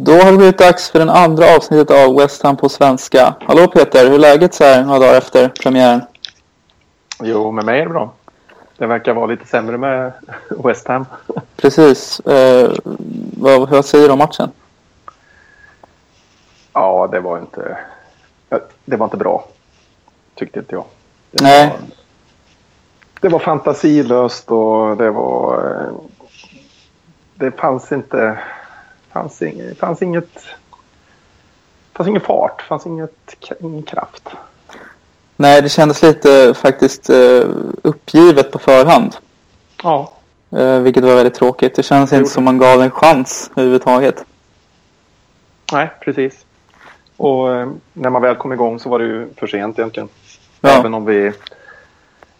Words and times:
Då 0.00 0.12
har 0.12 0.30
det 0.32 0.36
blivit 0.38 0.58
dags 0.58 0.90
för 0.90 0.98
den 0.98 1.10
andra 1.10 1.56
avsnittet 1.56 1.90
av 1.90 2.16
West 2.16 2.42
Ham 2.42 2.56
på 2.56 2.68
svenska. 2.68 3.34
Hallå 3.40 3.66
Peter, 3.66 4.06
hur 4.06 4.14
är 4.14 4.18
läget 4.18 4.54
så 4.54 4.64
här 4.64 4.84
några 4.84 4.98
dagar 4.98 5.14
efter 5.18 5.48
premiären? 5.48 6.00
Jo, 7.22 7.52
med 7.52 7.64
mig 7.64 7.80
är 7.80 7.84
det 7.84 7.90
bra. 7.90 8.12
Det 8.76 8.86
verkar 8.86 9.14
vara 9.14 9.26
lite 9.26 9.46
sämre 9.46 9.78
med 9.78 10.12
West 10.64 10.88
Ham. 10.88 11.06
Precis. 11.56 12.20
Eh, 12.20 12.70
vad, 13.38 13.68
vad 13.70 13.84
säger 13.84 14.06
du 14.06 14.12
om 14.12 14.18
matchen? 14.18 14.50
Ja, 16.72 17.08
det 17.12 17.20
var 17.20 17.38
inte... 17.38 17.78
Det 18.84 18.96
var 18.96 19.06
inte 19.06 19.16
bra. 19.16 19.44
Tyckte 20.34 20.58
inte 20.58 20.74
jag. 20.74 20.84
Det 21.30 21.44
Nej. 21.44 21.68
Var, 21.68 21.76
det 23.20 23.28
var 23.28 23.38
fantasilöst 23.38 24.50
och 24.50 24.96
det 24.96 25.10
var... 25.10 25.70
eh, 25.70 25.92
Det 27.34 27.50
fanns 27.50 27.92
inte... 27.92 28.38
fanns 29.12 29.42
inget... 29.42 29.78
fanns 29.78 30.02
inget 30.02 30.46
fanns 31.98 32.08
ingen 32.08 32.20
fart, 32.20 32.62
fanns 32.62 32.86
inget, 32.86 33.34
ingen 33.60 33.82
kraft. 33.82 34.28
Nej, 35.36 35.62
det 35.62 35.68
kändes 35.68 36.02
lite 36.02 36.54
faktiskt 36.54 37.10
eh, 37.10 37.48
uppgivet 37.82 38.50
på 38.50 38.58
förhand. 38.58 39.16
Ja. 39.82 40.12
Eh, 40.50 40.78
vilket 40.78 41.04
var 41.04 41.14
väldigt 41.14 41.34
tråkigt. 41.34 41.74
Det 41.74 41.82
kändes 41.82 42.10
Det 42.10 42.16
inte 42.16 42.30
som 42.30 42.44
man 42.44 42.58
gav 42.58 42.82
en 42.82 42.90
chans 42.90 43.50
överhuvudtaget. 43.56 44.24
Nej, 45.72 45.90
precis. 46.00 46.44
Och 47.16 47.54
eh, 47.54 47.68
när 47.92 48.10
man 48.10 48.22
väl 48.22 48.36
kom 48.36 48.52
igång 48.52 48.78
så 48.80 48.88
var 48.88 48.98
det 48.98 49.04
ju 49.04 49.28
för 49.36 49.46
sent 49.46 49.78
egentligen. 49.78 50.08
Ja. 50.60 50.68
Även 50.68 50.94
om 50.94 51.04
vi 51.04 51.32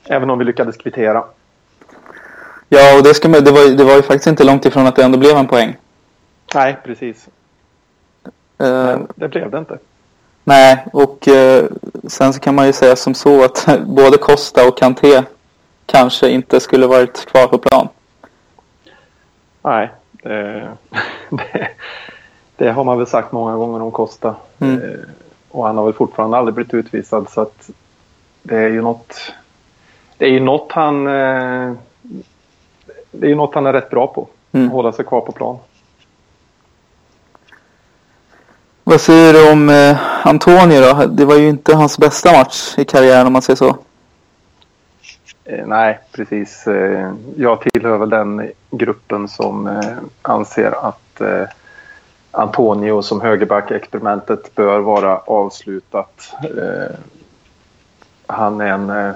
även 0.04 0.30
om 0.30 0.38
vi 0.38 0.44
lyckades 0.44 0.76
kvittera. 0.76 1.24
Ja, 2.68 2.96
och 2.98 3.02
det, 3.02 3.14
ska 3.14 3.28
man, 3.28 3.44
det, 3.44 3.50
var, 3.50 3.76
det 3.76 3.84
var 3.84 3.96
ju 3.96 4.02
faktiskt 4.02 4.26
inte 4.26 4.44
långt 4.44 4.66
ifrån 4.66 4.86
att 4.86 4.96
det 4.96 5.04
ändå 5.04 5.18
blev 5.18 5.36
en 5.36 5.46
poäng. 5.46 5.76
Nej, 6.54 6.76
precis. 6.84 7.28
Eh, 8.58 8.66
Men 8.68 9.06
det 9.14 9.28
blev 9.28 9.50
det 9.50 9.58
inte. 9.58 9.78
Nej, 10.44 10.86
och 10.92 11.28
eh, 11.28 11.64
sen 12.06 12.32
så 12.32 12.40
kan 12.40 12.54
man 12.54 12.66
ju 12.66 12.72
säga 12.72 12.96
som 12.96 13.14
så 13.14 13.44
att 13.44 13.68
både 13.86 14.18
Costa 14.18 14.68
och 14.68 14.78
Kanté 14.78 15.22
kanske 15.86 16.30
inte 16.30 16.60
skulle 16.60 16.86
varit 16.86 17.26
kvar 17.26 17.46
på 17.46 17.58
plan. 17.58 17.88
Nej, 19.62 19.90
det, 20.12 20.68
det, 21.30 21.68
det 22.56 22.72
har 22.72 22.84
man 22.84 22.98
väl 22.98 23.06
sagt 23.06 23.32
många 23.32 23.56
gånger 23.56 23.82
om 23.82 23.90
Costa. 23.90 24.34
Mm. 24.58 24.82
Eh, 24.82 24.98
Och 25.50 25.66
han 25.66 25.76
har 25.76 25.84
väl 25.84 25.94
fortfarande 25.94 26.36
aldrig 26.36 26.54
blivit 26.54 26.74
utvisad 26.74 27.28
så 27.30 27.40
att 27.40 27.70
det 28.42 28.56
är 28.56 28.68
ju 28.68 28.82
något. 28.82 29.32
Det 30.16 30.24
är 30.24 30.30
ju 30.30 30.40
något 30.40 30.72
han. 30.72 31.04
Det 31.04 31.76
är 33.26 33.28
ju 33.28 33.34
något 33.34 33.54
han 33.54 33.66
är 33.66 33.72
rätt 33.72 33.90
bra 33.90 34.06
på. 34.06 34.28
Mm. 34.52 34.70
Hålla 34.70 34.92
sig 34.92 35.04
kvar 35.04 35.20
på 35.20 35.32
plan. 35.32 35.58
Vad 38.88 39.00
säger 39.00 39.32
du 39.32 39.52
om 39.52 39.68
eh, 39.68 40.26
Antonio 40.26 40.80
då? 40.80 41.06
Det 41.06 41.24
var 41.24 41.36
ju 41.36 41.48
inte 41.48 41.74
hans 41.74 41.98
bästa 41.98 42.32
match 42.32 42.74
i 42.78 42.84
karriären 42.84 43.26
om 43.26 43.32
man 43.32 43.42
säger 43.42 43.56
så. 43.56 43.76
Eh, 45.44 45.66
nej, 45.66 45.98
precis. 46.12 46.66
Eh, 46.66 47.12
jag 47.36 47.60
tillhör 47.60 47.98
väl 47.98 48.10
den 48.10 48.50
gruppen 48.70 49.28
som 49.28 49.66
eh, 49.66 49.96
anser 50.22 50.88
att 50.88 51.20
eh, 51.20 51.42
Antonio 52.30 53.02
som 53.02 53.20
högerback-experimentet 53.20 54.54
bör 54.54 54.80
vara 54.80 55.18
avslutat. 55.18 56.32
Eh, 56.42 56.96
han 58.26 58.60
är 58.60 58.72
en, 58.72 58.90
eh, 58.90 59.12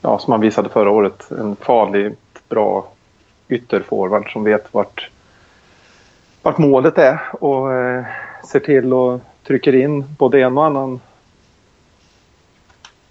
ja, 0.00 0.18
som 0.18 0.32
han 0.32 0.40
visade 0.40 0.68
förra 0.68 0.90
året, 0.90 1.30
en 1.30 1.56
farligt 1.56 2.48
bra 2.48 2.88
ytterforward 3.48 4.32
som 4.32 4.44
vet 4.44 4.74
vart, 4.74 5.10
vart 6.42 6.58
målet 6.58 6.98
är 6.98 7.22
och 7.32 7.72
eh, 7.74 8.04
ser 8.46 8.60
till 8.60 8.92
och 8.92 9.20
trycker 9.46 9.74
in 9.74 10.04
både 10.18 10.40
en 10.40 10.58
och 10.58 10.64
annan 10.64 11.00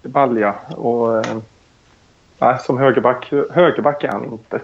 balja. 0.02 0.54
Och, 0.76 1.16
eh, 1.16 1.38
Nej, 2.38 2.58
som 2.66 2.78
högerback, 2.78 3.32
högerback 3.50 4.04
är 4.04 4.08
han 4.08 4.24
inte. 4.24 4.60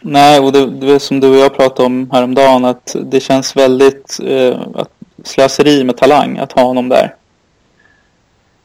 Nej, 0.00 0.40
och 0.40 0.52
det, 0.52 0.66
det 0.66 0.92
är 0.92 0.98
som 0.98 1.20
du 1.20 1.30
och 1.30 1.36
jag 1.36 1.54
pratade 1.54 1.86
om 1.86 2.10
häromdagen 2.10 2.64
att 2.64 2.96
det 3.04 3.20
känns 3.20 3.56
väldigt 3.56 4.18
eh, 4.24 4.60
att 4.74 4.90
slöseri 5.22 5.84
med 5.84 5.96
talang 5.96 6.38
att 6.38 6.52
ha 6.52 6.62
honom 6.62 6.88
där. 6.88 7.14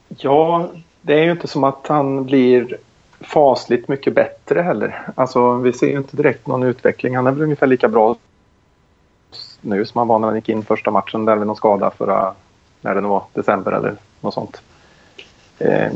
Ja, 0.07 0.69
det 1.01 1.13
är 1.13 1.23
ju 1.23 1.31
inte 1.31 1.47
som 1.47 1.63
att 1.63 1.87
han 1.87 2.25
blir 2.25 2.77
fasligt 3.21 3.87
mycket 3.87 4.15
bättre 4.15 4.61
heller. 4.61 5.01
Alltså, 5.15 5.53
vi 5.53 5.73
ser 5.73 5.87
ju 5.87 5.97
inte 5.97 6.17
direkt 6.17 6.47
någon 6.47 6.63
utveckling. 6.63 7.15
Han 7.15 7.27
är 7.27 7.31
väl 7.31 7.43
ungefär 7.43 7.67
lika 7.67 7.87
bra 7.87 8.15
nu 9.61 9.85
som 9.85 9.99
han 9.99 10.07
var 10.07 10.19
när 10.19 10.27
han 10.27 10.35
gick 10.35 10.49
in 10.49 10.63
första 10.63 10.91
matchen 10.91 11.25
där 11.25 11.35
med 11.35 11.47
någon 11.47 11.55
skada 11.55 11.91
förra, 11.97 12.33
när 12.81 12.95
det 12.95 13.01
nu 13.01 13.07
var, 13.07 13.23
december 13.33 13.71
eller 13.71 13.95
något 14.21 14.33
sånt. 14.33 14.61
Eh, 15.59 15.91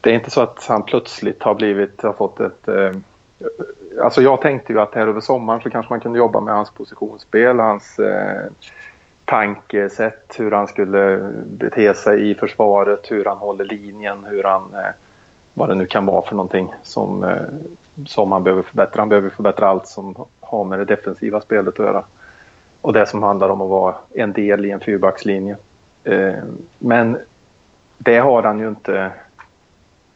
det 0.00 0.10
är 0.10 0.14
inte 0.14 0.30
så 0.30 0.40
att 0.40 0.66
han 0.68 0.82
plötsligt 0.82 1.42
har 1.42 1.54
blivit, 1.54 2.02
har 2.02 2.12
fått 2.12 2.40
ett... 2.40 2.68
Eh, 2.68 2.90
alltså 4.02 4.22
jag 4.22 4.40
tänkte 4.40 4.72
ju 4.72 4.80
att 4.80 4.94
här 4.94 5.06
över 5.06 5.20
sommaren 5.20 5.60
så 5.60 5.70
kanske 5.70 5.92
man 5.92 6.00
kunde 6.00 6.18
jobba 6.18 6.40
med 6.40 6.54
hans 6.54 6.70
positionsspel, 6.70 7.58
hans 7.58 7.98
eh, 7.98 8.50
tankesätt, 9.24 10.34
hur 10.38 10.50
han 10.50 10.68
skulle 10.68 11.32
bete 11.46 11.94
sig 11.94 12.30
i 12.30 12.34
försvaret, 12.34 13.10
hur 13.10 13.24
han 13.24 13.38
håller 13.38 13.64
linjen, 13.64 14.24
hur 14.24 14.42
han... 14.42 14.74
Eh, 14.74 14.90
vad 15.54 15.68
det 15.68 15.74
nu 15.74 15.86
kan 15.86 16.06
vara 16.06 16.22
för 16.22 16.36
någonting 16.36 16.74
som, 16.82 17.24
eh, 17.24 18.06
som 18.06 18.32
han 18.32 18.44
behöver 18.44 18.62
förbättra. 18.62 19.00
Han 19.00 19.08
behöver 19.08 19.30
förbättra 19.30 19.68
allt 19.68 19.88
som 19.88 20.26
har 20.40 20.64
med 20.64 20.78
det 20.78 20.84
defensiva 20.84 21.40
spelet 21.40 21.80
att 21.80 21.86
göra. 21.86 22.04
Och 22.84 22.92
det 22.92 23.06
som 23.06 23.22
handlar 23.22 23.48
om 23.48 23.60
att 23.60 23.68
vara 23.68 23.94
en 24.14 24.32
del 24.32 24.64
i 24.64 24.70
en 24.70 24.80
fyrbackslinje. 24.80 25.56
Eh, 26.04 26.34
men 26.78 27.18
det 27.98 28.18
har 28.18 28.42
han 28.42 28.58
ju 28.58 28.68
inte... 28.68 29.10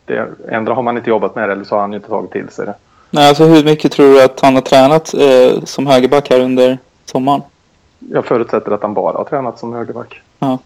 Det, 0.05 0.29
ändå 0.49 0.73
har 0.73 0.83
man 0.83 0.97
inte 0.97 1.11
jobbat 1.11 1.35
med 1.35 1.49
det 1.49 1.53
eller 1.53 1.65
så 1.65 1.75
har 1.75 1.81
han 1.81 1.93
ju 1.93 1.97
inte 1.97 2.09
tagit 2.09 2.31
till 2.31 2.49
sig 2.49 2.67
det. 2.67 2.75
Nej, 3.11 3.29
alltså 3.29 3.45
hur 3.45 3.65
mycket 3.65 3.93
tror 3.93 4.07
du 4.07 4.23
att 4.25 4.41
han 4.41 4.55
har 4.55 4.63
tränat 4.63 5.15
eh, 5.15 5.65
som 5.65 5.87
högerback 5.87 6.31
här 6.31 6.41
under 6.41 6.79
sommaren? 7.05 7.43
Jag 7.99 8.25
förutsätter 8.25 8.73
att 8.73 8.83
han 8.83 8.95
bara 8.95 9.17
har 9.17 9.25
tränat 9.25 9.59
som 9.59 9.73
högerback. 9.73 10.23
Ja. 10.39 10.59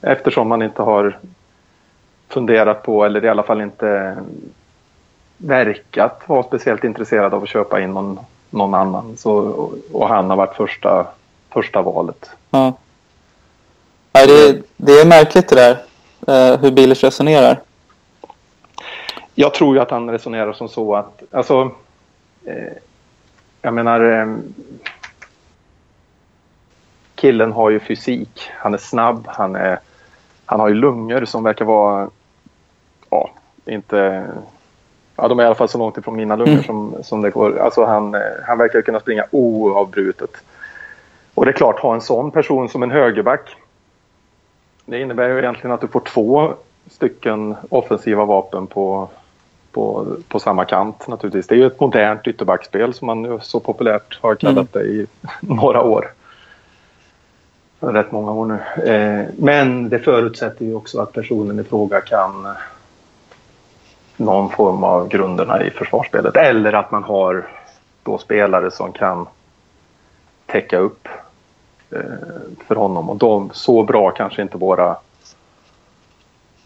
Eftersom 0.00 0.48
man 0.48 0.62
inte 0.62 0.82
har 0.82 1.18
funderat 2.28 2.82
på, 2.82 3.04
eller 3.04 3.24
i 3.24 3.28
alla 3.28 3.42
fall 3.42 3.60
inte 3.60 4.16
verkat 5.36 6.22
vara 6.26 6.42
speciellt 6.42 6.84
intresserad 6.84 7.34
av 7.34 7.42
att 7.42 7.48
köpa 7.48 7.80
in 7.80 7.90
någon, 7.90 8.20
någon 8.52 8.74
annan. 8.74 9.16
Så, 9.16 9.32
och, 9.92 10.08
han 10.08 10.30
har 10.30 10.36
varit 10.36 10.56
första, 10.56 11.06
första 11.50 11.82
valet. 11.82 12.30
Ja. 12.50 12.72
Nej, 14.12 14.26
det, 14.26 14.62
det 14.76 14.92
är 14.92 15.06
märkligt 15.06 15.48
det 15.48 15.54
där. 15.54 15.76
Eh, 16.26 16.60
hur 16.60 16.70
Billers 16.70 17.04
resonerar. 17.04 17.60
Jag 19.34 19.54
tror 19.54 19.74
ju 19.74 19.82
att 19.82 19.90
han 19.90 20.10
resonerar 20.10 20.52
som 20.52 20.68
så 20.68 20.94
att, 20.94 21.22
alltså, 21.30 21.70
eh, 22.44 22.72
jag 23.62 23.74
menar, 23.74 24.00
eh, 24.00 24.36
killen 27.14 27.52
har 27.52 27.70
ju 27.70 27.80
fysik. 27.80 28.50
Han 28.58 28.74
är 28.74 28.78
snabb, 28.78 29.24
han, 29.26 29.56
är, 29.56 29.78
han 30.44 30.60
har 30.60 30.68
ju 30.68 30.74
lungor 30.74 31.24
som 31.24 31.42
verkar 31.42 31.64
vara, 31.64 32.10
ja, 33.10 33.30
inte, 33.64 34.26
ja 35.16 35.28
de 35.28 35.38
är 35.38 35.42
i 35.42 35.46
alla 35.46 35.54
fall 35.54 35.68
så 35.68 35.78
långt 35.78 35.98
ifrån 35.98 36.16
mina 36.16 36.36
lungor 36.36 36.52
Mm. 36.52 36.64
som, 36.64 36.94
som 37.02 37.20
det 37.22 37.30
går. 37.30 37.58
Alltså 37.58 37.84
han, 37.84 38.14
eh, 38.14 38.20
han 38.46 38.58
verkar 38.58 38.82
kunna 38.82 39.00
springa 39.00 39.24
oavbrutet. 39.30 40.30
Och 41.34 41.44
det 41.44 41.50
är 41.50 41.56
klart, 41.56 41.80
ha 41.80 41.94
en 41.94 42.00
sån 42.00 42.30
person 42.30 42.68
som 42.68 42.82
en 42.82 42.90
högerback, 42.90 43.56
det 44.84 45.00
innebär 45.00 45.28
ju 45.28 45.38
egentligen 45.38 45.72
att 45.72 45.80
du 45.80 45.88
får 45.88 46.00
två 46.00 46.54
stycken 46.90 47.54
offensiva 47.68 48.24
vapen 48.24 48.66
på, 48.66 49.08
på, 49.72 50.06
på 50.28 50.38
samma 50.40 50.64
kant 50.64 51.08
naturligtvis. 51.08 51.46
Det 51.46 51.54
är 51.54 51.58
ju 51.58 51.66
ett 51.66 51.80
modernt 51.80 52.26
ytterbackspel 52.26 52.94
som 52.94 53.06
man 53.06 53.40
så 53.42 53.60
populärt 53.60 54.18
har 54.22 54.34
kallat 54.34 54.72
det 54.72 54.82
i 54.82 55.06
några 55.40 55.82
år. 55.82 56.12
Rätt 57.80 58.12
många 58.12 58.32
år 58.32 58.46
nu. 58.46 58.84
Eh, 58.92 59.26
men 59.36 59.88
det 59.88 59.98
förutsätter 59.98 60.64
ju 60.64 60.74
också 60.74 61.00
att 61.00 61.12
personen 61.12 61.60
i 61.60 61.64
fråga 61.64 62.00
kan 62.00 62.46
någon 64.24 64.50
form 64.50 64.84
av 64.84 65.08
grunderna 65.08 65.62
i 65.62 65.70
försvarsspelet. 65.70 66.36
Eller 66.36 66.72
att 66.72 66.90
man 66.90 67.02
har 67.02 67.48
då 68.02 68.18
spelare 68.18 68.70
som 68.70 68.92
kan 68.92 69.26
täcka 70.46 70.78
upp 70.78 71.08
eh, 71.90 72.00
för 72.66 72.74
honom. 72.74 73.10
Och 73.10 73.16
de, 73.16 73.50
så 73.52 73.82
bra 73.82 74.10
kanske 74.10 74.42
inte 74.42 74.58
våra 74.58 74.96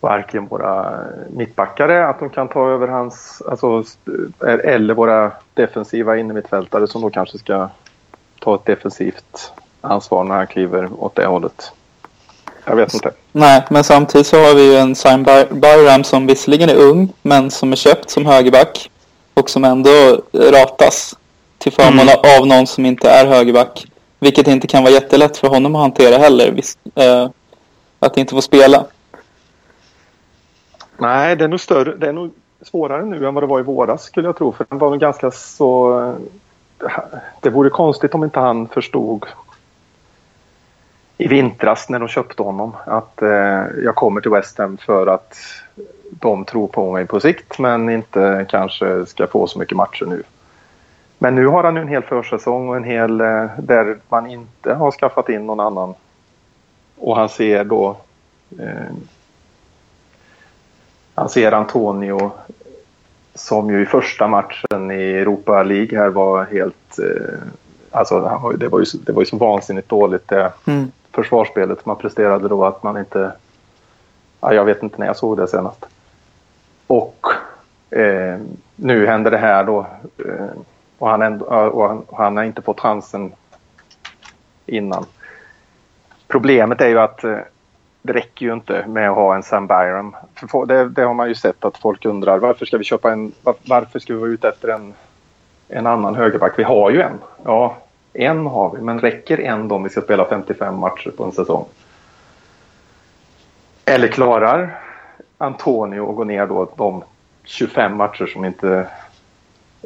varken 0.01 0.47
våra 0.47 1.03
mittbackare, 1.31 1.95
är, 1.95 2.03
att 2.03 2.19
de 2.19 2.31
kan 2.31 2.49
ta 2.49 2.71
över 2.71 2.89
hans, 2.89 3.43
alltså, 3.51 3.85
eh, 4.47 4.75
eller 4.75 4.95
våra 4.95 5.33
defensiva 5.55 6.17
innermittfältare 6.17 6.87
som 6.87 7.03
då 7.03 7.11
kanske 7.11 7.39
ska 7.39 7.69
ta 8.41 8.55
ett 8.55 8.65
defensivt 8.65 9.53
ansvar 9.81 10.25
när 10.25 10.35
han 10.35 10.47
kliver 10.47 10.89
åt 10.99 11.15
det 11.15 11.27
hållet. 11.27 11.73
Jag 12.69 12.77
vet 12.77 12.95
inte. 12.95 13.11
Nej, 13.33 13.65
men 13.71 13.85
samtidigt 13.85 14.27
så 14.27 14.37
har 14.37 14.55
vi 14.55 14.63
ju 14.73 14.77
en 14.77 14.95
Sign 14.95 15.23
By- 15.23 15.47
Byram 15.51 16.05
som 16.05 16.27
visserligen 16.27 16.69
är 16.71 16.75
ung, 16.77 17.13
men 17.23 17.51
som 17.51 17.73
är 17.73 17.77
köpt 17.77 18.11
som 18.11 18.27
högerback. 18.27 18.91
Och 19.35 19.51
som 19.51 19.65
ändå 19.65 20.21
ratas 20.33 21.15
till 21.59 21.73
förmån 21.73 22.09
Mm. 22.09 22.39
av 22.41 22.47
någon 22.47 22.67
som 22.67 22.87
inte 22.87 23.11
är 23.11 23.27
högerback. 23.27 23.87
Vilket 24.21 24.49
inte 24.49 24.67
kan 24.67 24.83
vara 24.83 24.93
jättelätt 24.93 25.37
för 25.37 25.49
honom 25.49 25.75
att 25.75 25.81
hantera 25.81 26.19
heller. 26.19 26.51
Visst, 26.51 26.79
eh, 26.95 27.29
att 27.99 28.17
inte 28.17 28.35
få 28.35 28.43
spela. 28.43 28.85
Nej, 30.99 31.37
det 31.37 31.45
är 31.45 31.49
nog 31.49 31.61
större. 31.61 31.97
Det 31.97 32.09
är 32.09 32.13
nog 32.13 32.31
svårare 32.63 33.05
nu 33.05 33.27
än 33.27 33.35
vad 33.35 33.43
det 33.43 33.47
var 33.47 33.61
i 33.61 33.63
våras 33.63 34.03
skulle 34.03 34.29
jag 34.29 34.37
tro. 34.37 34.53
För 34.53 34.67
den 34.69 34.79
var 34.79 34.91
nog 34.91 35.01
ganska 35.01 35.31
så... 35.31 36.15
Det 37.41 37.51
vore 37.51 37.71
konstigt 37.71 38.15
om 38.15 38.25
inte 38.25 38.41
han 38.41 38.69
förstod 38.69 39.25
i 41.19 41.29
vintras 41.29 41.89
när 41.89 41.99
de 41.99 42.09
köpte 42.09 42.43
honom 42.43 42.77
att 42.85 43.23
eh, 43.23 43.65
jag 43.85 43.95
kommer 43.95 44.21
till 44.21 44.31
West 44.31 44.59
Ham 44.59 44.77
för 44.77 45.07
att 45.07 45.37
de 46.11 46.45
tror 46.45 46.69
på 46.69 46.93
mig 46.93 47.07
på 47.07 47.21
sikt 47.21 47.59
men 47.59 47.91
inte 47.91 48.47
kanske 48.49 49.07
ska 49.07 49.27
få 49.27 49.47
så 49.47 49.59
mycket 49.59 49.77
matcher 49.77 50.07
nu. 50.07 50.23
Men 51.19 51.35
nu 51.35 51.47
har 51.47 51.65
han 51.65 51.77
en 51.77 51.89
hel 51.89 52.03
försäsong 52.03 52.69
och 52.69 52.77
en 52.77 52.85
hel 52.85 53.21
eh, 53.21 53.47
där 53.59 53.97
man 54.09 54.27
inte 54.27 54.75
har 54.75 54.91
skaffat 54.91 55.29
in 55.29 55.47
någon 55.47 55.61
annan. 55.61 55.95
Och 56.99 57.17
han 57.17 57.29
ser 57.29 57.65
då 57.65 57.97
eh, 58.59 58.95
han 61.15 61.29
ser 61.29 61.53
Antonio 61.53 62.31
som 63.35 63.71
ju 63.71 63.83
i 63.83 63.87
första 63.87 64.29
matchen 64.29 64.91
i 64.91 64.95
Europa 64.95 65.63
League 65.63 65.99
här 65.99 66.09
var 66.09 66.45
helt... 66.45 66.99
Eh, 66.99 67.39
alltså 67.91 68.41
det 68.59 68.69
var, 68.69 68.81
ju, 68.81 68.87
det 69.07 69.13
var 69.13 69.23
ju 69.23 69.27
så 69.27 69.37
vansinnigt 69.37 69.89
dåligt 69.89 70.29
det 70.29 70.53
mm 70.65 70.91
försvarsspelet 71.17 71.87
man 71.87 71.97
presterade 71.97 72.49
då 72.49 72.65
att 72.65 72.83
man 72.83 72.99
inte... 72.99 73.33
Ja, 74.41 74.55
jag 74.55 74.65
vet 74.65 74.83
inte 74.83 74.99
när 74.99 75.07
jag 75.07 75.17
såg 75.17 75.37
det 75.37 75.49
senast. 75.49 75.87
Och 76.87 77.27
eh, 77.91 78.39
nu 78.77 79.07
händer 79.07 79.31
det 79.31 79.39
här 79.39 79.65
då. 79.65 79.87
Eh, 80.19 80.47
och, 80.99 81.09
han 81.09 81.23
ändå, 81.23 81.45
och 81.47 81.89
han, 81.89 82.01
och 82.01 82.19
han 82.19 82.37
har 82.37 82.45
inte 82.45 82.63
fått 82.63 82.81
chansen 82.81 83.33
innan. 84.67 85.05
Problemet 86.29 86.81
är 86.81 86.89
ju 86.89 86.99
att 86.99 87.25
eh, 87.25 87.39
det 88.03 88.13
räcker 88.13 88.47
ju 88.47 88.53
inte 88.53 88.85
med 88.87 89.11
att 89.11 89.17
ha 89.17 89.35
en 89.35 89.43
Sam 89.43 89.67
Byron. 89.67 90.17
Det, 90.67 90.89
det, 90.89 91.03
har 91.03 91.15
man 91.15 91.29
ju 91.29 91.35
sett 91.35 91.65
att 91.65 91.79
folk 91.79 92.05
undrar 92.05 92.39
varför 92.39 92.67
ska 92.67 92.79
vi 92.79 92.85
köpa 92.85 93.13
en, 93.13 93.33
varför 93.43 93.99
ska 93.99 94.13
vi 94.13 94.21
vara 94.21 94.31
ute 94.31 94.49
efter 94.49 94.69
en, 94.69 94.95
en 95.69 95.87
annan 95.87 96.15
högerback? 96.15 96.59
Vi 96.59 96.63
har 96.63 96.91
ju 96.91 97.01
en. 97.01 97.19
Ja, 97.45 97.77
en 98.19 98.47
har 98.47 98.71
vi, 98.77 98.83
men 98.83 99.01
räcker 99.01 99.41
en 99.41 99.71
om 99.71 99.83
vi 99.83 99.89
ska 99.89 100.01
spela 100.01 100.25
55 100.25 100.79
matcher 100.79 101.11
på 101.17 101.25
en 101.25 101.33
säsong? 101.33 101.65
Eller 103.85 104.09
klarar 104.09 104.81
Antonio 105.39 106.11
att 106.11 106.17
gå 106.17 106.25
ner 106.25 106.47
då 106.47 106.69
de 106.77 107.05
25 107.45 107.97
matcher 107.97 108.27
som 108.27 108.45
inte 108.45 108.89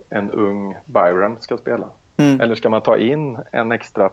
en 0.09 0.31
ung 0.31 0.77
Byram 0.85 1.39
ska 1.39 1.59
spela? 1.59 1.89
Mm. 2.17 2.41
Eller 2.41 2.55
ska 2.55 2.69
man 2.69 2.83
ta 2.83 2.97
in 2.97 3.39
en 3.53 3.73
extra, 3.73 4.11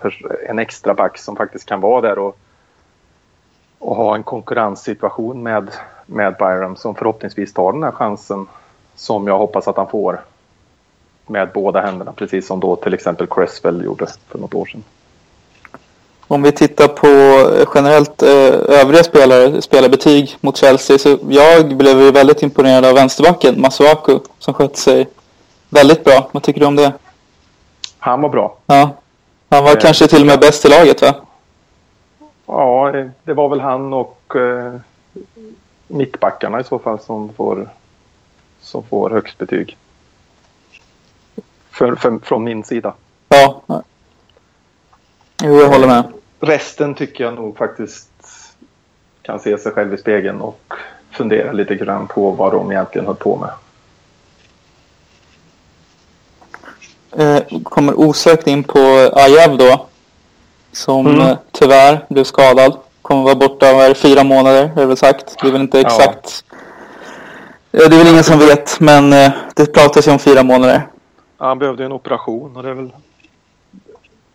en 0.49 0.59
extra 0.59 0.93
back 0.93 1.17
som 1.17 1.35
faktiskt 1.35 1.65
kan 1.65 1.81
vara 1.81 2.01
där 2.01 2.19
och 2.19 2.39
och 3.79 3.95
ha 3.95 4.15
en 4.15 4.23
konkurrenssituation 4.23 5.43
med, 5.43 5.71
med 6.05 6.35
Byram 6.39 6.75
som 6.75 6.95
förhoppningsvis 6.95 7.53
tar 7.53 7.73
den 7.73 7.83
här 7.83 7.91
chansen 7.91 8.47
som 8.95 9.27
jag 9.27 9.37
hoppas 9.37 9.67
att 9.67 9.77
han 9.77 9.87
får 9.87 10.21
med 11.29 11.49
båda 11.53 11.81
händerna, 11.81 12.11
precis 12.11 12.47
som 12.47 12.59
då 12.59 12.75
till 12.75 12.93
exempel 12.93 13.27
Cresswell 13.27 13.83
gjorde 13.83 14.07
för 14.27 14.39
något 14.39 14.53
år 14.53 14.65
sedan. 14.65 14.83
Om 16.27 16.41
vi 16.41 16.51
tittar 16.51 16.87
på 16.87 17.07
generellt 17.75 18.23
eh, 18.23 18.79
övriga 18.81 19.03
spelare, 19.03 19.61
spelarbetyg 19.61 20.37
mot 20.41 20.57
Chelsea, 20.57 20.97
så 20.97 21.17
jag 21.29 21.77
blev 21.77 22.13
väldigt 22.13 22.43
imponerad 22.43 22.85
av 22.85 22.95
vänsterbacken 22.95 23.61
Masuaku 23.61 24.19
som 24.39 24.53
skötte 24.53 24.79
sig 24.79 25.07
väldigt 25.69 26.03
bra. 26.03 26.29
Vad 26.31 26.43
tycker 26.43 26.59
du 26.59 26.65
om 26.65 26.75
det? 26.75 26.93
Han 27.99 28.21
var 28.21 28.29
bra. 28.29 28.57
Ja. 28.65 28.89
Han 29.49 29.63
var 29.63 29.71
eh, 29.71 29.79
kanske 29.79 30.07
till 30.07 30.21
och 30.21 30.27
med 30.27 30.39
bäst 30.39 30.65
i 30.65 30.69
laget 30.69 31.01
va? 31.01 31.13
Ja, 32.45 32.91
det 33.23 33.33
var 33.33 33.49
väl 33.49 33.59
han 33.59 33.93
och 33.93 34.35
eh, 34.35 34.73
mittbackarna 35.87 36.59
i 36.59 36.63
så 36.63 36.79
fall 36.79 36.99
som 36.99 37.33
får, 37.33 37.69
som 38.61 38.83
får 38.83 39.09
högst 39.09 39.37
betyg. 39.37 39.77
För, 41.77 41.95
för, 41.95 42.19
från 42.23 42.43
min 42.43 42.63
sida. 42.63 42.93
Ja. 43.29 43.61
Jo, 45.43 45.59
jag 45.59 45.69
håller 45.69 45.87
med. 45.87 46.03
Resten 46.39 46.95
tycker 46.95 47.23
jag 47.23 47.33
nog 47.33 47.57
faktiskt 47.57 48.09
kan 49.21 49.39
se 49.39 49.57
sig 49.57 49.71
själv 49.71 49.93
i 49.93 49.97
spegeln 49.97 50.41
och 50.41 50.73
fundera 51.11 51.51
lite 51.51 51.75
grann 51.75 52.07
på 52.07 52.31
vad 52.31 52.51
de 52.51 52.71
egentligen 52.71 53.07
höll 53.07 53.15
på 53.15 53.37
med. 53.37 53.49
Eh, 57.37 57.43
kommer 57.63 57.99
osökt 57.99 58.47
in 58.47 58.63
på 58.63 58.79
Ajev 59.13 59.57
då. 59.57 59.85
Som 60.71 61.07
mm. 61.07 61.21
Eh, 61.21 61.37
tyvärr 61.51 62.05
blev 62.09 62.23
skadad. 62.23 62.77
Kommer 63.01 63.23
vara 63.23 63.35
borta 63.35 63.73
var 63.73 63.93
fyra 63.93 64.23
månader, 64.23 64.63
är 64.63 64.75
det 64.75 64.85
väl 64.85 64.97
sagt. 64.97 65.35
Det 65.41 65.47
är 65.47 65.51
väl 65.51 65.61
inte 65.61 65.79
exakt. 65.79 66.43
Ja. 66.51 66.57
Det 67.71 67.95
är 67.95 67.97
väl 67.97 68.07
ingen 68.07 68.23
som 68.23 68.39
vet, 68.39 68.79
men 68.79 69.13
eh, 69.13 69.31
det 69.55 69.73
pratas 69.73 70.07
ju 70.07 70.11
om 70.11 70.19
fyra 70.19 70.43
månader. 70.43 70.87
Han 71.37 71.59
behövde 71.59 71.85
en 71.85 71.91
operation 71.91 72.57
och 72.57 72.63
det 72.63 72.69
är 72.69 72.73
väl... 72.73 72.93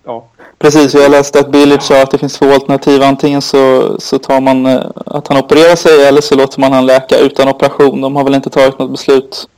Ja. 0.05 0.25
Precis, 0.59 0.95
jag 0.95 1.11
läste 1.11 1.41
att 1.41 1.53
Billard 1.53 1.83
sa 1.83 2.03
att 2.03 2.11
det 2.11 2.19
finns 2.19 2.39
två 2.39 2.53
alternativ. 2.53 3.03
Antingen 3.03 3.43
så, 3.43 3.97
så 4.01 4.19
tar 4.19 4.41
man 4.41 4.67
eh, 4.67 4.91
att 5.07 5.29
han 5.29 5.39
opererar 5.39 5.77
sig 5.77 6.07
eller 6.07 6.21
så 6.21 6.35
låter 6.35 6.61
man 6.61 6.73
han 6.73 6.87
läka 6.87 7.19
utan 7.19 7.49
operation. 7.49 8.01
De 8.01 8.17
har 8.17 8.25
väl 8.25 8.35
inte 8.35 8.51
tagit 8.51 8.79
något 8.79 8.91
beslut 8.91 9.49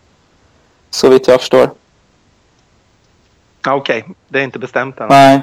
så 0.91 1.08
vitt 1.08 1.29
jag 1.29 1.41
förstår. 1.41 1.70
Okej, 3.67 4.00
okay. 4.00 4.14
det 4.29 4.38
är 4.38 4.44
inte 4.44 4.58
bestämt 4.58 5.00
än? 5.00 5.08
Nej. 5.08 5.43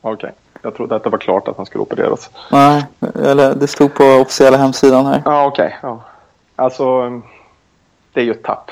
Okej. 0.00 0.14
Okay. 0.14 0.30
Jag 0.62 0.74
trodde 0.74 0.96
att 0.96 1.04
det 1.04 1.10
var 1.10 1.18
klart 1.18 1.48
att 1.48 1.56
han 1.56 1.66
skulle 1.66 1.82
opereras. 1.82 2.30
Nej, 2.50 2.84
eller 3.14 3.54
det 3.54 3.66
stod 3.66 3.94
på 3.94 4.04
officiella 4.04 4.56
hemsidan 4.56 5.06
här. 5.06 5.22
Ja, 5.24 5.46
okej. 5.46 5.66
Okay, 5.66 5.78
ja. 5.82 6.00
Alltså, 6.56 7.10
det 8.12 8.20
är 8.20 8.24
ju 8.24 8.30
ett 8.30 8.42
tapp. 8.42 8.70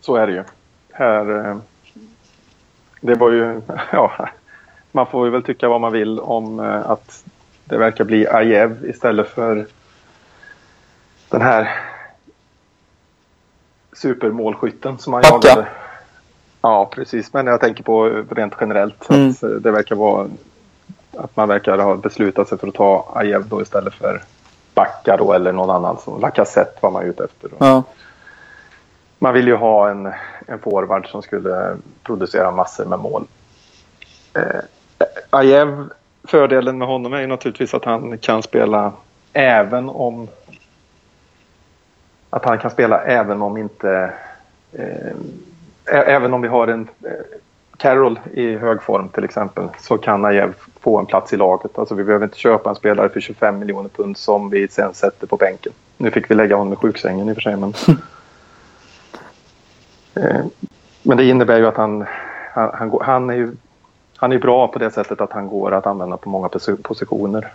Så 0.00 0.16
är 0.16 0.26
det 0.26 0.32
ju. 0.32 0.44
Här, 0.98 1.48
eh, 1.48 1.56
det 3.00 3.14
var 3.14 3.30
ju, 3.30 3.60
ja, 3.92 4.28
man 4.92 5.06
får 5.06 5.26
ju 5.26 5.30
väl 5.30 5.42
tycka 5.42 5.68
vad 5.68 5.80
man 5.80 5.92
vill 5.92 6.20
om 6.20 6.60
eh, 6.60 6.90
att 6.90 7.24
det 7.64 7.78
verkar 7.78 8.04
bli 8.04 8.28
Ajev 8.28 8.86
istället 8.90 9.28
för 9.28 9.66
den 11.28 11.42
här 11.42 11.70
supermålskytten 13.92 14.98
som 14.98 15.12
han 15.12 15.22
Backa. 15.22 15.48
jagade. 15.48 15.68
Ja, 16.60 16.90
precis. 16.94 17.32
Men 17.32 17.46
jag 17.46 17.60
tänker 17.60 17.82
på 17.82 18.24
rent 18.30 18.54
generellt. 18.60 19.10
Mm. 19.10 19.30
Att 19.30 19.62
det 19.62 19.70
verkar 19.70 19.96
vara 19.96 20.28
att 21.16 21.36
man 21.36 21.48
verkar 21.48 21.78
ha 21.78 21.96
beslutat 21.96 22.48
sig 22.48 22.58
för 22.58 22.68
att 22.68 22.74
ta 22.74 23.12
Ajev 23.14 23.48
då 23.48 23.62
istället 23.62 23.94
för 23.94 24.22
Backa 24.74 25.16
då 25.16 25.32
eller 25.32 25.52
någon 25.52 25.70
annan. 25.70 25.98
Som 25.98 26.20
Lacazette 26.20 26.78
var 26.80 26.90
man 26.90 27.02
ute 27.02 27.24
efter. 27.24 27.50
Ja. 27.58 27.82
Man 29.18 29.34
vill 29.34 29.46
ju 29.46 29.54
ha 29.54 29.90
en, 29.90 30.12
en 30.46 30.58
forward 30.58 31.08
som 31.10 31.22
skulle 31.22 31.76
producera 32.02 32.50
massor 32.50 32.84
med 32.84 32.98
mål. 32.98 33.24
Eh, 34.34 34.60
Ajev, 35.30 35.88
fördelen 36.24 36.78
med 36.78 36.88
honom 36.88 37.12
är 37.12 37.20
ju 37.20 37.26
naturligtvis 37.26 37.74
att 37.74 37.84
han 37.84 38.18
kan 38.18 38.42
spela 38.42 38.92
även 39.32 39.88
om 39.88 40.28
att 42.30 42.44
han 42.44 42.58
kan 42.58 42.70
spela 42.70 43.02
även 43.02 43.42
om 43.42 43.56
inte 43.56 44.12
eh, 44.72 45.12
även 45.84 46.34
om 46.34 46.42
vi 46.42 46.48
har 46.48 46.68
en 46.68 46.88
eh, 47.02 47.10
Carroll 47.76 48.20
i 48.32 48.56
hög 48.56 48.82
form 48.82 49.08
till 49.08 49.24
exempel 49.24 49.68
så 49.80 49.98
kan 49.98 50.24
Ajev 50.24 50.54
få 50.80 50.98
en 50.98 51.06
plats 51.06 51.32
i 51.32 51.36
laget. 51.36 51.78
Alltså 51.78 51.94
vi 51.94 52.04
behöver 52.04 52.24
inte 52.24 52.38
köpa 52.38 52.70
en 52.70 52.76
spelare 52.76 53.08
för 53.08 53.20
25 53.20 53.58
miljoner 53.58 53.88
pund 53.88 54.16
som 54.16 54.50
vi 54.50 54.68
sen 54.68 54.94
sätter 54.94 55.26
på 55.26 55.36
bänken. 55.36 55.72
Nu 55.96 56.10
fick 56.10 56.30
vi 56.30 56.34
lägga 56.34 56.56
honom 56.56 56.72
i 56.72 56.76
sjuksängen 56.76 57.28
i 57.28 57.32
och 57.32 57.36
för 57.36 57.42
sig 57.42 57.56
men... 57.56 57.74
Eh, 60.16 60.44
men 61.02 61.16
det 61.16 61.28
innebär 61.28 61.58
ju 61.58 61.66
att 61.66 61.76
han, 61.76 62.06
han, 62.52 62.70
han, 62.74 62.98
han, 63.02 63.30
är 63.30 63.34
ju 63.34 63.56
han 64.16 64.32
är 64.32 64.38
bra 64.38 64.68
på 64.68 64.78
det 64.78 64.90
sättet 64.90 65.20
att 65.20 65.32
han 65.32 65.48
går 65.48 65.74
att 65.74 65.86
använda 65.86 66.16
på 66.16 66.28
många 66.28 66.48
positioner. 66.82 67.52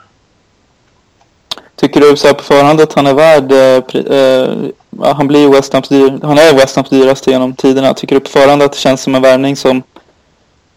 Tycker 1.75 2.01
du 2.01 2.17
så 2.17 2.27
här 2.27 2.33
på 2.33 2.43
förhand 2.43 2.81
att 2.81 2.93
han 2.93 3.07
är 3.07 3.13
värd... 3.13 3.51
Eh, 3.51 4.17
eh 4.17 4.71
han 5.03 5.27
blir 5.27 5.49
West 5.49 5.73
Hams 5.73 5.89
dyr, 5.89 6.19
han 6.23 6.37
är 6.37 6.53
West 6.53 6.75
Hams 6.75 6.89
dyraste 6.89 7.31
genom 7.31 7.53
tiderna. 7.53 7.93
Tycker 7.93 8.15
du 8.15 8.19
på 8.19 8.29
förhand 8.29 8.61
att 8.61 8.71
det 8.71 8.77
känns 8.77 9.01
som 9.01 9.15
en 9.15 9.21
värvning 9.21 9.55
som 9.55 9.83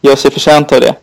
gör 0.01 0.17
sig 0.17 0.31
förtjänt 0.31 0.73
av 0.73 0.81
det? 0.81 0.95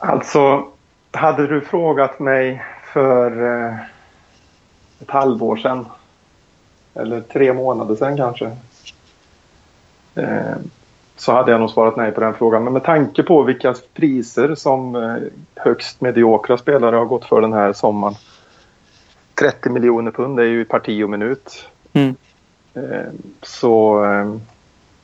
Alltså, 0.00 0.64
hade 1.12 1.46
du 1.46 1.60
frågat 1.60 2.18
mig 2.18 2.64
för 2.92 3.56
eh, 3.66 3.74
ett 5.00 5.10
halvår 5.10 5.56
sedan 5.56 5.86
eller 6.94 7.20
tre 7.20 7.52
månader 7.52 7.94
sedan 7.94 8.16
kanske 8.16 8.50
eh, 10.14 10.56
så 11.16 11.32
hade 11.32 11.50
jag 11.50 11.60
nog 11.60 11.70
svarat 11.70 11.96
nej 11.96 12.12
på 12.12 12.20
den 12.20 12.34
frågan. 12.34 12.64
Men 12.64 12.72
med 12.72 12.84
tanke 12.84 13.22
på 13.22 13.42
vilka 13.42 13.74
priser 13.94 14.54
som 14.54 14.94
eh, 14.96 15.16
högst 15.54 16.00
mediokra 16.00 16.58
spelare 16.58 16.96
har 16.96 17.04
gått 17.04 17.24
för 17.24 17.40
den 17.40 17.52
här 17.52 17.72
sommaren. 17.72 18.14
30 19.34 19.70
miljoner 19.70 20.10
pund 20.10 20.40
är 20.40 20.44
ju 20.44 20.64
parti 20.64 21.04
och 21.04 21.10
minut. 21.10 21.68
Mm. 21.92 22.14
Eh, 22.74 23.12
så 23.42 24.04
eh, 24.04 24.34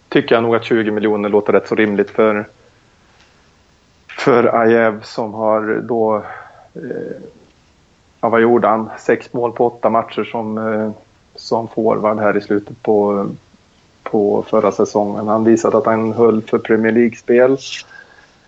tycker 0.09 0.35
jag 0.35 0.43
nog 0.43 0.57
att 0.57 0.65
20 0.65 0.91
miljoner 0.91 1.29
låter 1.29 1.53
rätt 1.53 1.69
så 1.69 1.75
rimligt 1.75 2.11
för 2.11 2.47
för 4.27 4.55
Ajev 4.61 5.03
som 5.03 5.35
har 5.35 5.81
då, 5.83 6.17
eh, 6.75 7.17
ja, 8.21 8.29
vad 8.29 8.41
gjorde 8.41 8.69
han? 8.69 8.91
Sex 8.99 9.33
mål 9.33 9.53
på 9.53 9.67
åtta 9.67 9.91
matcher 9.91 10.25
som, 10.25 10.59
eh, 10.59 10.91
som 11.37 11.69
forward 11.69 12.19
här 12.19 12.37
i 12.37 12.41
slutet 12.41 12.83
på, 12.83 13.29
på 14.03 14.43
förra 14.43 14.73
säsongen. 14.73 15.29
Han 15.29 15.45
visade 15.45 15.79
att 15.79 15.87
han 15.87 16.13
höll 16.13 16.43
för 16.43 16.59
Premier 16.59 16.93
League-spel 16.93 17.57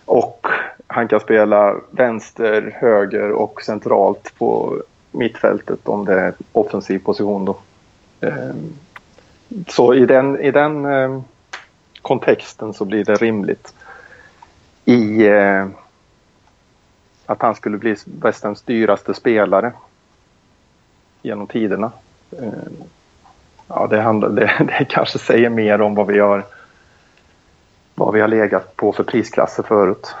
och 0.05 0.47
han 0.87 1.07
kan 1.07 1.19
spela 1.19 1.75
vänster, 1.91 2.77
höger 2.79 3.31
och 3.31 3.61
centralt 3.61 4.33
på 4.37 4.81
mittfältet 5.11 5.87
om 5.87 6.05
det 6.05 6.19
är 6.19 6.33
offensiv 6.51 6.99
position 6.99 7.45
då. 7.45 7.57
Ehm, 8.21 8.73
så 9.67 9.93
i 9.93 10.05
den, 10.05 10.39
i 10.39 10.51
den 10.51 10.85
ehm, 10.85 11.23
kontexten 12.01 12.73
så 12.73 12.85
blir 12.85 13.05
det 13.05 13.15
rimligt 13.15 13.73
i 14.85 15.27
eh, 15.27 15.67
att 17.25 17.41
han 17.41 17.55
skulle 17.55 17.77
bli 17.77 17.95
västerns 18.05 18.61
dyraste 18.61 19.13
spelare 19.13 19.73
genom 21.21 21.47
tiderna. 21.47 21.91
Ja, 23.67 23.87
det, 23.87 24.01
handlar, 24.01 24.29
det, 24.29 24.51
det 24.79 24.85
kanske 24.89 25.19
säger 25.19 25.49
mer 25.49 25.81
om 25.81 25.95
vad 25.95 26.07
vi 26.07 26.19
har 26.19 26.43
vad 27.95 28.13
vi 28.13 28.21
har 28.21 28.27
legat 28.27 28.75
på 28.75 28.91
för 28.91 29.03
prisklasser 29.03 29.63
förut. 29.63 30.15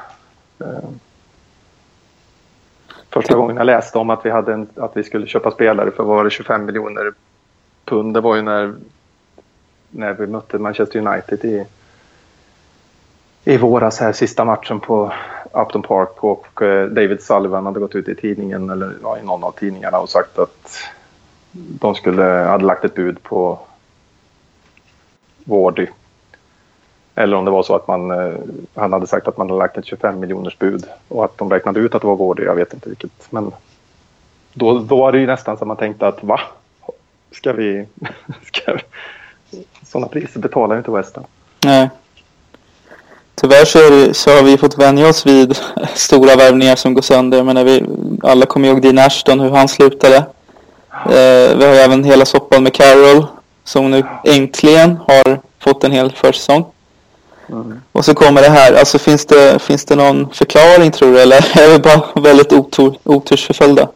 Första 3.09 3.35
gången 3.35 3.57
jag 3.57 3.65
läste 3.65 3.97
om 3.97 4.09
att 4.09 4.25
vi, 4.25 4.29
hade 4.29 4.53
en, 4.53 4.69
att 4.75 4.97
vi 4.97 5.03
skulle 5.03 5.27
köpa 5.27 5.51
spelare 5.51 5.91
för 5.91 6.03
var 6.03 6.23
det 6.23 6.29
25 6.29 6.65
miljoner 6.65 7.13
pund. 7.85 8.13
Det 8.13 8.21
var 8.21 8.35
ju 8.35 8.41
när, 8.41 8.73
när 9.89 10.13
vi 10.13 10.27
mötte 10.27 10.57
Manchester 10.57 11.07
United 11.07 11.45
i, 11.45 11.65
i 13.43 13.57
våras 13.57 13.99
här 13.99 14.11
sista 14.11 14.45
matchen 14.45 14.79
på 14.79 15.13
Upton 15.51 15.81
Park 15.81 16.23
och 16.23 16.61
eh, 16.61 16.87
David 16.87 17.21
Sullivan 17.21 17.65
hade 17.65 17.79
gått 17.79 17.95
ut 17.95 18.07
i 18.07 18.15
tidningen 18.15 18.69
eller 18.69 18.93
ja, 19.03 19.17
i 19.17 19.25
någon 19.25 19.43
av 19.43 19.51
tidningarna 19.51 19.99
och 19.99 20.09
sagt 20.09 20.39
att 20.39 20.79
de 21.51 21.95
skulle, 21.95 22.23
hade 22.23 22.65
lagt 22.65 22.85
ett 22.85 22.95
bud 22.95 23.23
på 23.23 23.59
Wardy 25.43 25.87
eller 27.19 27.37
om 27.37 27.45
det 27.45 27.51
var 27.51 27.63
så 27.63 27.75
att 27.75 27.87
man, 27.87 28.11
eh, 28.11 28.33
han 28.75 28.93
hade 28.93 29.07
sagt 29.07 29.27
att 29.27 29.37
man 29.37 29.49
hade 29.49 29.59
lagt 29.59 29.77
ett 29.77 29.85
25 29.85 30.19
miljoners 30.19 30.57
bud 30.57 30.85
och 31.07 31.25
att 31.25 31.37
de 31.37 31.49
räknade 31.49 31.79
ut 31.79 31.95
att 31.95 32.01
det 32.01 32.07
var 32.07 32.15
Wardy. 32.15 32.43
Jag 32.43 32.55
vet 32.55 32.73
inte 32.73 32.89
vilket. 32.89 33.11
Men 33.29 33.51
då, 34.53 34.79
då 34.79 34.95
var 34.95 35.11
det 35.11 35.19
ju 35.19 35.27
nästan 35.27 35.57
som 35.57 35.67
man 35.67 35.77
tänkte 35.77 36.07
att 36.07 36.23
va? 36.23 36.39
Ska 37.31 37.53
vi... 37.53 37.85
Ska 38.43 38.73
vi 38.73 38.81
sådana 39.85 40.07
priser 40.07 40.39
betalar 40.39 40.75
ju 40.75 40.79
inte 40.79 40.91
West 40.91 41.17
Nej. 41.65 41.89
Tyvärr 43.35 43.65
så, 43.65 43.89
det, 43.89 44.13
så, 44.13 44.29
har 44.29 44.43
vi 44.43 44.57
fått 44.57 44.77
vänja 44.77 45.09
oss 45.09 45.25
vid 45.25 45.57
stora 45.95 46.35
värvningar 46.35 46.75
som 46.75 46.93
går 46.93 47.01
sönder. 47.01 47.43
Men 47.43 47.55
när 47.55 47.63
vi, 47.63 47.85
alla 48.23 48.45
kommer 48.45 48.67
ihåg 48.67 48.81
Dean 48.81 48.97
Ashton, 48.97 49.39
hur 49.39 49.49
han 49.49 49.67
slutade. 49.67 50.25
Eh, 51.05 51.57
vi 51.57 51.65
har 51.65 51.73
även 51.73 52.03
hela 52.03 52.25
soppan 52.25 52.63
med 52.63 52.73
Carroll 52.73 53.25
som 53.63 53.91
nu 53.91 54.03
äntligen 54.23 54.97
har 55.07 55.39
fått 55.59 55.83
en 55.83 55.91
hel 55.91 56.11
försäsong. 56.11 56.65
Mm. 57.49 57.81
Och 57.91 58.05
så 58.05 58.13
kommer 58.13 58.41
det 58.41 58.49
här. 58.49 58.73
Alltså 58.73 58.99
finns 58.99 59.25
det, 59.25 59.61
finns 59.61 59.85
det 59.85 59.95
någon 59.95 60.29
förklaring 60.33 60.91
tror 60.91 61.11
du? 61.11 61.21
Eller 61.21 61.37
är 61.59 61.71
vi 61.71 61.79
bara 61.79 62.21
väldigt 62.21 62.53
otur, 62.53 62.97
otursförföljda? 63.03 63.87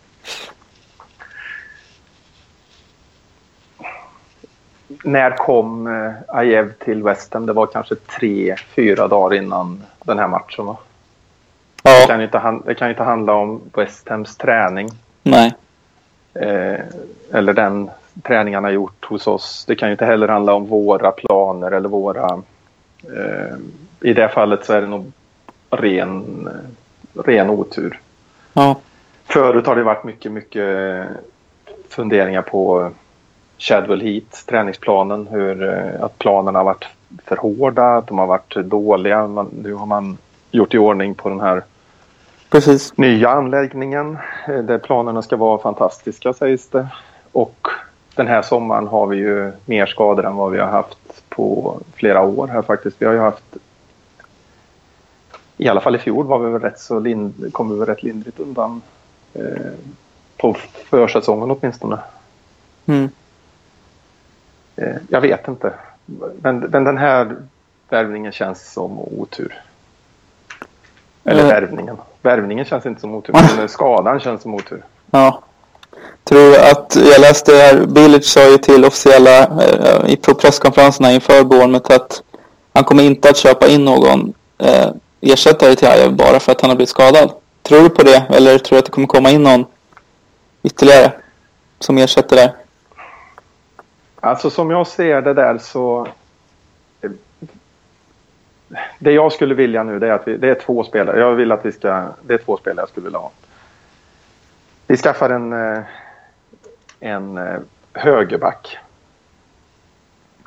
När 5.03 5.31
kom 5.37 5.87
eh, 5.87 6.35
Ajev 6.37 6.73
till 6.73 7.03
West 7.03 7.33
Ham? 7.33 7.45
Det 7.45 7.53
var 7.53 7.65
kanske 7.65 7.95
tre, 7.95 8.55
fyra 8.75 9.07
dagar 9.07 9.37
innan 9.37 9.83
den 10.03 10.19
här 10.19 10.27
matchen 10.27 10.65
va? 10.65 10.77
Ja. 11.83 12.01
Det 12.01 12.07
kan 12.07 12.19
ju 12.19 12.25
inte, 12.25 12.59
det 12.65 12.75
kan 12.75 12.89
inte 12.89 13.03
handla 13.03 13.33
om 13.33 13.61
West 13.73 14.09
Hams 14.09 14.37
träning. 14.37 14.89
Nej. 15.23 15.53
Eh, 16.33 16.79
eller 17.31 17.53
den 17.53 17.89
träning 18.23 18.55
han 18.55 18.63
har 18.63 18.71
gjort 18.71 19.05
hos 19.05 19.27
oss. 19.27 19.65
Det 19.67 19.75
kan 19.75 19.89
ju 19.89 19.91
inte 19.91 20.05
heller 20.05 20.27
handla 20.27 20.53
om 20.53 20.65
våra 20.65 21.11
planer 21.11 21.71
eller 21.71 21.89
våra 21.89 22.43
Eh, 23.03 23.55
I 24.09 24.13
det 24.13 24.29
fallet 24.29 24.65
så 24.65 24.73
är 24.73 24.81
det 24.81 24.87
nog 24.87 25.11
ren, 25.69 26.49
ren 27.13 27.49
otur. 27.49 27.99
Ja. 28.53 28.79
Förut 29.23 29.67
har 29.67 29.75
det 29.75 29.83
varit 29.83 30.03
mycket, 30.03 30.31
mycket 30.31 31.07
funderingar 31.89 32.41
på 32.41 32.91
Shadwell 33.57 34.01
Heat, 34.01 34.43
träningsplanen, 34.47 35.27
hur, 35.27 35.63
eh, 35.63 36.03
att 36.03 36.19
planerna 36.19 36.59
har 36.59 36.63
varit 36.63 36.87
för 37.25 37.35
hårda, 37.35 37.85
att 37.85 38.07
de 38.07 38.17
har 38.17 38.27
varit 38.27 38.55
dåliga. 38.55 39.27
Man, 39.27 39.49
nu 39.63 39.73
har 39.73 39.85
man 39.85 40.17
gjort 40.51 40.73
i 40.73 40.77
ordning 40.77 41.15
på 41.15 41.29
den 41.29 41.41
här 41.41 41.63
Precis. 42.53 42.97
nya 42.97 43.29
anläggningen 43.29 44.17
eh, 44.47 44.63
där 44.63 44.77
planerna 44.77 45.21
ska 45.21 45.35
vara 45.35 45.57
fantastiska 45.57 46.33
sägs 46.33 46.67
det. 46.67 46.87
Och 47.31 47.67
den 48.15 48.27
här 48.27 48.41
sommaren 48.41 48.87
har 48.87 49.07
vi 49.07 49.17
ju 49.17 49.51
mer 49.65 49.85
skador 49.85 50.25
än 50.25 50.35
vad 50.35 50.51
vi 50.51 50.59
har 50.59 50.67
haft 50.67 51.29
på 51.29 51.79
flera 51.93 52.21
år 52.21 52.47
här 52.47 52.61
faktiskt. 52.61 53.01
Vi 53.01 53.05
har 53.05 53.13
ju 53.13 53.19
haft 53.19 53.57
i 55.57 55.67
alla 55.67 55.81
fall 55.81 55.95
i 55.95 55.99
fjol 55.99 56.25
var 56.25 56.39
vi 56.39 56.51
väl 56.51 56.61
rätt 56.61 56.79
så 56.79 56.99
lind, 56.99 57.53
kom 57.53 57.69
vi 57.69 57.75
väl 57.75 57.85
rätt 57.85 58.03
lindrigt 58.03 58.39
undan 58.39 58.81
eh, 59.33 59.71
på 60.37 60.53
försäsongen 60.89 61.51
åtminstone. 61.51 61.99
Mm. 62.85 63.09
Eh, 64.75 64.95
jag 65.09 65.21
vet 65.21 65.47
inte. 65.47 65.73
Men, 66.41 66.59
men 66.59 66.83
den 66.83 66.97
här 66.97 67.35
värvningen 67.89 68.31
känns 68.31 68.73
som 68.73 68.99
otur. 68.99 69.61
Eller 71.25 71.43
mm. 71.43 71.53
värvningen. 71.53 71.97
Värvningen 72.21 72.65
känns 72.65 72.85
inte 72.85 73.01
som 73.01 73.15
otur, 73.15 73.33
men 73.57 73.69
skadan 73.69 74.19
känns 74.19 74.41
som 74.41 74.53
otur. 74.53 74.83
Ja. 75.11 75.41
Tror 76.23 76.55
att, 76.55 76.95
jag 76.95 77.21
läste 77.21 77.51
här, 77.51 77.85
Bilic 77.85 78.31
sa 78.31 78.49
ju 78.49 78.57
till 78.57 78.85
officiella 78.85 79.39
eh, 79.39 80.15
på 80.15 80.33
presskonferenserna 80.33 81.11
inför 81.11 81.43
Bournemouth 81.43 81.95
att 81.95 82.23
han 82.73 82.83
kommer 82.83 83.03
inte 83.03 83.29
att 83.29 83.37
köpa 83.37 83.67
in 83.67 83.85
någon 83.85 84.33
eh, 84.57 84.89
ersättare 85.21 85.75
till 85.75 85.87
Ajev 85.87 86.15
bara 86.15 86.39
för 86.39 86.51
att 86.51 86.61
han 86.61 86.69
har 86.69 86.75
blivit 86.75 86.89
skadad. 86.89 87.31
Tror 87.61 87.81
du 87.83 87.89
på 87.89 88.03
det 88.03 88.23
eller 88.29 88.57
tror 88.57 88.75
du 88.75 88.79
att 88.79 88.85
det 88.85 88.91
kommer 88.91 89.07
komma 89.07 89.29
in 89.29 89.43
någon 89.43 89.65
ytterligare 90.63 91.11
som 91.79 91.97
ersätter 91.97 92.35
där? 92.35 92.53
Alltså 94.19 94.49
som 94.49 94.71
jag 94.71 94.87
ser 94.87 95.21
det 95.21 95.33
där 95.33 95.57
så 95.57 96.07
det 98.99 99.11
jag 99.11 99.31
skulle 99.31 99.55
vilja 99.55 99.83
nu 99.83 99.99
det 99.99 100.07
är 100.07 100.11
att 100.11 100.27
vi, 100.27 100.37
det 100.37 100.49
är 100.49 100.55
två 100.55 100.83
spelare. 100.83 101.19
Jag 101.19 101.35
vill 101.35 101.51
att 101.51 101.65
vi 101.65 101.71
ska, 101.71 102.07
det 102.21 102.33
är 102.33 102.37
två 102.37 102.57
spelare 102.57 102.81
jag 102.81 102.89
skulle 102.89 103.03
vilja 103.03 103.19
ha. 103.19 103.31
Vi 104.87 104.97
skaffar 104.97 105.29
en, 105.29 105.53
eh, 105.53 105.83
en 106.99 107.37
eh, 107.37 107.59
högerback. 107.93 108.77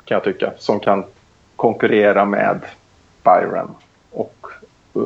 Kan 0.05 0.15
jag 0.15 0.23
tycka. 0.23 0.51
Som 0.57 0.79
kan 0.79 1.03
konkurrera 1.55 2.25
med 2.25 2.59
Byron 3.23 3.75
och, 4.11 4.47
eh, 4.95 5.01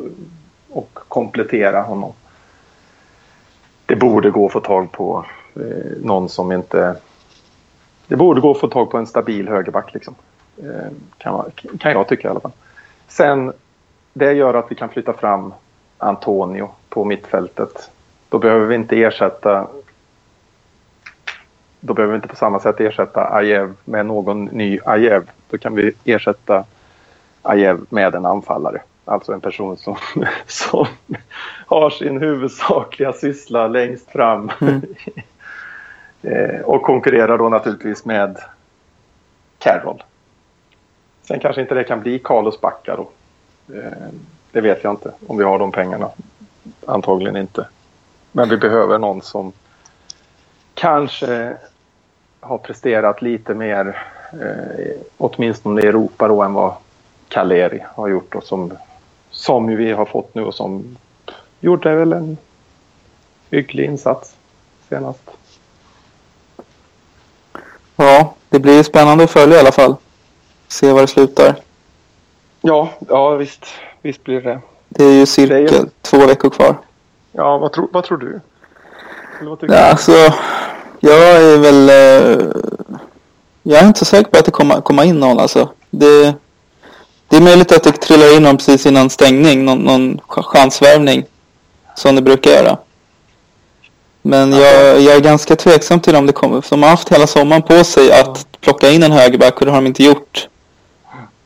och 0.70 0.94
komplettera 0.94 1.82
honom. 1.82 2.14
Det 3.86 3.96
borde 3.96 4.30
gå 4.30 4.46
att 4.46 4.52
få 4.52 4.60
tag 4.60 4.92
på 4.92 5.26
eh, 5.56 5.98
någon 6.04 6.30
som 6.30 6.52
inte... 6.52 6.96
Det 8.08 8.16
borde 8.16 8.42
gå 8.42 8.52
att 8.52 8.60
få 8.60 8.68
tag 8.68 8.92
på 8.92 8.98
en 8.98 9.08
stabil 9.08 9.48
högerback 9.48 9.94
liksom. 9.94 10.16
Eh, 10.58 10.92
kan, 11.18 11.52
kan 11.80 11.92
jag 11.92 12.08
tycka 12.08 12.28
i 12.28 12.32
alla 12.32 12.40
fall. 12.40 12.52
Sen, 13.12 13.54
det 14.14 14.34
gör 14.34 14.54
att 14.54 14.72
vi 14.72 14.76
kan 14.76 14.90
flytta 14.90 15.14
fram 15.14 15.54
Antonio 15.98 16.72
på 16.90 17.06
mittfältet. 17.06 17.92
Då 18.30 18.40
behöver 18.40 18.66
vi 18.66 18.76
inte 18.76 19.02
ersätta 19.02 19.68
då 21.80 21.94
behöver 21.94 22.14
vi 22.14 22.16
inte 22.16 22.28
på 22.28 22.36
samma 22.36 22.60
sätt 22.60 22.80
ersätta 22.80 23.34
Ajev 23.34 23.74
med 23.86 24.06
någon 24.06 24.46
ny 24.46 24.80
Ajev. 24.86 25.30
Då 25.50 25.58
kan 25.58 25.76
vi 25.76 25.92
ersätta 26.06 26.66
Ajev 27.42 27.86
med 27.90 28.16
en 28.16 28.26
anfallare. 28.26 28.82
Alltså 29.06 29.34
en 29.34 29.42
person 29.42 29.78
som, 29.78 29.98
som 30.46 30.86
har 31.68 31.90
sin 31.90 32.20
huvudsakliga 32.20 33.14
syssla 33.14 33.68
längst 33.68 34.12
fram. 34.12 34.52
Mm. 34.62 34.82
Eh, 36.24 36.62
och 36.62 36.82
konkurrerar 36.82 37.38
då 37.38 37.50
naturligtvis 37.50 38.06
med 38.06 38.38
Carroll. 39.60 40.04
Sen 41.24 41.40
kanske 41.40 41.62
inte 41.62 41.76
det 41.76 41.84
kan 41.84 42.02
bli 42.02 42.20
Carlos 42.20 42.62
Bacca 42.62 42.96
då. 42.96 43.10
Eh, 43.76 44.10
det 44.52 44.62
vet 44.62 44.84
jag 44.84 44.94
inte 44.94 45.12
om 45.28 45.38
vi 45.38 45.44
har 45.44 45.60
de 45.60 45.72
pengarna. 45.72 46.10
Antagligen 46.86 47.38
inte. 47.38 47.68
Men 48.32 48.50
vi 48.50 48.58
behöver 48.58 49.00
någon 49.00 49.22
som 49.22 49.52
kanske 50.74 51.58
har 52.40 52.58
presterat 52.58 53.22
lite 53.22 53.54
mer, 53.54 54.04
eh, 54.34 55.02
åtminstone 55.18 55.82
i 55.82 55.88
Europa 55.88 56.28
då, 56.28 56.42
än 56.42 56.54
vad 56.54 56.74
Caleri 57.28 57.84
har 57.96 58.08
gjort 58.08 58.36
och 58.36 58.44
som, 58.44 58.74
som 59.30 59.76
vi 59.76 59.92
har 59.92 60.06
fått 60.06 60.36
nu 60.36 60.46
och 60.46 60.56
som 60.56 60.98
gjorde 61.60 61.96
väl 61.96 62.14
en 62.14 62.38
hygglig 63.50 63.86
insats 63.86 64.36
senast. 64.90 65.32
Ja, 67.96 68.34
det 68.50 68.60
blir 68.60 68.84
spännande 68.84 69.24
att 69.24 69.32
följa 69.32 69.58
i 69.58 69.60
alla 69.60 69.72
fall. 69.72 69.96
Se 70.72 70.92
var 70.92 71.02
det 71.02 71.08
slutar. 71.08 71.56
Ja, 72.62 72.90
ja 73.10 73.30
visst, 73.30 73.66
visst 74.02 74.24
blir 74.24 74.42
det. 74.42 74.62
Det 74.90 75.04
är 75.04 75.12
ju 75.12 75.26
cirka 75.26 75.86
två 76.02 76.26
veckor 76.26 76.50
kvar. 76.50 76.76
Ja, 77.32 77.58
vad, 77.58 77.74
tro, 77.74 77.90
vad 77.92 78.04
tror 78.04 78.18
du? 78.18 78.40
Vad 79.42 79.64
ja, 79.68 79.78
alltså, 79.78 80.12
jag 81.00 81.20
är 81.22 81.58
väl... 81.58 81.90
Eh, 81.90 82.48
jag 83.64 83.84
är 83.84 83.88
inte 83.88 84.00
så 84.00 84.06
säker 84.06 84.32
på 84.32 84.40
att 84.40 84.46
det 84.46 84.52
kommer 84.52 84.82
komma 84.82 85.06
in 85.06 85.20
någon 85.20 85.40
alltså. 85.40 85.70
Det, 85.90 86.36
det 87.28 87.38
är 87.38 87.42
möjligt 87.42 87.72
att 87.72 87.84
det 87.84 87.92
trillar 87.92 88.36
in 88.36 88.44
någon 88.44 88.58
precis 88.58 88.86
innan 88.86 89.10
stängning, 89.10 89.66
någon, 89.66 89.80
någon 89.80 90.20
chansvärvning. 90.28 91.26
Som 91.96 92.16
det 92.16 92.22
brukar 92.22 92.52
göra. 92.52 92.78
Men 94.22 94.52
jag, 94.52 95.02
jag, 95.02 95.16
är 95.16 95.20
ganska 95.20 95.56
tveksam 95.56 96.00
till 96.00 96.16
om 96.16 96.26
det 96.26 96.34
kommer. 96.34 96.62
För 96.62 96.70
de 96.70 96.84
har 96.84 96.90
haft 96.90 97.10
hela 97.10 97.28
sommaren 97.28 97.62
på 97.62 97.84
sig 97.84 98.12
att 98.12 98.48
plocka 98.62 98.90
in 98.90 99.04
en 99.04 99.12
högerback 99.12 99.60
och 99.60 99.66
det 99.66 99.72
har 99.72 99.82
de 99.82 99.88
inte 99.88 100.04
gjort. 100.04 100.48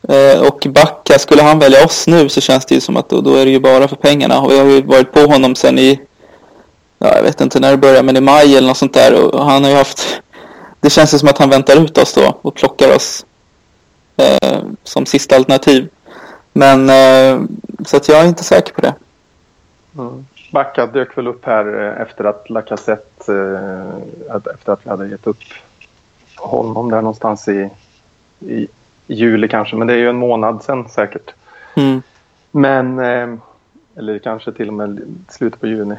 Eh, 0.08 0.40
och 0.40 0.66
Backa, 0.70 1.18
skulle 1.18 1.42
han 1.42 1.58
välja 1.58 1.84
oss 1.84 2.06
nu 2.06 2.28
så 2.28 2.40
känns 2.40 2.66
det 2.66 2.74
ju 2.74 2.80
som 2.80 2.96
att 2.96 3.08
då, 3.08 3.20
då 3.20 3.34
är 3.34 3.44
det 3.44 3.50
ju 3.50 3.60
bara 3.60 3.88
för 3.88 3.96
pengarna. 3.96 4.40
Och 4.40 4.50
vi 4.50 4.58
har 4.58 4.66
ju 4.66 4.82
varit 4.82 5.12
på 5.12 5.20
honom 5.20 5.54
sen 5.54 5.78
i, 5.78 6.00
ja, 6.98 7.16
jag 7.16 7.22
vet 7.22 7.40
inte 7.40 7.60
när 7.60 7.70
det 7.70 7.76
börjar, 7.76 8.02
men 8.02 8.16
i 8.16 8.20
maj 8.20 8.56
eller 8.56 8.68
något 8.68 8.76
sånt 8.76 8.94
där. 8.94 9.34
Och 9.34 9.44
han 9.46 9.64
har 9.64 9.70
ju 9.70 9.76
haft, 9.76 10.22
det 10.80 10.90
känns 10.90 11.14
ju 11.14 11.18
som 11.18 11.28
att 11.28 11.38
han 11.38 11.50
väntar 11.50 11.84
ut 11.84 11.98
oss 11.98 12.12
då 12.12 12.38
och 12.42 12.54
plockar 12.54 12.96
oss 12.96 13.26
eh, 14.16 14.62
som 14.84 15.06
sista 15.06 15.36
alternativ. 15.36 15.88
Men 16.52 16.90
eh, 16.90 17.40
så 17.86 17.96
att 17.96 18.08
jag 18.08 18.20
är 18.20 18.28
inte 18.28 18.44
säker 18.44 18.72
på 18.72 18.80
det. 18.80 18.94
Mm. 19.98 20.26
Backa 20.52 20.86
dök 20.86 21.18
väl 21.18 21.26
upp 21.26 21.44
här 21.44 21.82
eh, 21.82 22.02
efter 22.02 22.24
att 22.24 22.50
Lacazette, 22.50 23.32
eh, 24.28 24.36
efter 24.54 24.72
att 24.72 24.80
vi 24.82 24.90
hade 24.90 25.08
gett 25.08 25.26
upp 25.26 25.38
honom 26.36 26.90
där 26.90 27.02
någonstans 27.02 27.48
i, 27.48 27.70
i 28.40 28.68
juli 29.06 29.48
kanske, 29.48 29.76
men 29.76 29.86
det 29.86 29.92
är 29.92 29.98
ju 29.98 30.08
en 30.08 30.16
månad 30.16 30.62
sen 30.62 30.88
säkert. 30.88 31.34
Mm. 31.74 32.02
Men, 32.50 32.98
eh, 32.98 33.38
eller 33.96 34.18
kanske 34.18 34.52
till 34.52 34.68
och 34.68 34.74
med 34.74 35.00
slutet 35.28 35.60
på 35.60 35.66
juni. 35.66 35.96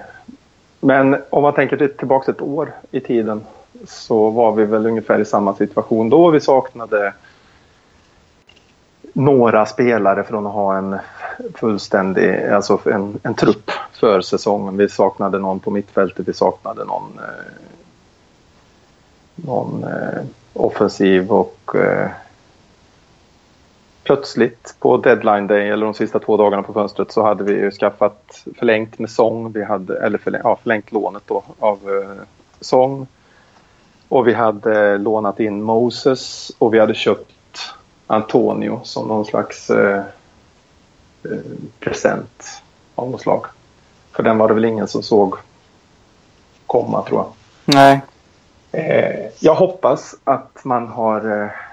Men 0.79 1.17
om 1.29 1.43
man 1.43 1.53
tänker 1.53 1.87
tillbaka 1.87 2.31
ett 2.31 2.41
år 2.41 2.71
i 2.91 2.99
tiden 2.99 3.41
så 3.87 4.29
var 4.29 4.51
vi 4.51 4.65
väl 4.65 4.85
ungefär 4.85 5.19
i 5.19 5.25
samma 5.25 5.55
situation 5.55 6.09
då. 6.09 6.29
Vi 6.29 6.41
saknade 6.41 7.13
några 9.13 9.65
spelare 9.65 10.23
från 10.23 10.47
att 10.47 10.53
ha 10.53 10.77
en 10.77 10.95
fullständig, 11.55 12.47
alltså 12.49 12.79
en, 12.85 13.19
en 13.23 13.33
trupp 13.33 13.71
för 13.93 14.21
säsongen. 14.21 14.77
Vi 14.77 14.89
saknade 14.89 15.39
någon 15.39 15.59
på 15.59 15.71
mittfältet, 15.71 16.27
vi 16.27 16.33
saknade 16.33 16.85
någon, 16.85 17.19
eh, 17.19 17.53
någon 19.35 19.83
eh, 19.83 20.23
offensiv 20.53 21.31
och 21.31 21.75
eh, 21.75 22.09
plötsligt 24.07 24.75
på 24.79 24.97
deadline 24.97 25.47
day 25.47 25.69
eller 25.69 25.85
de 25.85 25.93
sista 25.93 26.19
två 26.19 26.37
dagarna 26.37 26.63
på 26.63 26.73
fönstret 26.73 27.11
så 27.11 27.23
hade 27.23 27.43
vi 27.43 27.53
ju 27.53 27.71
skaffat 27.71 28.43
förlängt 28.57 28.99
med 28.99 29.09
sång. 29.09 29.51
Vi 29.51 29.63
hade, 29.63 30.05
eller 30.05 30.17
förlängt, 30.17 30.43
ja, 30.43 30.57
förlängt 30.61 30.91
lånet 30.91 31.23
då 31.25 31.43
av 31.59 31.77
eh, 31.89 32.23
sång. 32.59 33.07
Och 34.07 34.27
vi 34.27 34.33
hade 34.33 34.97
lånat 34.97 35.39
in 35.39 35.61
Moses 35.61 36.51
och 36.57 36.73
vi 36.73 36.79
hade 36.79 36.93
köpt 36.93 37.73
Antonio 38.07 38.79
som 38.83 39.07
någon 39.07 39.25
slags 39.25 39.69
eh, 39.69 40.03
eh, 41.23 41.37
present 41.79 42.61
av 42.95 43.11
något 43.11 43.21
slag. 43.21 43.45
För 44.11 44.23
den 44.23 44.37
var 44.37 44.47
det 44.47 44.53
väl 44.53 44.65
ingen 44.65 44.87
som 44.87 45.03
såg 45.03 45.35
komma 46.67 47.01
tror 47.01 47.19
jag. 47.19 47.31
Nej. 47.65 48.01
Eh, 48.71 49.25
jag 49.39 49.55
hoppas 49.55 50.15
att 50.23 50.59
man 50.63 50.87
har 50.87 51.41
eh, 51.43 51.66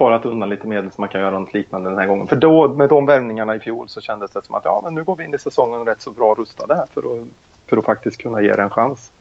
sparat 0.00 0.24
undan 0.24 0.48
lite 0.48 0.66
medel 0.66 0.90
så 0.92 1.00
man 1.00 1.08
kan 1.08 1.20
göra 1.20 1.38
något 1.38 1.54
liknande 1.54 1.90
den 1.90 1.98
här 1.98 2.06
gången. 2.06 2.26
För 2.26 2.36
då 2.36 2.68
med 2.68 2.88
de 2.88 3.06
värvningarna 3.06 3.56
i 3.56 3.60
fjol 3.60 3.88
så 3.88 4.00
kändes 4.00 4.30
det 4.30 4.44
som 4.44 4.54
att 4.54 4.64
ja, 4.64 4.80
men 4.84 4.94
nu 4.94 5.04
går 5.04 5.16
vi 5.16 5.24
in 5.24 5.34
i 5.34 5.38
säsongen 5.38 5.86
rätt 5.86 6.02
så 6.02 6.10
bra 6.10 6.34
rustade 6.34 6.74
här 6.74 6.86
för 6.86 7.00
att, 7.00 7.28
för 7.66 7.76
att 7.76 7.84
faktiskt 7.84 8.22
kunna 8.22 8.42
ge 8.42 8.56
det 8.56 8.62
en 8.62 8.70
chans. 8.70 9.12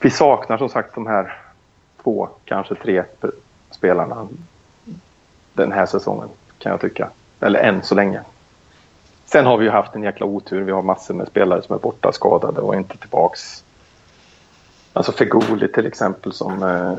Vi 0.00 0.10
saknar 0.10 0.58
som 0.58 0.68
sagt 0.68 0.94
de 0.94 1.06
här 1.06 1.38
två, 2.02 2.28
kanske 2.44 2.74
tre 2.74 3.04
spelarna 3.70 4.28
den 5.52 5.72
här 5.72 5.86
säsongen 5.86 6.28
kan 6.58 6.72
jag 6.72 6.80
tycka. 6.80 7.10
Eller 7.40 7.60
än 7.60 7.82
så 7.82 7.94
länge. 7.94 8.20
Sen 9.24 9.46
har 9.46 9.56
vi 9.58 9.64
ju 9.64 9.70
haft 9.70 9.94
en 9.94 10.02
jäkla 10.02 10.26
otur. 10.26 10.62
Vi 10.62 10.72
har 10.72 10.82
massor 10.82 11.14
med 11.14 11.28
spelare 11.28 11.62
som 11.62 11.74
är 11.74 11.80
borta 11.80 12.12
skadade 12.12 12.60
och 12.60 12.74
inte 12.74 12.96
tillbaks. 12.96 13.64
Alltså 14.92 15.12
Fegoli 15.12 15.72
till 15.72 15.86
exempel 15.86 16.32
som, 16.32 16.62
eh, 16.62 16.92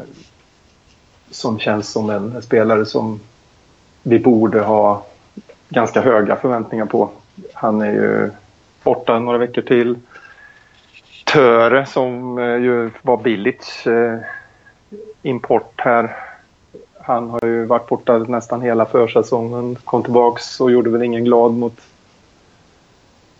som 1.32 1.60
känns 1.60 1.92
som 1.92 2.10
en 2.10 2.42
spelare 2.42 2.86
som 2.86 3.20
vi 4.04 4.20
borde 4.20 4.62
ha 4.62 5.06
ganska 5.70 6.02
höga 6.02 6.36
förväntningar 6.36 6.86
på. 6.86 7.10
Han 7.54 7.82
är 7.82 7.92
ju 7.92 8.32
borta 8.84 9.20
några 9.20 9.38
veckor 9.38 9.62
till. 9.62 9.96
Töre 11.26 11.86
som 11.86 12.38
eh, 12.38 12.56
ju 12.56 12.92
var 13.02 13.18
Billits 13.18 13.88
eh, 13.88 14.20
import 15.22 15.74
här 15.78 16.16
han 17.10 17.30
har 17.30 17.40
ju 17.44 17.66
varit 17.66 17.88
borta 17.88 18.18
nästan 18.18 18.62
hela 18.62 18.86
försäsongen. 18.86 19.76
Kom 19.76 20.04
tillbaks 20.04 20.62
och 20.62 20.72
gjorde 20.72 20.90
väl 20.90 21.04
ingen 21.04 21.24
glad 21.24 21.54
mot 21.54 21.82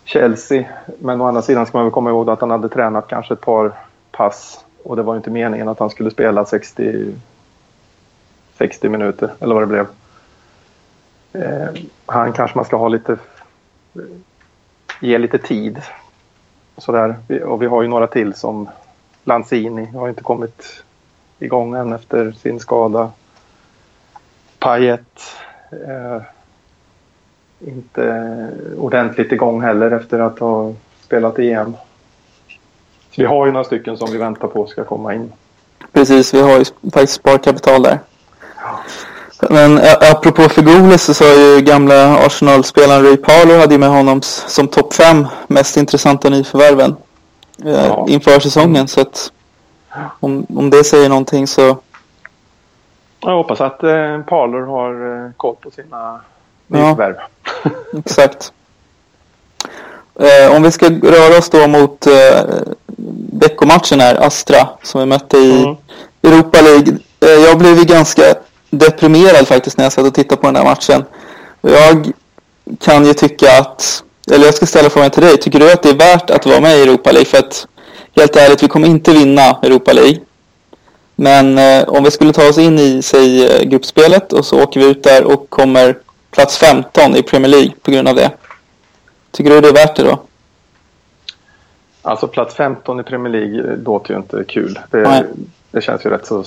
Chelsea. 0.04 0.64
Men 0.98 1.20
å 1.20 1.26
andra 1.26 1.42
sidan 1.42 1.66
ska 1.66 1.78
man 1.78 1.84
väl 1.84 1.92
komma 1.92 2.10
ihåg 2.10 2.30
att 2.30 2.40
han 2.40 2.50
hade 2.50 2.68
tränat 2.68 3.08
kanske 3.08 3.34
ett 3.34 3.40
par 3.40 3.72
pass. 4.10 4.64
Och 4.84 4.96
det 4.96 5.02
var 5.02 5.14
ju 5.14 5.16
inte 5.16 5.30
meningen 5.30 5.68
att 5.68 5.78
han 5.78 5.90
skulle 5.90 6.10
spela 6.10 6.44
60, 6.44 7.14
60 8.60 8.88
minuter 8.88 9.30
eller 9.40 9.54
vad 9.54 9.62
det 9.62 9.66
blev. 9.66 9.86
Eh, 11.32 11.82
han 12.06 12.32
kanske 12.32 12.58
man 12.58 12.64
ska 12.64 12.76
ha 12.76 12.88
lite... 12.88 13.18
Ge 15.00 15.18
lite 15.18 15.38
tid. 15.38 15.82
Sådär. 16.76 17.16
Och 17.44 17.62
vi 17.62 17.66
har 17.66 17.82
ju 17.82 17.88
några 17.88 18.06
till 18.06 18.34
som 18.34 18.68
Lanzini 19.24 19.84
har 19.84 20.08
inte 20.08 20.22
kommit 20.22 20.84
igång 21.38 21.74
än 21.74 21.92
efter 21.92 22.32
sin 22.32 22.60
skada. 22.60 23.10
Payet 24.58 25.20
eh, 25.70 26.22
inte 27.60 28.48
ordentligt 28.78 29.32
igång 29.32 29.60
heller 29.60 29.90
efter 29.90 30.18
att 30.18 30.38
ha 30.38 30.72
spelat 31.00 31.38
EM. 31.38 31.76
Så 33.10 33.22
vi 33.22 33.24
har 33.24 33.46
ju 33.46 33.52
några 33.52 33.64
stycken 33.64 33.96
som 33.96 34.10
vi 34.12 34.18
väntar 34.18 34.48
på 34.48 34.66
ska 34.66 34.84
komma 34.84 35.14
in. 35.14 35.32
Precis, 35.92 36.34
vi 36.34 36.40
har 36.40 36.58
ju 36.58 36.64
faktiskt 36.64 37.12
sparkapital 37.12 37.82
där. 37.82 37.98
Men 39.50 39.80
apropå 40.00 40.48
Figolis 40.48 41.02
så 41.02 41.14
sa 41.14 41.24
ju 41.24 41.60
gamla 41.60 42.18
Arsenal-spelaren 42.18 43.04
Ray 43.04 43.16
Parlour 43.16 43.58
hade 43.58 43.74
ju 43.74 43.78
med 43.78 43.88
honom 43.88 44.22
som 44.22 44.68
topp 44.68 44.94
fem 44.94 45.26
mest 45.46 45.76
intressanta 45.76 46.28
nyförvärven 46.28 46.96
ja. 47.56 48.06
inför 48.08 48.40
säsongen. 48.40 48.88
Så 48.88 49.00
att 49.00 49.32
om, 50.20 50.46
om 50.56 50.70
det 50.70 50.84
säger 50.84 51.08
någonting 51.08 51.46
så 51.46 51.76
jag 53.20 53.36
hoppas 53.36 53.60
att 53.60 53.82
eh, 53.82 54.20
Parler 54.20 54.60
har 54.60 55.24
eh, 55.26 55.32
koll 55.36 55.56
på 55.60 55.70
sina 55.70 56.20
nyförvärv. 56.66 57.14
Ja, 57.64 57.70
exakt. 57.98 58.52
Eh, 60.20 60.56
om 60.56 60.62
vi 60.62 60.70
ska 60.70 60.86
röra 60.86 61.38
oss 61.38 61.50
då 61.50 61.66
mot 61.66 62.06
eh, 62.06 62.42
veckomatchen 63.32 64.00
här, 64.00 64.26
Astra, 64.26 64.68
som 64.82 65.00
vi 65.00 65.06
mötte 65.06 65.38
i 65.38 65.62
mm. 65.62 65.76
Europa 66.22 66.60
League. 66.60 66.98
Eh, 67.20 67.28
jag 67.28 67.58
blev 67.58 67.84
ganska 67.84 68.22
deprimerad 68.70 69.48
faktiskt 69.48 69.76
när 69.76 69.84
jag 69.84 69.92
satt 69.92 70.06
och 70.06 70.14
tittade 70.14 70.40
på 70.40 70.46
den 70.46 70.56
här 70.56 70.64
matchen. 70.64 71.04
Jag 71.60 72.12
kan 72.80 73.06
ju 73.06 73.14
tycka 73.14 73.58
att, 73.58 74.04
eller 74.32 74.44
jag 74.44 74.54
ska 74.54 74.66
ställa 74.66 74.90
frågan 74.90 75.10
till 75.10 75.22
dig, 75.22 75.36
tycker 75.36 75.58
du 75.58 75.72
att 75.72 75.82
det 75.82 75.90
är 75.90 75.94
värt 75.94 76.30
att 76.30 76.46
vara 76.46 76.60
med 76.60 76.78
i 76.78 76.82
Europa 76.82 77.12
League? 77.12 77.26
För 77.26 77.38
att 77.38 77.66
helt 78.16 78.36
ärligt, 78.36 78.62
vi 78.62 78.68
kommer 78.68 78.88
inte 78.88 79.12
vinna 79.12 79.58
Europa 79.62 79.92
League. 79.92 80.20
Men 81.16 81.58
eh, 81.58 81.88
om 81.88 82.04
vi 82.04 82.10
skulle 82.10 82.32
ta 82.32 82.48
oss 82.48 82.58
in 82.58 82.78
i, 82.78 83.02
säg, 83.02 83.46
eh, 83.46 83.62
gruppspelet 83.62 84.32
och 84.32 84.44
så 84.44 84.62
åker 84.62 84.80
vi 84.80 84.86
ut 84.86 85.02
där 85.02 85.24
och 85.24 85.50
kommer 85.50 85.98
plats 86.30 86.58
15 86.58 87.16
i 87.16 87.22
Premier 87.22 87.50
League 87.50 87.72
på 87.82 87.90
grund 87.90 88.08
av 88.08 88.14
det. 88.14 88.30
Tycker 89.30 89.50
du 89.50 89.60
det 89.60 89.68
är 89.68 89.72
värt 89.72 89.96
det 89.96 90.02
då? 90.02 90.22
Alltså 92.02 92.28
plats 92.28 92.54
15 92.54 93.00
i 93.00 93.02
Premier 93.02 93.32
League 93.32 93.76
låter 93.76 94.14
ju 94.14 94.20
inte 94.20 94.44
kul. 94.48 94.78
Det, 94.90 95.26
det 95.70 95.80
känns 95.80 96.06
ju 96.06 96.10
rätt 96.10 96.26
så, 96.26 96.44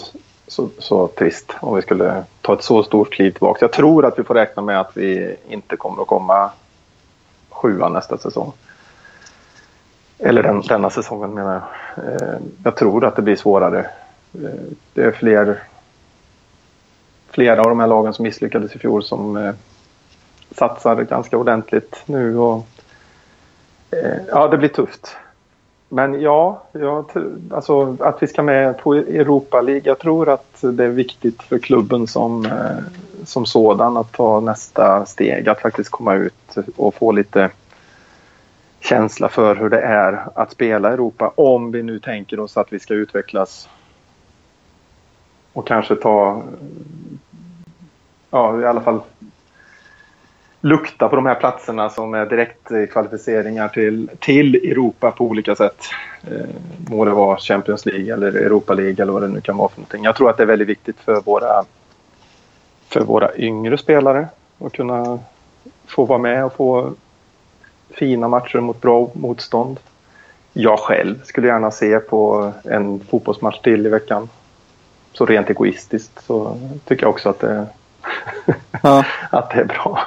så, 0.47 0.69
så, 0.79 1.08
trist 1.08 1.53
om 1.60 1.75
vi 1.75 1.82
skulle 1.82 2.23
ta 2.41 2.53
ett 2.53 2.63
så 2.63 2.84
stort 2.84 3.13
kliv 3.13 3.32
tillbaka. 3.32 3.65
Jag 3.65 3.71
tror 3.71 4.06
att 4.06 4.19
vi 4.19 4.23
får 4.23 4.34
räkna 4.34 4.62
med 4.62 4.79
att 4.79 4.97
vi 4.97 5.36
inte 5.47 5.77
kommer 5.77 6.01
att 6.01 6.08
komma 6.08 6.51
sjua 7.49 7.89
nästa 7.89 8.17
säsong. 8.17 8.53
Eller 10.19 10.43
den, 10.43 10.62
denna 10.62 10.89
säsongen 10.89 11.34
menar 11.34 11.53
jag. 11.53 12.06
Eh, 12.06 12.39
jag 12.63 12.75
tror 12.75 13.06
att 13.06 13.15
det 13.15 13.21
blir 13.21 13.36
svårare 13.36 13.79
eh, 14.34 14.49
det 14.93 15.03
är 15.03 15.12
fler, 15.12 15.63
flera 17.29 17.62
av 17.62 17.69
de 17.69 17.79
här 17.79 17.88
lagen 17.88 18.13
som 18.13 18.23
misslyckades 18.23 18.75
i 18.75 18.79
fjol 18.79 19.03
som 19.03 19.38
eh, 19.38 19.53
satsar 20.51 21.03
ganska 21.03 21.38
ordentligt 21.38 22.03
nu. 22.06 22.38
Och, 22.38 22.67
ja, 24.27 24.47
det 24.47 24.58
blir 24.58 24.69
tufft. 24.69 25.15
Men 25.93 26.21
ja, 26.21 26.63
jag, 26.71 27.12
alltså 27.51 27.97
att 27.99 28.23
vi 28.23 28.27
ska 28.27 28.43
med 28.43 28.77
på 28.77 28.93
Europa 28.93 29.62
League. 29.62 29.82
Jag 29.86 29.99
tror 29.99 30.29
att 30.29 30.62
det 30.62 30.86
är 30.86 30.89
viktigt 30.89 31.43
för 31.43 31.58
klubben 31.58 32.08
som, 32.08 32.45
eh, 32.45 32.77
som 33.25 33.45
sådan 33.45 33.97
att 33.97 34.12
ta 34.12 34.39
nästa 34.39 35.06
steg. 35.06 35.49
Att 35.49 35.62
faktiskt 35.62 35.89
komma 35.89 36.15
ut 36.15 36.56
och 36.75 36.95
få 36.95 37.12
lite 37.12 37.51
känsla 38.79 39.29
för 39.29 39.56
hur 39.56 39.69
det 39.69 39.82
är 39.82 40.27
att 40.36 40.51
spela 40.51 40.89
i 40.89 40.93
Europa. 40.93 41.32
Om 41.36 41.71
vi 41.71 41.84
nu 41.84 41.99
tänker 41.99 42.39
oss 42.39 42.58
att 42.58 42.73
vi 42.73 42.79
ska 42.79 42.93
utvecklas 42.93 43.69
och 45.53 45.67
kanske 45.67 45.95
ta, 45.95 46.43
ja 48.29 48.62
i 48.62 48.65
alla 48.65 48.82
fall 48.82 49.01
lukta 50.63 51.10
på 51.10 51.15
de 51.15 51.26
här 51.26 51.36
platserna 51.36 51.89
som 51.89 52.13
är 52.13 52.26
direktkvalificeringar 52.26 53.67
till, 53.67 54.10
till 54.19 54.56
Europa 54.56 55.12
på 55.12 55.26
olika 55.26 55.56
sätt. 55.56 55.84
Eh, 56.23 56.47
må 56.89 57.06
det 57.06 57.12
vara 57.12 57.38
Champions 57.38 57.86
League 57.86 58.13
eller 58.13 58.28
Europa 58.28 58.73
League 58.73 59.04
eller 59.04 59.13
vad 59.13 59.21
det 59.21 59.28
nu 59.28 59.41
kan 59.41 59.58
vara 59.58 59.69
för 59.69 59.78
någonting. 59.78 60.04
Jag 60.04 60.15
tror 60.15 60.30
att 60.30 60.38
det 60.38 60.43
är 60.43 60.47
väldigt 60.47 60.67
viktigt 60.67 60.99
för 60.99 61.21
våra, 61.21 61.65
för 62.88 63.02
våra 63.02 63.36
yngre 63.38 63.78
spelare 63.78 64.28
att 64.60 64.73
kunna 64.73 65.19
få 65.86 66.06
vara 66.06 66.19
med 66.19 66.45
och 66.45 66.54
få 66.54 66.93
fina 67.89 68.28
matcher 68.28 68.60
mot 68.60 68.82
bra 68.82 69.10
motstånd. 69.13 69.80
Jag 70.54 70.80
själv 70.80 71.23
skulle 71.23 71.47
gärna 71.47 71.71
se 71.71 71.99
på 71.99 72.52
en 72.63 72.99
fotbollsmatch 72.99 73.60
till 73.60 73.86
i 73.86 73.89
veckan. 73.89 74.30
Så 75.12 75.26
rent 75.26 75.49
egoistiskt 75.49 76.26
så 76.26 76.60
tycker 76.86 77.04
jag 77.04 77.10
också 77.10 77.30
att 77.30 77.39
det, 77.39 77.67
ja. 78.81 79.05
att 79.29 79.49
det 79.49 79.59
är 79.59 79.65
bra. 79.65 79.99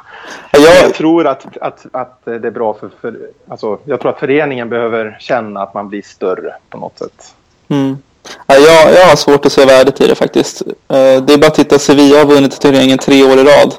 Jag, 0.50 0.62
jag 0.62 0.94
tror 0.94 1.26
att, 1.26 1.56
att, 1.60 1.86
att 1.92 2.24
det 2.24 2.46
är 2.46 2.50
bra 2.50 2.74
för, 2.74 2.90
för 3.00 3.18
alltså, 3.48 3.78
jag 3.84 4.00
tror 4.00 4.10
att 4.10 4.18
föreningen 4.18 4.68
behöver 4.68 5.16
känna 5.20 5.62
att 5.62 5.74
man 5.74 5.88
blir 5.88 6.02
större 6.02 6.54
på 6.70 6.78
något 6.78 6.98
sätt. 6.98 7.34
Mm. 7.68 7.98
Ja, 8.46 8.54
jag, 8.54 8.94
jag 8.94 9.06
har 9.06 9.16
svårt 9.16 9.46
att 9.46 9.52
se 9.52 9.64
värdet 9.64 10.00
i 10.00 10.06
det 10.06 10.14
faktiskt. 10.14 10.62
Eh, 10.62 11.22
det 11.22 11.32
är 11.32 11.38
bara 11.38 11.46
att 11.46 11.54
titta, 11.54 11.78
Sevilla 11.78 12.18
har 12.18 12.24
vunnit 12.24 12.60
turneringen 12.60 12.98
tre 12.98 13.24
år 13.24 13.38
i 13.38 13.44
rad. 13.44 13.74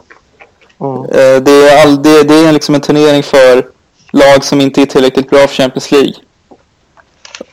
Mm. 0.80 1.43
Det, 1.43 1.51
är 1.51 1.82
all, 1.84 2.03
det, 2.03 2.23
det 2.23 2.36
är 2.36 2.51
liksom 2.51 2.75
en 2.75 2.82
turnering 2.82 3.23
för 3.23 3.65
lag 4.12 4.43
som 4.43 4.62
inte 4.62 4.82
är 4.82 4.86
tillräckligt 4.86 5.30
bra 5.30 5.39
för 5.39 5.56
Champions 5.56 5.91
League. 5.91 6.13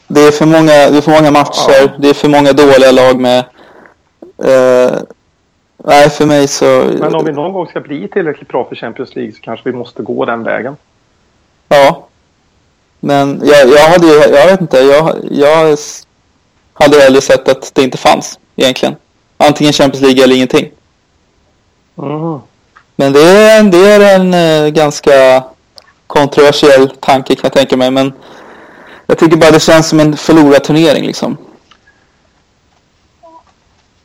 Det 0.09 0.21
är 0.21 0.31
för 0.31 0.47
många, 0.47 0.91
det 0.91 0.97
är 0.97 1.01
för 1.01 1.11
många 1.11 1.31
matcher, 1.31 1.81
ja. 1.81 1.89
det 1.99 2.09
är 2.09 2.15
för 2.15 2.29
många 2.29 2.53
dåliga 2.53 2.93
lag 2.93 3.21
med. 3.21 3.45
Uh, 4.45 4.99
nej, 5.85 6.11
för 6.11 6.27
mig 6.27 6.49
så... 6.49 6.91
Men 6.99 7.15
om 7.15 7.25
vi 7.25 7.33
någon 7.33 7.53
gång 7.53 7.67
ska 7.67 7.81
bli 7.81 8.09
tillräckligt 8.09 8.49
bra 8.49 8.65
för 8.69 8.77
Champions 8.77 9.15
League 9.15 9.33
så 9.33 9.41
kanske 9.41 9.71
vi 9.71 9.77
måste 9.77 10.03
gå 10.03 10.25
den 10.25 10.43
vägen. 10.43 10.77
Ja. 11.69 12.07
Men 13.01 13.41
jag, 13.45 13.69
jag 13.69 13.89
hade 13.89 14.07
ju, 14.07 14.13
jag 14.13 14.47
vet 14.47 14.61
inte, 14.61 14.79
jag, 14.79 15.17
jag 15.31 15.79
hade 16.73 17.01
hellre 17.01 17.21
sett 17.21 17.49
att 17.49 17.75
det 17.75 17.83
inte 17.83 17.99
fanns 17.99 18.39
egentligen. 18.57 18.97
Antingen 19.37 19.73
Champions 19.73 20.03
League 20.03 20.25
eller 20.25 20.37
ingenting. 20.37 20.71
Mm. 21.99 22.39
Men 22.97 23.13
det 23.13 23.21
är, 23.21 23.63
det 23.63 23.93
är 23.93 24.21
en 24.21 24.35
eh, 24.35 24.69
ganska 24.69 25.45
kontroversiell 26.07 26.91
tanke 27.01 27.35
kan 27.35 27.43
jag 27.43 27.53
tänka 27.53 27.77
mig. 27.77 27.91
Men 27.91 28.13
jag 29.07 29.19
tycker 29.19 29.37
bara 29.37 29.51
det 29.51 29.61
känns 29.61 29.89
som 29.89 30.01
en 30.01 30.17
förlorad 30.17 30.65
turnering 30.65 31.07
liksom. 31.07 31.37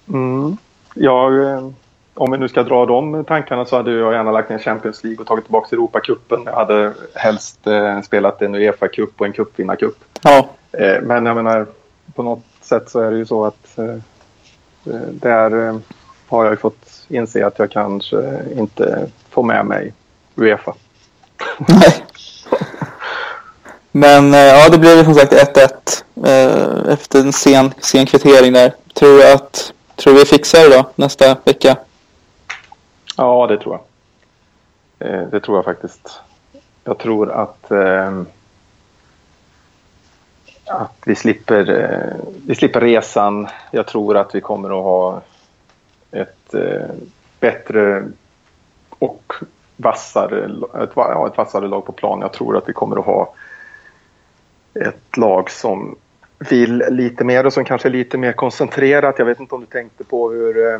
Mm. 0.08 0.58
Jag, 1.02 1.44
eh, 1.44 1.70
om 2.14 2.32
vi 2.32 2.38
nu 2.38 2.48
ska 2.48 2.64
dra 2.64 2.86
de 2.86 3.26
tankarna 3.26 3.66
så 3.66 3.76
hade 3.76 3.92
jag 3.92 4.14
gärna 4.14 4.32
lagt 4.32 4.50
ner 4.50 4.58
Champions 4.58 5.04
League 5.04 5.20
och 5.20 5.28
tagit 5.28 5.46
tillbaka 5.46 5.76
Europacupen. 5.76 6.42
Jag 6.46 6.56
hade 6.56 6.94
helst 7.14 7.68
eh, 7.68 8.02
spelat 8.02 8.42
en 8.42 8.56
Uefa-cup 8.56 9.10
och 9.18 9.26
en 9.26 9.34
cupvinnarcup. 9.34 9.96
Ja. 10.22 10.50
Eh, 10.72 11.02
men 11.02 11.26
jag 11.26 11.36
menar, 11.36 11.66
på 12.16 12.24
något 12.24 12.44
sätt 12.62 12.90
så 12.90 13.00
är 13.00 13.12
det 13.12 13.18
ju 13.18 13.26
så 13.26 13.46
att 13.46 13.80
där 15.12 15.80
har 16.28 16.44
jag 16.44 16.54
ju 16.54 16.58
fått 16.58 17.06
inse 17.08 17.46
att 17.46 17.60
jag 17.60 17.72
kanske 17.72 18.40
inte 18.56 19.10
får 19.30 19.44
med 19.44 19.66
mig 19.66 19.94
Uefa. 20.36 20.74
Nej. 21.68 22.06
Men 23.92 24.34
ja, 24.34 24.70
det 24.70 24.78
blev 24.78 25.04
som 25.04 25.16
sagt 25.16 25.34
1-1 25.34 26.04
eh, 26.26 26.94
efter 26.94 27.20
en 27.20 27.34
sen, 27.34 27.74
sen 27.80 28.06
kvittering 28.06 28.54
där. 28.54 28.74
Tror 28.94 29.18
du 29.18 29.32
att 29.34 29.74
tror 30.00 30.14
vi 30.14 30.26
fixar 30.26 30.60
det 30.60 30.78
då 30.78 30.90
nästa 30.96 31.38
vecka? 31.44 31.78
Ja, 33.18 33.48
det 33.48 33.58
tror 33.58 33.80
jag. 33.80 35.10
Eh, 35.10 35.28
det 35.28 35.40
tror 35.40 35.58
jag 35.58 35.66
faktiskt. 35.66 36.22
Jag 36.84 36.98
tror 36.98 37.32
att, 37.32 37.72
eh, 37.72 38.22
att 40.66 40.98
vi, 41.06 41.16
slipper, 41.16 41.72
eh, 41.72 42.26
vi 42.48 42.56
slipper 42.56 42.82
resan. 42.82 43.48
Jag 43.72 43.88
tror 43.88 44.18
att 44.18 44.36
vi 44.36 44.42
kommer 44.42 44.70
att 44.70 44.84
ha 44.84 45.22
ett 46.12 46.54
eh, 46.54 46.96
bättre 47.40 48.04
och 48.90 49.34
vassare, 49.76 50.44
ett, 50.84 50.90
ja, 50.96 51.28
ett 51.28 51.38
vassare 51.38 51.68
lag 51.68 51.86
på 51.86 51.92
plan. 51.92 52.22
Jag 52.22 52.34
tror 52.34 52.58
att 52.58 52.70
vi 52.70 52.74
kommer 52.74 53.00
att 53.00 53.06
ha 53.06 53.34
ett 54.74 55.18
lag 55.18 55.52
som 55.52 55.96
vill 56.40 56.84
lite 56.90 57.24
mer 57.24 57.46
och 57.46 57.54
som 57.54 57.66
kanske 57.66 57.88
är 57.88 57.92
lite 57.92 58.18
mer 58.18 58.32
koncentrerat. 58.32 59.20
Jag 59.20 59.26
vet 59.26 59.40
inte 59.40 59.56
om 59.56 59.62
du 59.62 59.68
tänkte 59.68 60.04
på 60.04 60.32
hur 60.32 60.74
eh, 60.74 60.80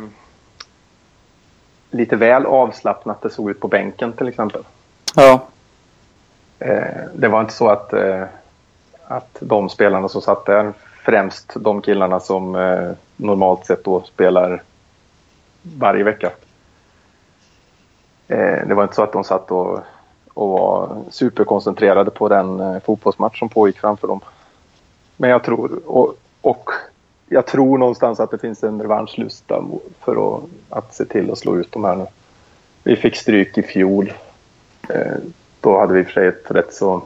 lite 1.90 2.16
väl 2.16 2.46
avslappnat 2.46 3.22
det 3.22 3.30
såg 3.30 3.50
ut 3.50 3.60
på 3.60 3.68
bänken 3.68 4.12
till 4.12 4.28
exempel. 4.28 4.62
Ja. 5.16 5.46
Eh, 6.58 7.04
det 7.14 7.28
var 7.28 7.40
inte 7.40 7.52
så 7.52 7.68
att, 7.68 7.92
eh, 7.92 8.24
att 9.04 9.36
de 9.40 9.68
spelarna 9.68 10.08
som 10.08 10.22
satt 10.22 10.46
där, 10.46 10.72
främst 11.04 11.52
de 11.56 11.82
killarna 11.82 12.20
som 12.20 12.54
eh, 12.54 12.90
normalt 13.16 13.66
sett 13.66 13.84
då 13.84 14.02
spelar 14.02 14.62
varje 15.62 16.04
vecka. 16.04 16.30
Eh, 18.28 18.66
det 18.66 18.74
var 18.74 18.82
inte 18.82 18.94
så 18.94 19.02
att 19.02 19.12
de 19.12 19.24
satt 19.24 19.50
och 19.50 19.80
och 20.34 20.48
var 20.48 20.96
superkoncentrerade 21.10 22.10
på 22.10 22.28
den 22.28 22.60
eh, 22.60 22.80
fotbollsmatch 22.80 23.38
som 23.38 23.48
pågick 23.48 23.78
framför 23.78 24.08
dem. 24.08 24.20
Men 25.20 25.30
jag 25.30 25.44
tror, 25.44 25.80
och, 25.86 26.16
och 26.40 26.70
jag 27.28 27.46
tror 27.46 27.78
någonstans 27.78 28.20
att 28.20 28.30
det 28.30 28.38
finns 28.38 28.64
en 28.64 28.82
revanschlusta 28.82 29.64
för 30.00 30.36
att, 30.36 30.42
att 30.68 30.94
se 30.94 31.04
till 31.04 31.30
att 31.30 31.38
slå 31.38 31.58
ut 31.58 31.72
de 31.72 31.84
här 31.84 31.96
nu. 31.96 32.06
Vi 32.82 32.96
fick 32.96 33.16
stryk 33.16 33.58
i 33.58 33.62
fjol. 33.62 34.12
Eh, 34.88 35.16
då 35.60 35.78
hade 35.78 35.94
vi 35.94 36.00
i 36.00 36.02
och 36.02 36.06
för 36.06 36.12
sig 36.12 36.26
ett 36.26 36.50
rätt 36.50 36.74
så 36.74 37.02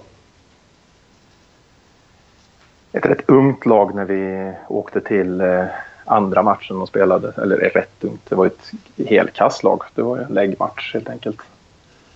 ett 2.93 3.07
rätt 3.07 3.31
ungt 3.31 3.67
lag 3.67 3.95
när 3.95 4.05
vi 4.05 4.53
åkte 4.69 5.01
till 5.01 5.41
eh, 5.41 5.65
andra 6.05 6.43
matchen 6.43 6.81
och 6.81 6.89
spelade. 6.89 7.33
Eller 7.43 7.57
rätt 7.57 8.05
ungt, 8.05 8.21
det 8.29 8.35
var 8.35 8.47
ett 8.47 8.71
helkastlag. 9.09 9.83
Det 9.95 10.03
var 10.03 10.19
en 10.19 10.35
läggmatch 10.35 10.95
helt 10.95 11.09
enkelt. 11.09 11.39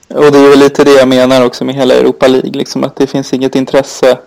Och 0.09 0.33
det 0.33 0.39
är 0.39 0.51
väl 0.51 0.59
lite 0.59 0.85
det 0.85 0.95
jag 0.95 1.09
menar 1.09 1.47
också 1.47 1.65
med 1.65 1.75
hela 1.75 1.95
Europa 1.95 2.29
League, 2.29 2.53
liksom 2.53 2.85
att 2.85 2.97
det 2.97 3.07
finns 3.07 3.33
inget 3.33 3.55
intresse. 3.55 4.19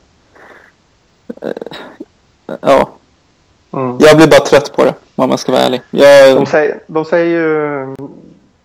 Ja. 2.61 2.89
Mm. 3.73 3.97
Jag 3.99 4.17
blir 4.17 4.27
bara 4.27 4.39
trött 4.39 4.73
på 4.75 4.83
det, 4.83 4.93
om 5.15 5.29
man 5.29 5.37
ska 5.37 5.51
vara 5.51 5.61
ärlig. 5.61 5.81
Jag... 5.91 6.35
De, 6.35 6.45
säger, 6.45 6.79
de 6.87 7.05
säger 7.05 7.25
ju 7.25 7.95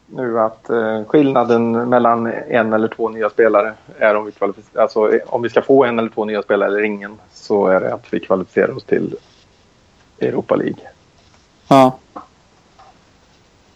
nu 0.07 0.41
att 0.41 0.71
eh, 0.71 1.05
skillnaden 1.05 1.89
mellan 1.89 2.27
en 2.49 2.73
eller 2.73 2.89
två 2.89 3.09
nya 3.09 3.31
spelare 3.31 3.75
är 3.99 4.15
om 4.15 4.25
vi 4.25 4.33
alltså 4.81 5.11
om 5.27 5.43
vi 5.43 5.49
ska 5.49 5.63
få 5.63 5.85
en 5.85 5.99
eller 5.99 6.09
två 6.09 6.25
nya 6.25 6.43
spelare 6.43 6.69
eller 6.69 6.83
ingen 6.83 7.19
så 7.33 7.67
är 7.67 7.81
det 7.81 7.95
att 7.95 8.05
vi 8.11 8.21
kvalificerar 8.21 8.77
oss 8.77 8.85
till 8.85 9.17
Europa 10.21 10.57
League. 10.57 10.81
Ja. 11.69 11.99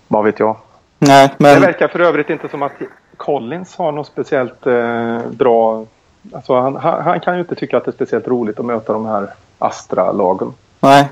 Vad 0.09 0.24
vet 0.24 0.38
jag? 0.38 0.57
Nej, 0.98 1.35
men... 1.38 1.61
Det 1.61 1.66
verkar 1.66 1.88
för 1.88 2.00
övrigt 2.00 2.31
inte 2.31 2.48
som 2.48 2.62
att 2.62 2.72
Collins 3.16 3.76
har 3.76 3.92
något 3.92 4.07
speciellt 4.07 4.66
eh, 4.66 5.20
bra... 5.31 5.87
Alltså 6.33 6.61
han, 6.61 6.76
han, 6.76 7.02
han, 7.02 7.20
kan 7.20 7.35
ju 7.35 7.40
inte 7.40 7.54
tycka 7.54 7.76
att 7.76 7.85
det 7.85 7.90
är 7.90 7.92
speciellt 7.92 8.28
roligt 8.28 8.59
att 8.59 8.66
möta 8.66 8.92
de 8.92 9.06
här 9.06 9.28
Astra-lagen. 9.59 10.52
Nej. 10.80 11.09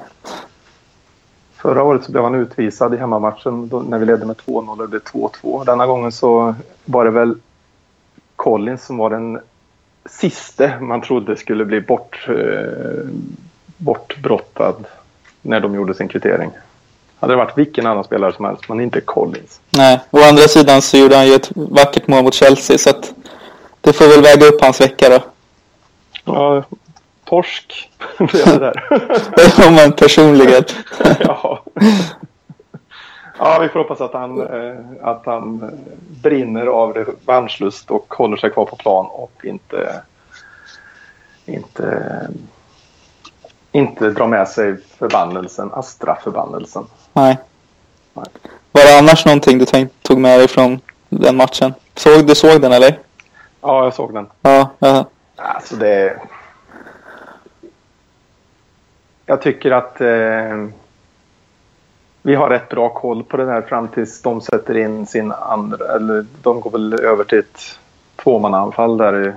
Förra 1.57 1.83
året 1.83 2.05
så 2.05 2.13
blev 2.13 2.25
han 2.25 2.35
utvisad 2.35 2.95
i 2.95 2.97
hemmamatchen 2.97 3.69
då, 3.69 3.81
när 3.81 3.99
vi 3.99 4.07
ledde 4.07 4.27
med 4.27 4.37
2-0 4.37 4.69
och 4.69 4.79
det 4.79 4.89
blev 4.89 5.03
2-2. 5.03 5.65
Denna 5.65 5.87
gången 5.87 6.13
så 6.13 6.55
var 6.85 7.05
det 7.05 7.11
väl 7.11 7.35
Collins 8.37 8.87
som 8.87 8.97
var 8.97 9.11
den 9.11 9.41
siste 10.11 10.79
man 10.81 11.01
trodde 11.01 11.37
skulle 11.37 11.65
bli 11.65 11.81
bort, 11.81 12.29
eh, 12.29 13.09
bortbrottad 13.77 14.85
när 15.43 15.61
de 15.61 15.75
gjorde 15.75 15.95
sin 15.95 16.09
kvittering. 16.09 16.51
Hade 17.21 17.33
det 17.33 17.37
varit 17.37 17.59
vilken 17.59 17.87
annan 17.87 18.05
spelare 18.05 18.33
som 18.33 18.45
helst, 18.45 18.69
men 18.69 18.81
inte 18.81 19.01
Collins. 19.01 19.61
Nej, 19.71 20.01
å 20.11 20.19
andra 20.19 20.43
sidan 20.43 20.83
så 20.83 20.97
gjorde 20.97 21.17
han 21.17 21.27
ju 21.27 21.35
ett 21.35 21.51
vackert 21.55 22.07
mål 22.07 22.25
mot 22.25 22.35
Chelsea, 22.35 22.79
så 22.79 22.91
det 23.89 23.93
får 23.93 24.09
väl 24.09 24.23
väga 24.23 24.47
upp 24.47 24.61
hans 24.61 24.81
vecka 24.81 25.09
då. 25.09 25.21
Ja, 26.25 26.63
torsk 27.25 27.91
blev 28.19 28.47
det 28.47 28.59
där. 28.59 28.85
det 29.37 29.71
man 29.71 29.93
personligen. 29.93 30.65
ja. 31.21 31.63
ja, 33.39 33.59
vi 33.61 33.69
får 33.69 33.79
hoppas 33.79 34.01
att 34.01 34.13
han, 34.13 34.41
eh, 34.41 34.77
att 35.03 35.23
han 35.27 35.71
brinner 36.23 36.67
av 36.67 36.95
revanschlust 36.95 37.91
och 37.91 38.15
håller 38.15 38.37
sig 38.37 38.51
kvar 38.51 38.65
på 38.65 38.77
plan 38.77 39.07
och 39.07 39.33
inte, 39.45 40.03
inte 41.47 42.29
inte 43.73 44.11
dra 44.11 44.27
med 44.27 44.49
sig 44.49 44.77
förbannelsen, 44.99 45.71
Astra-förbannelsen. 45.73 46.87
Nej. 47.13 47.39
Nej. 48.15 48.27
Var 48.73 48.83
det 48.83 48.99
annars 48.99 49.25
någonting 49.25 49.59
du 49.59 49.65
tänkt, 49.65 50.03
tog 50.03 50.19
med 50.19 50.41
dig 50.41 50.49
från 50.49 50.81
den 51.09 51.37
matchen? 51.37 51.75
Såg, 51.95 52.27
du 52.27 52.35
såg 52.35 52.61
den 52.61 52.73
eller? 52.73 53.08
Ja, 53.61 53.85
jag 53.85 53.95
såg 53.95 54.15
den. 54.15 54.27
Ja, 54.43 54.71
Alltså 55.37 55.77
det... 55.77 56.21
Jag 59.27 59.43
tycker 59.43 59.71
att 59.71 60.01
eh, 60.01 60.67
vi 62.23 62.35
har 62.35 62.51
rätt 62.51 62.69
bra 62.69 62.89
koll 62.89 63.25
på 63.25 63.37
det 63.37 63.45
där 63.45 63.63
fram 63.63 63.89
tills 63.89 64.23
de 64.23 64.41
sätter 64.41 64.77
in 64.77 65.07
sin 65.07 65.33
andra... 65.33 65.95
Eller 65.95 66.27
de 66.43 66.61
går 66.61 66.71
väl 66.71 67.01
över 67.01 67.25
till 67.25 67.39
ett 67.39 67.79
tvåmannaanfall 68.17 68.97
där 68.97 69.27
i, 69.27 69.33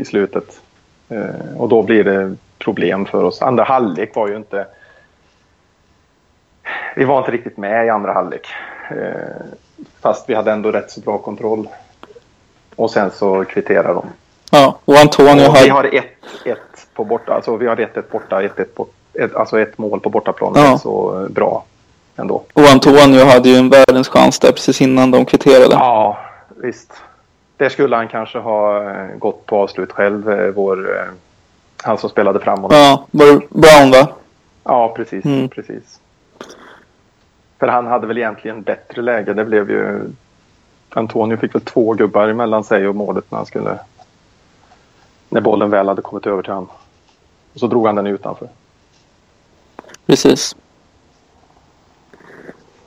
i 0.00 0.04
slutet. 0.04 0.60
Eh, 1.08 1.56
och 1.56 1.68
då 1.68 1.82
blir 1.82 2.04
det 2.04 2.36
problem 2.58 3.06
för 3.06 3.24
oss. 3.24 3.42
Andra 3.42 3.64
halvlek 3.64 4.14
var 4.14 4.28
ju 4.28 4.36
inte... 4.36 4.66
Vi 6.96 7.04
var 7.04 7.18
inte 7.18 7.30
riktigt 7.30 7.56
med 7.56 7.86
i 7.86 7.88
andra 7.88 8.12
halvlek. 8.12 8.46
Eh, 8.90 9.46
fast 10.00 10.28
vi 10.28 10.34
hade 10.34 10.52
ändå 10.52 10.72
rätt 10.72 10.90
så 10.90 11.00
bra 11.00 11.18
kontroll. 11.18 11.68
Och 12.76 12.90
sen 12.90 13.10
så 13.10 13.44
kvitterar 13.44 13.94
de. 13.94 14.06
Ja, 14.50 14.78
och 14.84 14.96
Antonio 14.96 15.48
och 15.48 15.56
Vi 15.56 15.68
har 15.68 15.84
1-1 15.84 16.56
på 16.94 17.04
borta. 17.04 17.34
Alltså 17.34 17.56
vi 17.56 17.66
har 17.66 17.76
1-1 17.76 18.02
borta, 18.10 18.42
1-1 18.42 18.66
bort, 18.76 18.92
ett, 19.14 19.34
alltså 19.34 19.60
ett 19.60 19.78
mål 19.78 20.00
på 20.00 20.10
bortaplan. 20.10 20.52
Ja. 20.56 20.78
Så 20.78 21.26
bra 21.30 21.64
ändå. 22.16 22.42
Och 22.52 22.62
Antonio 22.62 23.24
hade 23.24 23.48
ju 23.48 23.56
en 23.56 23.70
världens 23.70 24.08
chans 24.08 24.38
där 24.38 24.52
precis 24.52 24.80
innan 24.80 25.10
de 25.10 25.24
kvitterade. 25.24 25.74
Ja, 25.74 26.18
visst. 26.56 26.92
Det 27.56 27.70
skulle 27.70 27.96
han 27.96 28.08
kanske 28.08 28.38
ha 28.38 28.90
eh, 28.90 29.16
gått 29.18 29.46
på 29.46 29.56
avslut 29.56 29.92
själv, 29.92 30.30
eh, 30.30 30.50
vår, 30.50 30.96
eh, 30.96 31.04
han 31.82 31.98
som 31.98 32.10
spelade 32.10 32.40
framåt. 32.40 32.72
Ja, 32.72 33.06
Brown 33.50 33.90
va? 33.90 34.08
Ja, 34.64 34.94
precis. 34.96 35.24
Mm. 35.24 35.48
precis. 35.48 36.00
För 37.58 37.68
han 37.68 37.86
hade 37.86 38.06
väl 38.06 38.18
egentligen 38.18 38.62
bättre 38.62 39.02
läge. 39.02 39.34
Det 39.34 39.44
blev 39.44 39.70
ju... 39.70 40.00
Antonio 40.88 41.36
fick 41.36 41.54
väl 41.54 41.62
två 41.62 41.92
gubbar 41.92 42.32
mellan 42.32 42.64
sig 42.64 42.88
och 42.88 42.96
målet 42.96 43.30
när 43.30 43.38
han 43.38 43.46
skulle... 43.46 43.78
När 45.28 45.40
bollen 45.40 45.70
väl 45.70 45.88
hade 45.88 46.02
kommit 46.02 46.26
över 46.26 46.42
till 46.42 46.52
honom. 46.52 46.68
Och 47.54 47.60
så 47.60 47.66
drog 47.66 47.86
han 47.86 47.94
den 47.94 48.06
utanför. 48.06 48.48
Precis. 50.06 50.56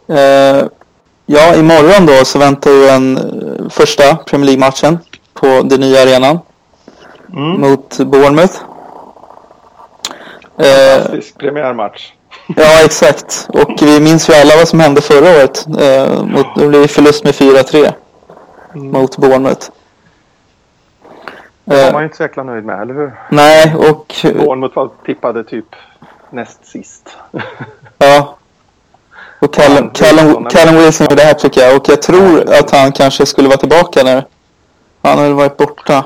Eh, 0.08 0.66
ja, 1.26 1.56
imorgon 1.56 2.06
då 2.06 2.26
så 2.26 2.40
väntar 2.40 2.72
ju 2.72 2.86
den 2.86 3.18
eh, 3.18 3.70
första 3.70 4.16
Premier 4.16 4.46
League-matchen 4.46 4.98
på 5.34 5.48
den 5.48 5.80
nya 5.80 6.02
arenan. 6.02 6.40
Mm. 7.34 7.62
Mot 7.62 7.98
Bournemouth. 7.98 8.56
Fantastisk 10.58 11.36
eh, 11.36 11.40
premiärmatch. 11.40 12.12
Ja, 12.56 12.84
exakt. 12.86 13.48
Och 13.50 13.72
vi 13.82 14.00
minns 14.00 14.30
ju 14.30 14.34
alla 14.34 14.56
vad 14.58 14.68
som 14.68 14.80
hände 14.80 15.02
förra 15.02 15.30
året. 15.30 15.66
Eh, 15.80 16.24
mot, 16.24 16.48
det 16.56 16.68
blev 16.68 16.88
förlust 16.88 17.24
med 17.24 17.34
4-3 17.34 17.94
mm. 18.74 18.92
mot 18.92 19.18
Bournemouth. 19.18 19.70
Det 21.66 21.84
var 21.84 21.92
man 21.92 22.02
ju 22.02 22.06
inte 22.06 22.18
så 22.18 22.24
jäkla 22.24 22.44
nöjd 22.44 22.66
med, 22.66 22.82
eller 22.82 22.94
hur? 22.94 23.12
Nej, 23.30 23.76
och... 23.76 24.16
Bournemouth 24.24 24.76
var 24.76 24.90
tippade 25.06 25.44
typ 25.44 25.66
näst 26.30 26.66
sist. 26.66 27.18
ja. 27.98 28.38
Och 29.40 29.54
Callum, 29.54 29.90
Callum, 29.90 30.46
Callum 30.46 30.76
Wilson 30.76 31.08
gjorde 31.10 31.34
tycker 31.34 31.62
jag. 31.62 31.78
Och 31.78 31.90
jag 31.90 32.02
tror 32.02 32.54
att 32.54 32.72
han 32.72 32.92
kanske 32.92 33.26
skulle 33.26 33.48
vara 33.48 33.58
tillbaka 33.58 34.04
nu. 34.04 34.24
Han 35.02 35.18
har 35.20 35.30
varit 35.30 35.58
borta. 35.58 36.06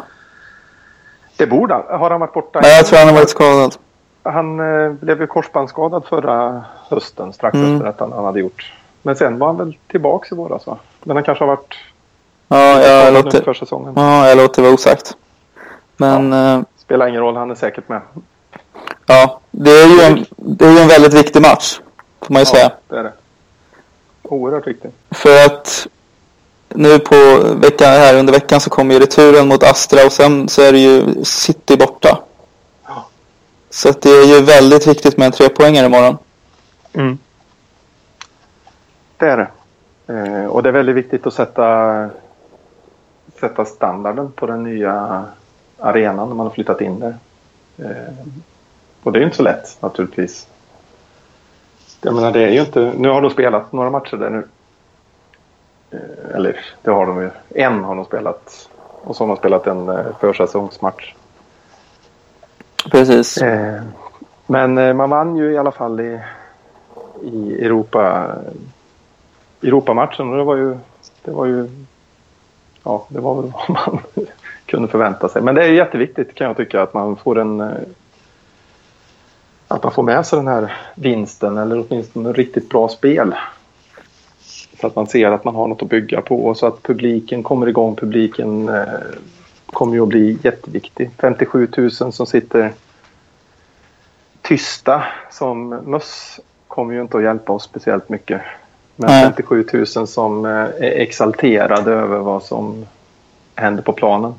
Det 1.37 1.47
borde 1.47 1.73
han. 1.73 1.99
Har 1.99 2.09
han 2.09 2.19
varit 2.19 2.33
borta? 2.33 2.59
Nej, 2.61 2.75
jag 2.75 2.85
tror 2.85 2.99
han 2.99 3.07
har 3.07 3.15
varit 3.15 3.29
skadad. 3.29 3.75
Han 4.23 4.59
eh, 4.59 4.91
blev 4.91 5.21
ju 5.21 5.27
korsbandsskadad 5.27 6.05
förra 6.05 6.63
hösten 6.89 7.33
strax 7.33 7.55
mm. 7.55 7.73
efter 7.73 7.87
att 7.87 7.99
han, 7.99 8.11
han, 8.11 8.25
hade 8.25 8.39
gjort. 8.39 8.73
Men 9.01 9.15
sen 9.15 9.39
var 9.39 9.47
han 9.47 9.57
väl 9.57 9.77
tillbaka 9.87 10.27
i 10.31 10.37
våras 10.37 10.67
va? 10.67 10.77
Men 11.03 11.15
han 11.15 11.23
kanske 11.23 11.43
har 11.43 11.49
varit 11.49 11.75
ja, 12.47 12.81
jag 12.81 13.13
låter, 13.13 13.43
för 13.43 13.53
säsongen. 13.53 13.93
Ja, 13.95 14.27
jag 14.29 14.37
låter 14.37 14.61
vara 14.61 14.73
osagt. 14.73 15.17
Men... 15.97 16.31
Ja, 16.31 16.55
eh, 16.55 16.61
spelar 16.77 17.07
ingen 17.07 17.21
roll, 17.21 17.35
han 17.35 17.51
är 17.51 17.55
säkert 17.55 17.89
med. 17.89 18.01
Ja, 19.05 19.39
det 19.51 19.71
är 19.71 19.87
ju 19.87 20.01
en, 20.01 20.25
det 20.37 20.65
är 20.65 20.81
en 20.81 20.87
väldigt 20.87 21.13
viktig 21.13 21.41
match. 21.41 21.79
Får 22.21 22.33
man 22.33 22.41
ju 22.41 22.45
ja, 22.47 22.55
säga. 22.55 22.71
det 22.87 22.95
är 22.95 23.03
det. 23.03 23.13
Oerhört 24.23 24.67
viktig. 24.67 24.91
För 25.11 25.45
att 25.45 25.87
nu 26.69 26.99
på 26.99 27.15
veckan, 27.55 27.89
här 27.89 28.19
under 28.19 28.33
veckan 28.33 28.61
så 28.61 28.69
kommer 28.69 28.93
ju 28.93 28.99
returen 28.99 29.47
mot 29.47 29.63
Astra 29.63 30.05
och 30.05 30.11
sen 30.11 30.49
så 30.49 30.61
är 30.61 30.71
det 30.71 30.79
ju 30.79 31.23
City 31.23 31.77
borta. 31.77 32.19
Så 33.73 33.89
att 33.89 34.01
det 34.01 34.09
är 34.09 34.25
ju 34.25 34.41
väldigt 34.41 34.87
viktigt 34.87 35.17
med 35.17 35.25
en 35.25 35.31
trepoängare 35.31 35.85
imorgon. 35.85 36.17
Mm. 36.93 37.17
Det 39.17 39.25
är 39.25 39.37
det. 39.37 39.47
Eh, 40.13 40.45
och 40.45 40.63
det 40.63 40.69
är 40.69 40.73
väldigt 40.73 40.95
viktigt 40.95 41.27
att 41.27 41.33
sätta, 41.33 42.09
sätta 43.39 43.65
standarden 43.65 44.31
på 44.31 44.45
den 44.45 44.63
nya 44.63 45.25
arenan 45.79 46.27
när 46.27 46.35
man 46.35 46.45
har 46.45 46.53
flyttat 46.53 46.81
in 46.81 46.99
där. 46.99 47.15
Eh, 47.77 48.13
och 49.03 49.11
det 49.11 49.19
är 49.19 49.23
inte 49.23 49.35
så 49.37 49.43
lätt 49.43 49.81
naturligtvis. 49.81 50.47
Jag 52.01 52.15
menar 52.15 52.31
det 52.31 52.43
är 52.43 52.51
ju 52.51 52.59
inte, 52.59 52.93
nu 52.97 53.09
har 53.09 53.21
de 53.21 53.31
spelat 53.31 53.71
några 53.71 53.89
matcher 53.89 54.17
där 54.17 54.29
nu. 54.29 54.47
Eh, 55.91 56.35
eller 56.35 56.65
det 56.81 56.91
har 56.91 57.05
de 57.05 57.21
ju, 57.21 57.29
en 57.49 57.83
har 57.83 57.95
de 57.95 58.05
spelat. 58.05 58.69
Och 59.03 59.15
så 59.15 59.23
har 59.23 59.27
de 59.27 59.37
spelat 59.37 59.67
en 59.67 59.89
eh, 59.89 60.05
försäsongsmatch. 60.19 61.13
Precis. 62.89 63.37
Eh, 63.37 63.81
men 64.47 64.77
eh, 64.77 64.93
man 64.93 65.09
vann 65.09 65.35
ju 65.35 65.51
i 65.51 65.57
alla 65.57 65.71
fall 65.71 65.99
i, 65.99 66.19
i 67.23 67.65
Europa, 67.65 68.31
Europamatchen 69.63 70.29
och 70.29 70.37
det 70.37 70.43
var 70.43 70.55
ju, 70.55 70.77
det 71.23 71.31
var 71.31 71.45
ju, 71.45 71.69
ja 72.83 73.05
det 73.09 73.19
var 73.19 73.41
väl 73.41 73.51
vad 73.67 73.69
man 73.69 73.99
kunde 74.65 74.87
förvänta 74.87 75.29
sig. 75.29 75.41
Men 75.41 75.55
det 75.55 75.63
är 75.63 75.71
jätteviktigt 75.71 76.35
kan 76.35 76.47
jag 76.47 76.57
tycka 76.57 76.81
att 76.81 76.93
man 76.93 77.15
får 77.15 77.39
en 77.39 77.61
eh, 77.61 77.71
att 79.67 79.83
man 79.83 79.91
får 79.91 80.03
med 80.03 80.25
sig 80.25 80.37
den 80.37 80.47
här 80.47 80.73
vinsten 80.95 81.57
eller 81.57 81.85
åtminstone 81.87 82.33
riktigt 82.33 82.69
bra 82.69 82.87
spel. 82.87 83.35
Så 84.81 84.87
att 84.87 84.95
man 84.95 85.07
ser 85.07 85.31
att 85.31 85.43
man 85.43 85.55
har 85.55 85.67
något 85.67 85.83
att 85.83 85.89
bygga 85.89 86.21
på 86.21 86.45
och 86.45 86.57
så 86.57 86.67
att 86.67 86.83
publiken 86.83 87.43
kommer 87.43 87.67
igång. 87.67 87.95
Publiken 87.95 88.69
eh, 88.69 88.83
kommer 89.73 89.93
ju 89.93 90.01
att 90.01 90.07
bli 90.07 90.37
jätteviktig. 90.43 91.09
57 91.17 91.67
000 91.77 91.91
som 91.91 92.25
sitter 92.25 92.73
tysta 94.41 95.03
som 95.31 95.69
möss 95.69 96.39
kommer 96.67 96.93
ju 96.93 97.01
inte 97.01 97.17
att 97.17 97.23
hjälpa 97.23 97.53
oss 97.53 97.63
speciellt 97.63 98.09
mycket. 98.09 98.41
Men 98.95 99.09
Nej. 99.09 99.23
57 99.23 99.65
000 99.95 100.07
som 100.07 100.45
eh, 100.45 100.51
är 100.51 100.99
exalterade 101.01 101.91
över 101.91 102.17
vad 102.17 102.43
som 102.43 102.85
händer 103.55 103.83
på 103.83 103.93
planen. 103.93 104.33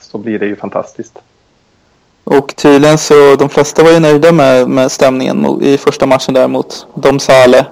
Så 0.00 0.18
blir 0.18 0.38
det 0.38 0.46
ju 0.46 0.56
fantastiskt. 0.56 1.18
Och 2.24 2.56
tydligen 2.56 2.98
så 2.98 3.36
de 3.36 3.48
flesta 3.48 3.82
var 3.82 3.90
ju 3.90 4.00
nöjda 4.00 4.32
med, 4.32 4.68
med 4.68 4.92
stämningen 4.92 5.62
i 5.62 5.78
första 5.78 6.06
matchen 6.06 6.34
där 6.34 6.48
mot 6.48 6.86
Dom 6.94 7.18
Sale. 7.20 7.66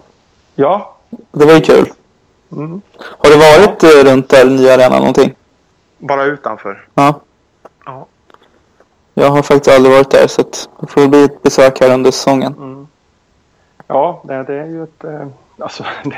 Ja. 0.55 0.97
Det 1.33 1.45
var 1.45 1.55
ju 1.55 1.61
kul. 1.61 1.93
Mm. 2.53 2.81
Har 2.99 3.31
du 3.31 3.37
varit 3.37 3.83
ja. 3.83 4.01
Eh, 4.01 4.05
runt 4.05 4.29
där 4.29 4.45
nya 4.45 4.75
arenan 4.75 4.99
någonting? 4.99 5.35
Bara 5.99 6.25
utanför. 6.25 6.89
Ja. 6.95 7.21
ja. 7.85 8.07
Jag 9.15 9.31
har 9.31 9.43
faktiskt 9.43 9.77
aldrig 9.77 9.95
varit 9.95 10.11
där 10.11 10.27
så 10.27 10.43
det 10.81 10.87
får 10.87 11.09
bli 11.09 11.25
ett 11.25 11.43
besök 11.43 11.81
här 11.81 11.95
under 11.95 12.11
säsongen. 12.11 12.55
Mm. 12.59 12.87
Ja, 13.87 14.23
det, 14.25 14.43
det, 14.43 14.55
är 14.55 14.67
ju 14.67 14.83
ett... 14.83 15.05
Eh, 15.05 15.27
alltså, 15.59 15.85
det, 16.05 16.17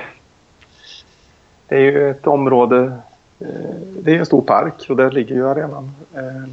det, 1.68 1.76
är 1.76 1.80
ju 1.80 2.10
ett 2.10 2.26
område... 2.26 2.98
Eh, 3.38 3.46
det 4.02 4.14
är 4.14 4.18
en 4.18 4.26
stor 4.26 4.42
park 4.42 4.86
och 4.88 4.96
där 4.96 5.10
ligger 5.10 5.34
ju 5.34 5.48
arenan. 5.48 5.90
Eh, 6.14 6.52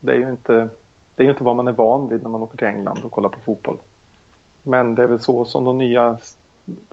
det 0.00 0.12
är 0.12 0.16
ju 0.16 0.30
inte, 0.30 0.68
det 1.14 1.24
är 1.24 1.30
inte 1.30 1.44
vad 1.44 1.56
man 1.56 1.68
är 1.68 1.72
van 1.72 2.08
vid 2.08 2.22
när 2.22 2.30
man 2.30 2.42
åker 2.42 2.58
till 2.58 2.66
England 2.66 3.04
och 3.04 3.12
kollar 3.12 3.28
på 3.28 3.40
fotboll. 3.40 3.78
Men 4.62 4.94
det 4.94 5.02
är 5.02 5.06
väl 5.06 5.20
så 5.20 5.44
som 5.44 5.64
de 5.64 5.78
nya 5.78 6.18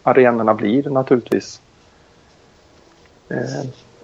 arenorna 0.03 0.53
blir 0.53 0.89
naturligtvis. 0.89 1.61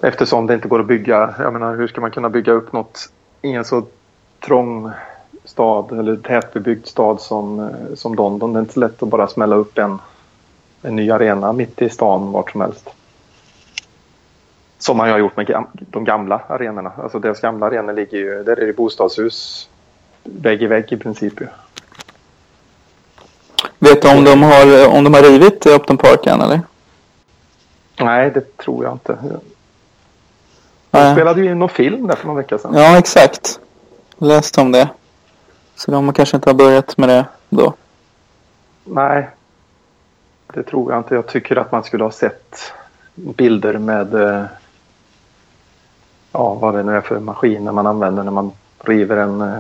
Eftersom 0.02 0.48
det 0.48 0.54
inte 0.54 0.68
går 0.68 0.80
att 0.80 0.88
bygga. 0.88 1.34
Jag 1.40 1.54
menar, 1.54 1.76
hur 1.76 1.88
ska 1.88 2.02
man 2.02 2.12
kunna 2.12 2.30
bygga 2.30 2.52
upp 2.52 2.74
något 2.74 3.10
i 3.42 3.52
en 3.52 3.66
så 3.66 3.84
trång 4.40 4.92
stad 5.46 6.00
eller 6.00 6.16
tätbebyggd 6.16 6.86
stad 6.86 7.22
som, 7.22 7.60
eh, 7.60 7.96
som 7.96 8.16
London. 8.16 8.54
Det 8.54 8.60
är 8.60 8.62
inte 8.62 8.74
så 8.74 8.80
lätt 8.80 9.04
att 9.04 9.10
bara 9.10 9.28
smälla 9.28 9.56
upp 9.56 9.78
en, 9.78 10.00
en 10.82 10.96
ny 10.96 11.12
arena 11.12 11.54
mitt 11.54 11.82
i 11.82 11.90
stan 11.90 12.32
vart 12.32 12.52
som 12.52 12.62
helst. 12.62 12.90
Som 14.78 14.98
man 14.98 15.08
ju 15.08 15.12
har 15.12 15.20
gjort 15.20 15.38
med 15.38 15.64
de 15.78 16.06
gamla 16.06 16.42
arenorna. 16.48 16.92
Alltså 16.98 17.20
deras 17.20 17.42
gamla 17.42 17.66
arenor 17.66 17.94
ligger 17.94 18.18
ju, 18.18 18.44
där 18.44 18.60
är 18.60 18.68
det 18.68 18.74
bostadshus 18.74 19.70
vägg 20.24 20.62
i 20.62 20.68
vägg 20.68 20.92
i 20.92 20.98
princip 20.98 21.42
ju. 21.42 21.48
Vet 23.80 24.02
du 24.02 24.18
om 24.18 24.24
de 24.24 24.44
har, 24.44 24.98
om 24.98 25.04
de 25.04 25.14
har 25.14 25.22
rivit 25.22 25.66
Upton 25.66 25.98
Park 25.98 26.28
än 26.28 26.42
eller? 26.42 26.62
Nej, 28.00 28.32
det 28.34 28.58
tror 28.58 28.84
jag 28.84 28.94
inte. 28.94 29.18
De 30.92 31.14
spelade 31.14 31.42
ju 31.42 31.52
in 31.52 31.60
någon 31.60 31.70
film 31.70 32.08
där 32.08 32.16
för 32.16 32.28
någon 32.28 32.36
vecka 32.36 32.58
sedan. 32.58 32.74
Ja, 32.74 32.98
exakt. 32.98 33.60
Läste 34.18 34.62
om 34.62 34.72
det. 34.72 34.90
Så 35.76 35.92
de 35.92 36.14
kanske 36.14 36.38
inte 36.38 36.50
har 36.50 36.56
börjat 36.56 36.98
med 36.98 37.10
det 37.10 37.26
då. 37.50 37.74
Nej, 38.84 39.30
det 40.54 40.64
tror 40.64 40.92
jag 40.92 41.00
inte. 41.00 41.16
Jag 41.16 41.28
tycker 41.28 41.56
att 41.56 41.72
man 41.72 41.84
skulle 41.84 42.04
ha 42.04 42.12
sett 42.12 42.74
bilder 43.16 43.78
med, 43.78 44.14
eh, 44.14 44.46
ja, 46.32 46.54
vad 46.54 46.74
det 46.74 46.84
nu 46.84 46.96
är 46.96 47.02
för 47.02 47.20
maskiner 47.20 47.72
man 47.72 47.88
använder 47.88 48.24
när 48.24 48.32
man 48.32 48.52
river 48.80 49.18
en, 49.18 49.42
eh, 49.42 49.60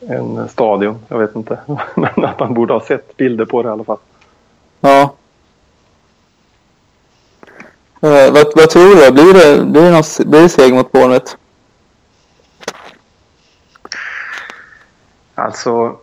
en 0.00 0.48
stadion. 0.48 0.98
Jag 1.08 1.18
vet 1.18 1.36
inte. 1.36 1.58
Men 1.94 2.24
att 2.24 2.40
han 2.40 2.54
borde 2.54 2.72
ha 2.72 2.80
sett 2.80 3.16
bilder 3.16 3.44
på 3.44 3.62
det 3.62 3.68
i 3.68 3.72
alla 3.72 3.84
fall. 3.84 3.98
Ja. 4.80 5.14
Eh, 8.02 8.32
vad, 8.32 8.52
vad 8.56 8.70
tror 8.70 8.94
du? 8.94 9.12
Blir 9.12 9.34
det, 9.34 9.64
blir 9.64 9.82
det, 9.82 9.90
någon, 9.90 10.30
blir 10.30 10.42
det 10.42 10.48
seger 10.48 10.74
mot 10.74 10.92
Bournemouth? 10.92 11.34
Alltså, 15.34 15.96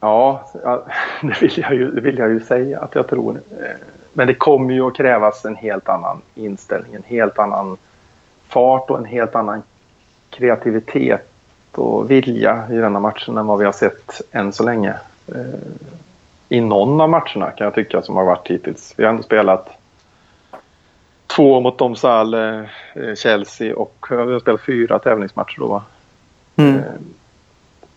ja, 0.00 0.50
det 1.22 1.42
vill, 1.42 1.58
jag 1.58 1.74
ju, 1.74 1.90
det 1.90 2.00
vill 2.00 2.18
jag 2.18 2.28
ju 2.28 2.40
säga 2.40 2.80
att 2.80 2.94
jag 2.94 3.08
tror. 3.08 3.40
Eh, 3.60 3.76
men 4.12 4.26
det 4.26 4.34
kommer 4.34 4.74
ju 4.74 4.82
att 4.82 4.96
krävas 4.96 5.44
en 5.44 5.56
helt 5.56 5.88
annan 5.88 6.22
inställning, 6.34 6.94
en 6.94 7.02
helt 7.06 7.38
annan 7.38 7.76
fart 8.48 8.90
och 8.90 8.98
en 8.98 9.04
helt 9.04 9.34
annan 9.34 9.62
kreativitet 10.30 11.28
och 11.72 12.10
vilja 12.10 12.64
i 12.70 12.74
denna 12.74 13.00
matchen 13.00 13.38
än 13.38 13.46
vad 13.46 13.58
vi 13.58 13.64
har 13.64 13.72
sett 13.72 14.20
än 14.32 14.52
så 14.52 14.62
länge. 14.62 14.94
Eh, 15.28 15.60
I 16.48 16.60
någon 16.60 17.00
av 17.00 17.10
matcherna 17.10 17.50
kan 17.50 17.64
jag 17.64 17.74
tycka 17.74 18.02
som 18.02 18.16
har 18.16 18.24
varit 18.24 18.48
hittills. 18.48 18.94
Vi 18.96 19.04
har 19.04 19.10
ändå 19.10 19.22
spelat 19.22 19.68
två 21.36 21.60
mot 21.60 21.78
Domsal, 21.78 22.34
eh, 22.34 22.64
Chelsea 23.16 23.76
och 23.76 24.06
vi 24.10 24.16
har 24.16 24.40
spelat 24.40 24.60
fyra 24.60 24.98
tävlingsmatcher 24.98 25.56
då 25.58 25.66
va? 25.66 25.82
Mm. 26.56 26.74
Eh, 26.74 26.82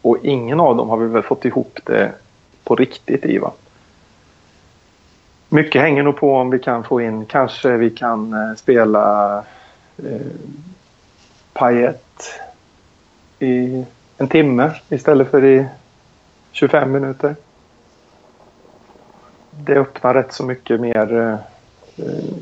och 0.02 0.18
ingen 0.24 0.60
av 0.60 0.78
dem 0.78 0.90
har 0.90 0.98
vi 0.98 1.08
väl 1.08 1.24
fått 1.24 1.46
ihop 1.46 1.80
det 1.86 2.12
på 2.64 2.76
riktigt 2.76 3.26
i 3.26 3.38
va? 3.38 3.52
Mycket 5.50 5.82
hänger 5.82 6.04
nog 6.04 6.18
på 6.18 6.36
om 6.36 6.50
vi 6.50 6.60
kan 6.60 6.84
få 6.84 7.02
in, 7.02 7.26
kanske 7.26 7.78
vi 7.78 7.90
kan 7.90 8.36
spela 8.58 9.38
eh, 9.98 10.28
Payet 11.54 12.40
i 13.40 13.86
en 14.18 14.28
timme 14.28 14.72
istället 14.90 15.32
för 15.32 15.46
i 15.46 15.66
25 16.52 16.92
minuter. 16.92 17.36
Det 19.52 19.76
öppnar 19.76 20.14
rätt 20.14 20.34
så 20.34 20.46
mycket 20.46 20.82
mer. 20.82 21.18
Eh, 21.18 22.06
eh, 22.06 22.36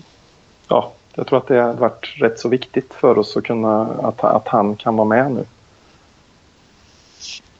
ja, 0.68 0.92
jag 1.16 1.28
tror 1.28 1.38
att 1.40 1.48
det 1.48 1.62
har 1.62 1.74
varit 1.74 2.14
rätt 2.18 2.40
så 2.40 2.50
viktigt 2.50 2.94
för 2.94 3.18
oss 3.18 3.38
att 3.38 3.44
kunna 3.44 3.82
att, 3.82 4.24
att 4.24 4.48
han 4.48 4.76
kan 4.76 4.96
vara 4.96 5.08
med 5.08 5.32
nu. 5.32 5.46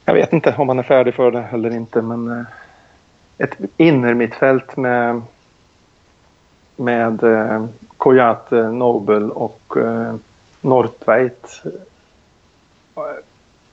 Jag 0.06 0.14
vet 0.14 0.34
inte 0.34 0.56
om 0.58 0.70
han 0.70 0.80
är 0.80 0.84
färdig 0.84 1.14
för 1.14 1.32
det 1.32 1.48
eller 1.52 1.76
inte 1.76 2.02
men 2.02 2.40
eh, 2.40 2.46
ett 3.38 3.58
innermittfält 3.78 4.78
med 4.78 5.22
med 6.76 7.24
eh, 7.24 7.66
Kojate, 7.98 8.58
eh, 8.58 8.72
Nobel 8.72 9.32
och 9.32 9.78
eh, 9.78 10.16
Nordtveit 10.62 11.64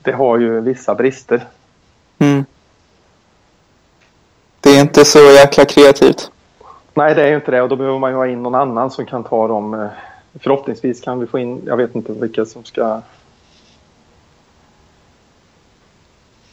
det 0.03 0.13
har 0.13 0.39
ju 0.39 0.61
vissa 0.61 0.95
brister. 0.95 1.47
Mm. 2.19 2.45
Det 4.61 4.71
är 4.71 4.81
inte 4.81 5.05
så 5.05 5.19
jäkla 5.19 5.65
kreativt. 5.65 6.31
Nej, 6.97 7.15
det 7.15 7.23
är 7.23 7.29
ju 7.29 7.35
inte 7.35 7.51
det 7.51 7.63
och 7.63 7.69
då 7.69 7.77
behöver 7.77 7.99
man 7.99 8.11
ju 8.11 8.17
ha 8.17 8.27
in 8.27 8.43
någon 8.43 8.55
annan 8.55 8.91
som 8.91 9.07
kan 9.07 9.25
ta 9.25 9.49
dem. 9.49 9.75
Eh, 9.75 9.89
förhoppningsvis 10.35 11.01
kan 11.01 11.21
vi 11.21 11.27
få 11.27 11.39
in, 11.39 11.63
jag 11.67 11.77
vet 11.77 11.95
inte 11.95 12.13
vilka 12.13 12.45
som 12.45 12.65
ska... 12.65 13.01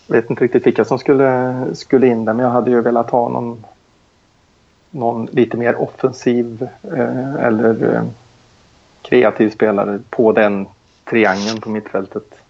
Jag 0.08 0.15
vet 0.15 0.30
inte 0.30 0.43
riktigt 0.43 0.67
vilka 0.67 0.86
som 0.86 0.99
skulle, 0.99 1.56
skulle 1.73 2.08
in 2.08 2.25
där 2.25 2.34
men 2.34 2.45
jag 2.45 2.51
hade 2.51 2.71
ju 2.71 2.82
velat 2.82 3.10
ha 3.10 3.30
någon, 3.30 3.65
någon 4.91 5.25
lite 5.25 5.58
mer 5.58 5.82
offensiv 5.82 6.67
eh, 6.84 7.36
eller 7.36 7.95
eh, 7.95 8.04
kreativ 9.01 9.49
spelare 9.49 9.99
på 10.10 10.32
den 10.32 10.67
triangeln 11.04 11.62
på 11.62 11.69
mittfältet. 11.69 12.41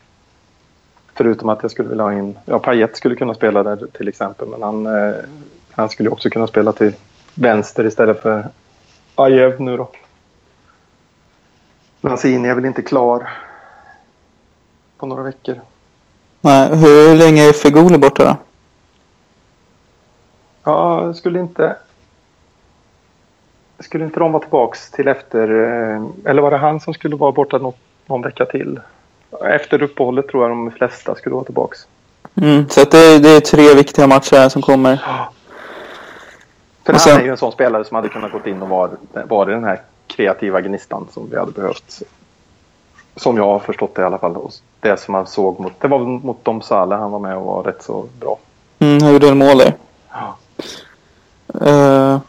Förutom 1.14 1.50
att 1.50 1.60
jag 1.62 1.72
skulle 1.72 1.90
vilja 1.90 2.04
ha 2.04 2.14
in... 2.14 2.38
Ja, 2.46 2.60
Payet 2.60 2.98
skulle 2.98 3.16
kunna 3.16 3.34
spela 3.34 3.64
där 3.64 3.88
till 3.94 4.08
exempel. 4.08 4.48
Men 4.48 4.62
han, 4.62 4.86
eh, 4.86 5.16
han 5.72 5.90
skulle 5.90 6.10
också 6.10 6.30
kunna 6.30 6.48
spela 6.48 6.72
till 6.72 6.94
vänster 7.36 7.86
istället 7.86 8.22
för 8.22 8.50
Ajev 9.16 9.62
nu 9.62 9.78
då. 9.78 9.90
Lanzini 12.02 12.50
är 12.50 12.56
väl 12.56 12.66
inte 12.66 12.82
klar 12.82 13.30
på 14.98 15.06
några 15.06 15.24
veckor. 15.24 15.62
Nej, 16.42 16.76
hur 16.76 17.16
länge 17.16 17.50
är 17.50 17.54
Fegoli 17.54 17.98
borta 17.98 18.24
då? 18.24 18.38
Ja, 20.64 21.14
skulle 21.14 21.40
inte... 21.40 21.76
Skulle 23.80 24.06
inte 24.06 24.20
de 24.20 24.32
vara 24.32 24.42
tillbaks 24.42 24.92
till 24.92 25.08
efter... 25.08 25.50
Eh, 25.50 26.02
eller 26.26 26.42
var 26.42 26.52
det 26.52 26.58
han 26.58 26.80
som 26.80 26.94
skulle 26.94 27.16
vara 27.16 27.32
borta 27.32 27.58
något, 27.58 27.78
någon 28.06 28.22
vecka 28.22 28.46
till? 28.46 28.80
Efter 29.46 29.84
uppehållet 29.84 30.28
tror 30.28 30.44
jag 30.44 30.52
de 30.52 30.72
flesta 30.72 31.16
skulle 31.16 31.36
vara 31.36 31.46
tillbaka. 31.46 31.78
Mm, 32.36 32.70
så 32.70 32.82
att 32.82 32.92
det, 32.92 33.20
det, 33.20 33.30
är 33.30 33.40
tre 33.40 33.74
viktiga 33.74 34.08
matcher 34.08 34.50
som 34.50 34.62
kommer. 34.62 35.02
För 36.84 36.98
sen, 36.98 37.12
han 37.12 37.22
är 37.22 37.26
ju 37.26 37.32
en 37.32 37.38
sån 37.38 37.52
spelare 37.52 37.86
som 37.86 37.96
hade 37.96 38.10
kunnat 38.10 38.32
gått 38.32 38.48
in 38.48 38.62
och 38.62 38.70
vara 38.70 38.92
var 39.26 39.46
den 39.46 39.64
här 39.64 39.82
kreativa 40.08 40.62
gnistan 40.62 41.08
som 41.12 41.30
vi 41.30 41.38
hade 41.38 41.52
behövt. 41.52 42.02
Som 43.16 43.38
jag 43.38 43.46
har 43.46 43.60
förstått 43.60 43.96
det 43.96 44.02
i 44.02 44.06
alla 44.06 44.18
fall. 44.18 44.36
Och 44.36 44.52
det 44.80 45.00
som 45.00 45.12
man 45.12 45.28
såg 45.28 45.60
mot, 45.60 45.74
det 45.80 45.88
var 45.88 46.00
mot 46.00 46.46
Dom 46.46 46.62
Sale 46.62 46.96
han 46.96 47.12
var 47.12 47.20
med 47.20 47.38
och 47.38 47.46
var 47.46 47.64
rätt 47.64 47.84
så 47.84 48.06
bra. 48.20 48.38
Mm, 48.80 49.02
han 49.02 49.14
gjorde 49.14 49.30
en 49.30 49.38
mål 49.38 49.58
där. 49.58 49.74
Ja. 50.10 50.38
Uh, 51.68 52.20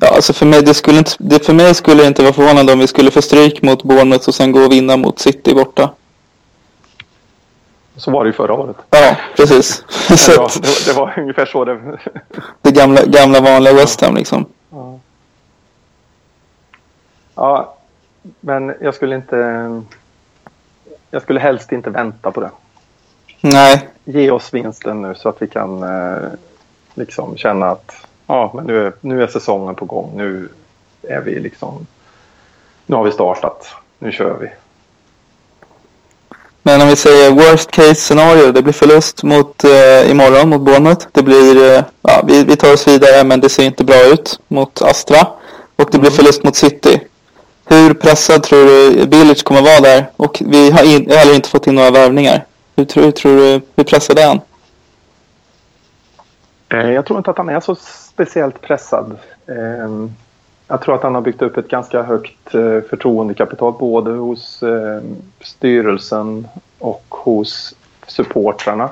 Ja, 0.00 0.08
alltså 0.08 0.32
för 0.32 0.46
mig, 0.46 0.62
det 0.62 0.74
skulle 0.74 0.98
inte, 0.98 1.12
det 1.18 1.46
för 1.46 1.54
mig 1.54 1.74
skulle 1.74 2.02
det 2.02 2.08
inte 2.08 2.22
vara 2.22 2.32
förvånande 2.32 2.72
om 2.72 2.78
vi 2.78 2.86
skulle 2.86 3.10
få 3.10 3.22
stryk 3.22 3.62
mot 3.62 3.82
Bournemouth 3.82 4.28
och 4.28 4.34
sen 4.34 4.52
gå 4.52 4.60
och 4.60 4.72
vinna 4.72 4.96
mot 4.96 5.18
City 5.18 5.54
borta. 5.54 5.90
Så 7.98 8.10
var 8.10 8.24
det 8.24 8.28
ju 8.28 8.32
förra 8.32 8.54
året. 8.54 8.76
Ja, 8.90 9.16
precis. 9.36 9.84
så 10.18 10.32
ja, 10.32 10.48
det, 10.54 10.66
var, 10.66 10.86
det, 10.86 10.98
var 10.98 11.18
ungefär 11.18 11.46
så 11.46 11.64
det... 11.64 11.98
det 12.62 12.70
gamla, 12.70 13.04
gamla 13.04 13.40
vanliga 13.40 13.74
West 13.74 14.00
Ham 14.00 14.14
liksom. 14.14 14.46
Ja. 14.70 14.98
ja, 17.34 17.76
men 18.40 18.74
jag 18.80 18.94
skulle 18.94 19.14
inte... 19.14 19.82
Jag 21.10 21.22
skulle 21.22 21.40
helst 21.40 21.72
inte 21.72 21.90
vänta 21.90 22.30
på 22.30 22.40
det. 22.40 22.50
Nej. 23.40 23.88
Ge 24.04 24.30
oss 24.30 24.54
vinsten 24.54 25.02
nu 25.02 25.14
så 25.14 25.28
att 25.28 25.42
vi 25.42 25.48
kan 25.48 25.82
eh, 25.82 26.28
liksom 26.94 27.36
känna 27.36 27.66
att 27.66 28.06
ja, 28.26 28.52
men 28.54 28.64
nu 28.64 28.86
är, 28.86 28.92
nu 29.00 29.22
är 29.22 29.26
säsongen 29.26 29.74
på 29.74 29.84
gång. 29.84 30.12
Nu 30.14 30.48
är 31.02 31.20
vi 31.20 31.40
liksom... 31.40 31.86
Nu 32.86 32.96
har 32.96 33.04
vi 33.04 33.12
startat. 33.12 33.66
Nu 33.98 34.12
kör 34.12 34.38
vi. 34.40 34.48
Men 36.68 36.80
om 36.80 36.88
vi 36.88 36.96
säger 36.96 37.30
worst 37.30 37.70
case 37.70 37.94
scenario, 37.94 38.52
det 38.52 38.62
blir 38.62 38.72
förlust 38.72 39.22
mot, 39.22 39.64
eh, 39.64 40.10
imorgon 40.10 40.48
mot 40.48 40.60
Bournemouth. 40.60 41.06
Det 41.12 41.22
blir, 41.22 41.72
eh, 41.72 41.84
ja, 42.02 42.22
vi, 42.26 42.44
vi 42.44 42.56
tar 42.56 42.72
oss 42.72 42.88
vidare 42.88 43.24
men 43.24 43.40
det 43.40 43.48
ser 43.48 43.64
inte 43.64 43.84
bra 43.84 44.04
ut 44.04 44.40
mot 44.48 44.82
Astra. 44.82 45.26
Och 45.76 45.88
det 45.90 45.98
blir 45.98 46.10
mm. 46.10 46.16
förlust 46.16 46.44
mot 46.44 46.56
City. 46.56 47.00
Hur 47.64 47.94
pressad 47.94 48.42
tror 48.42 48.64
du 48.64 49.06
Bilic 49.06 49.42
kommer 49.42 49.62
vara 49.62 49.80
där? 49.80 50.10
Och 50.16 50.42
vi 50.46 50.70
har 50.70 50.84
in, 50.84 51.10
heller 51.10 51.34
inte 51.34 51.48
fått 51.48 51.66
in 51.66 51.74
några 51.74 51.90
värvningar. 51.90 52.44
Hur 52.76 52.84
tror, 52.84 53.10
tror 53.10 53.36
du, 53.36 53.60
hur 53.76 53.84
pressad 53.84 54.18
är 54.18 54.26
han? 54.26 54.40
Eh, 56.68 56.90
jag 56.90 57.06
tror 57.06 57.18
inte 57.18 57.30
att 57.30 57.38
han 57.38 57.48
är 57.48 57.60
så 57.60 57.74
speciellt 58.10 58.60
pressad. 58.60 59.16
Jag 60.70 60.82
tror 60.82 60.94
att 60.94 61.02
han 61.02 61.14
har 61.14 61.22
byggt 61.22 61.42
upp 61.42 61.56
ett 61.56 61.68
ganska 61.68 62.02
högt 62.02 62.54
eh, 62.54 62.80
förtroendekapital 62.80 63.74
både 63.78 64.10
hos 64.10 64.62
eh, 64.62 65.02
styrelsen 65.40 66.48
och 66.78 67.04
hos 67.08 67.74
supportrarna. 68.06 68.90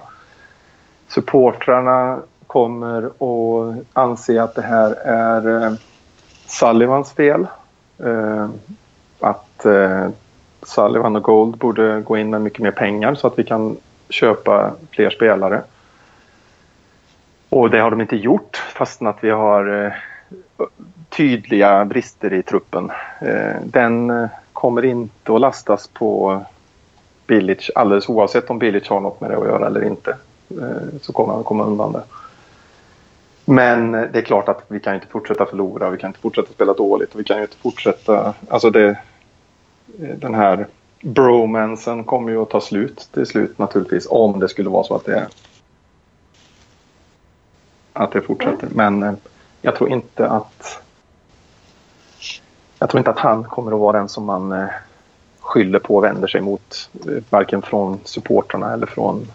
Supportrarna 1.08 2.18
kommer 2.46 3.06
att 3.06 3.84
anse 3.92 4.42
att 4.42 4.54
det 4.54 4.62
här 4.62 4.90
är 5.04 5.64
eh, 5.64 5.72
Sullivans 6.46 7.12
fel. 7.12 7.46
Att 9.20 9.66
Sullivan 10.62 11.16
och 11.16 11.22
Gold 11.22 11.56
borde 11.56 12.00
gå 12.00 12.16
in 12.16 12.30
med 12.30 12.40
mycket 12.40 12.60
mer 12.60 12.70
pengar 12.70 13.14
så 13.14 13.26
att 13.26 13.38
vi 13.38 13.44
kan 13.44 13.76
köpa 14.08 14.70
fler 14.90 15.10
spelare. 15.10 15.62
Och 17.48 17.70
det 17.70 17.80
har 17.80 17.90
de 17.90 18.00
inte 18.00 18.16
gjort 18.16 18.56
fastän 18.56 19.06
att 19.06 19.24
vi 19.24 19.30
har 19.30 19.94
tydliga 21.08 21.84
brister 21.84 22.32
i 22.32 22.42
truppen. 22.42 22.90
Eh, 23.20 23.56
den 23.64 24.10
eh, 24.10 24.28
kommer 24.52 24.84
inte 24.84 25.34
att 25.34 25.40
lastas 25.40 25.86
på 25.86 26.40
Bilic 27.26 27.70
alldeles 27.74 28.08
oavsett 28.08 28.50
om 28.50 28.58
Bilic 28.58 28.88
har 28.88 29.00
något 29.00 29.20
med 29.20 29.30
det 29.30 29.38
att 29.38 29.46
göra 29.46 29.66
eller 29.66 29.84
inte. 29.84 30.16
Eh, 30.50 30.98
så 31.02 31.12
kommer 31.12 31.34
han 31.34 31.44
komma 31.44 31.64
undan 31.64 31.92
det. 31.92 32.02
Men 33.44 33.92
det 33.92 34.18
är 34.18 34.22
klart 34.22 34.48
att 34.48 34.64
vi 34.68 34.80
kan 34.80 34.94
inte 34.94 35.06
fortsätta 35.06 35.46
förlora, 35.46 35.90
vi 35.90 35.98
kan 35.98 36.10
inte 36.10 36.20
fortsätta 36.20 36.52
spela 36.52 36.72
dåligt 36.72 37.14
och 37.14 37.20
vi 37.20 37.24
kan 37.24 37.36
ju 37.36 37.42
inte 37.42 37.56
fortsätta... 37.56 38.34
Alltså 38.48 38.70
det, 38.70 38.98
den 39.96 40.34
här 40.34 40.66
bromansen 41.00 42.04
kommer 42.04 42.30
ju 42.30 42.42
att 42.42 42.50
ta 42.50 42.60
slut 42.60 43.08
till 43.12 43.26
slut 43.26 43.58
naturligtvis 43.58 44.06
om 44.10 44.40
det 44.40 44.48
skulle 44.48 44.70
vara 44.70 44.84
så 44.84 44.94
att 44.94 45.04
det 45.04 45.28
att 47.92 48.12
det 48.12 48.22
fortsätter. 48.22 48.68
Men 48.74 49.16
jag 49.62 49.76
tror 49.76 49.90
inte 49.90 50.28
att 50.28 50.82
jag 52.78 52.90
tror 52.90 52.98
inte 52.98 53.10
att 53.10 53.18
han 53.18 53.44
kommer 53.44 53.72
att 53.72 53.78
vara 53.78 53.98
den 53.98 54.08
som 54.08 54.24
man 54.24 54.52
eh, 54.52 54.68
skyller 55.40 55.78
på 55.78 55.96
och 55.96 56.04
vänder 56.04 56.28
sig 56.28 56.40
mot. 56.40 56.90
Eh, 57.08 57.22
varken 57.30 57.62
från 57.62 58.00
supportrarna 58.04 58.72
eller 58.72 58.86
från 58.86 59.26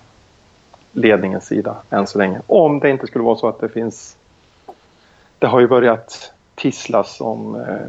ledningens 0.92 1.46
sida 1.46 1.76
än 1.90 2.08
så 2.08 2.18
länge. 2.18 2.42
Om 2.48 2.80
det 2.80 2.90
inte 2.90 3.08
skulle 3.08 3.24
vara 3.24 3.36
så 3.36 3.48
att 3.48 3.60
det 3.60 3.70
finns... 3.70 4.18
Det 5.40 5.48
har 5.48 5.60
ju 5.60 5.68
börjat 5.68 6.34
tisslas 6.56 7.22
om 7.22 7.56
eh, 7.56 7.88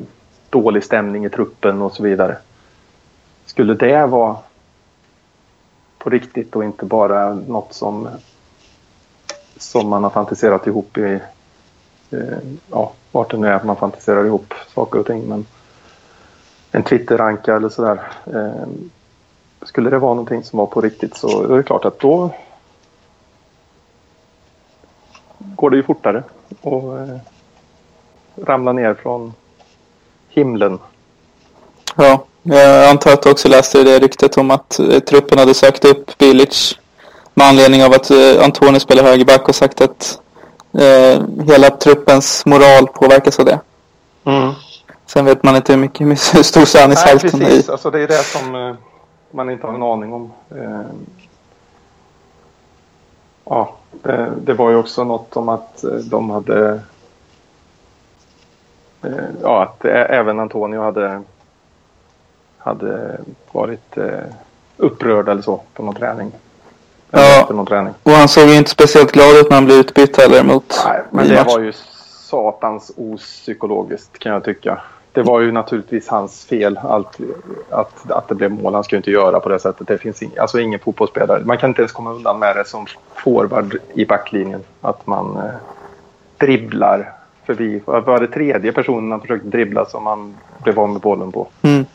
dålig 0.50 0.84
stämning 0.84 1.24
i 1.24 1.30
truppen 1.30 1.82
och 1.82 1.92
så 1.92 2.03
vidare. 2.03 2.36
Skulle 3.46 3.74
det 3.74 4.07
vara 4.07 4.36
på 5.98 6.11
riktigt 6.11 6.57
och 6.57 6.64
inte 6.64 6.84
bara 6.84 7.34
något 7.34 7.74
som, 7.74 8.09
som 9.57 9.88
man 9.88 10.03
har 10.03 10.11
fantiserat 10.11 10.66
ihop 10.66 10.98
i... 10.98 11.20
Ja, 12.70 12.92
vart 13.13 13.31
det 13.31 13.37
nu 13.37 13.47
är 13.47 13.53
att 13.53 13.65
man 13.65 13.77
fantiserar 13.77 14.25
ihop 14.25 14.55
saker 14.75 14.99
och 14.99 15.07
ting. 15.07 15.29
Men 15.29 15.47
en 16.71 16.83
Twitter-ranka 16.83 17.57
eller 17.57 17.69
sådär. 17.69 18.01
Eh, 18.27 18.69
skulle 19.63 19.91
det 19.91 19.99
vara 19.99 20.15
någonting 20.15 20.45
som 20.45 20.59
var 20.59 20.67
på 20.67 20.81
riktigt 20.81 21.17
så 21.17 21.53
är 21.53 21.57
det 21.57 21.63
klart 21.63 21.85
att 21.85 22.01
då 22.01 22.31
går 25.39 25.71
det 25.71 25.77
ju 25.77 25.83
fortare 25.83 26.23
och 26.61 26.99
eh, 26.99 27.17
ramla 28.37 28.73
ner 28.73 28.95
från 28.95 29.33
himlen. 30.29 30.79
Ja, 31.97 32.25
jag 32.43 32.91
antar 32.91 33.13
att 33.13 33.23
du 33.23 33.31
också 33.31 33.49
läste 33.49 33.83
det 33.83 33.99
ryktet 33.99 34.39
om 34.39 34.51
att 34.51 34.79
eh, 34.79 34.99
truppen 34.99 35.39
hade 35.39 35.55
sökt 35.55 35.85
upp 35.85 36.19
Bilic 36.19 36.79
med 37.35 37.47
anledning 37.47 37.85
av 37.85 37.93
att 37.93 38.11
eh, 38.11 38.45
Antoni 38.45 38.81
spelar 38.81 39.03
högerback 39.03 39.49
och 39.49 39.55
sagt 39.55 39.81
att 39.81 40.22
eh, 40.73 41.23
hela 41.47 41.70
truppens 41.70 42.47
moral 42.47 42.87
påverkas 42.87 43.39
av 43.39 43.45
det. 43.45 43.61
Mm. 44.25 44.53
Sen 45.07 45.25
vet 45.25 45.43
man 45.43 45.57
inte 45.57 45.73
hur, 45.73 45.81
mycket, 45.81 46.07
hur 46.07 46.43
stor 46.43 46.64
sanningshalten 46.64 47.29
är. 47.29 47.39
Nej, 47.39 47.49
precis. 47.49 47.68
Alltså, 47.68 47.91
det 47.91 48.01
är 48.01 48.09
det 48.09 48.23
som 48.23 48.55
eh, 48.55 48.75
man 49.31 49.51
inte 49.51 49.66
har 49.66 49.75
en 49.75 49.83
aning 49.83 50.12
om. 50.12 50.33
Eh, 50.51 50.81
ja, 53.45 53.75
det, 53.91 54.33
det, 54.45 54.55
var 54.55 54.70
ju 54.70 54.77
också 54.77 55.05
något 55.05 55.37
om 55.37 55.49
att 55.49 55.85
eh, 55.85 55.91
de 55.91 56.31
hade... 56.31 56.81
Eh, 59.03 59.25
ja, 59.43 59.62
att 59.62 59.85
även 59.85 60.41
Antonio 60.41 60.81
hade, 60.81 61.23
hade 62.59 63.20
varit 63.53 63.97
eh, 63.97 64.20
upprörd 64.77 65.29
eller 65.29 65.43
så 65.43 65.61
på 65.75 65.83
någon 65.83 65.95
träning. 65.95 66.33
Ja, 67.15 67.49
någon 67.51 67.67
träning. 67.67 67.95
och 68.03 68.13
han 68.13 68.29
såg 68.29 68.49
ju 68.49 68.57
inte 68.57 68.71
speciellt 68.71 69.13
glad 69.13 69.37
ut 69.37 69.51
när 69.51 69.55
han 69.55 69.65
blev 69.65 69.79
utbytt 69.79 70.17
heller 70.17 70.45
mot... 70.45 70.83
Nej, 70.87 71.03
men 71.11 71.29
det 71.29 71.43
var 71.43 71.61
ju 71.61 71.73
satans 72.31 72.93
opsykologiskt 72.97 74.19
kan 74.19 74.33
jag 74.33 74.45
tycka 74.45 74.81
det 75.13 75.23
var 75.23 75.41
ju 75.41 75.53
naturligtvis 75.53 76.09
hans 76.09 76.45
fel 76.45 76.81
allt, 76.83 77.19
att, 77.71 78.11
att 78.11 78.29
det 78.29 78.35
blev 78.35 78.51
mål. 78.51 78.75
Han 78.75 78.85
ska 78.85 78.97
ju 78.97 78.99
inte 78.99 79.11
göra 79.11 79.41
på 79.41 79.49
det 79.49 79.59
sättet. 79.59 79.89
Det 79.89 79.99
finns 79.99 80.23
ing, 80.23 80.31
alltså 80.39 80.61
ingen 80.61 80.81
fotbollsspelare. 80.81 81.45
Man 81.45 81.59
kan 81.59 81.71
inte 81.71 81.83
ens 81.83 81.93
komma 81.93 82.13
undan 82.13 82.39
med 82.39 82.57
det 82.57 82.65
som 82.65 82.87
forward 83.15 83.77
i 83.95 84.05
backlinjen. 84.05 84.61
Att 84.81 85.07
man 85.07 85.37
eh, 85.37 85.55
dribblar 86.37 87.13
förbi. 87.45 87.83
Var 87.85 88.21
det 88.21 88.27
tredje 88.27 88.73
personen 88.73 89.11
han 89.11 89.21
försökte 89.21 89.49
dribbla 89.49 89.85
som 89.85 90.07
han 90.07 90.35
blev 90.63 90.81
av 90.81 90.89
med 90.89 91.01
bollen 91.01 91.33
på. 91.33 91.49
Mm. 91.63 91.87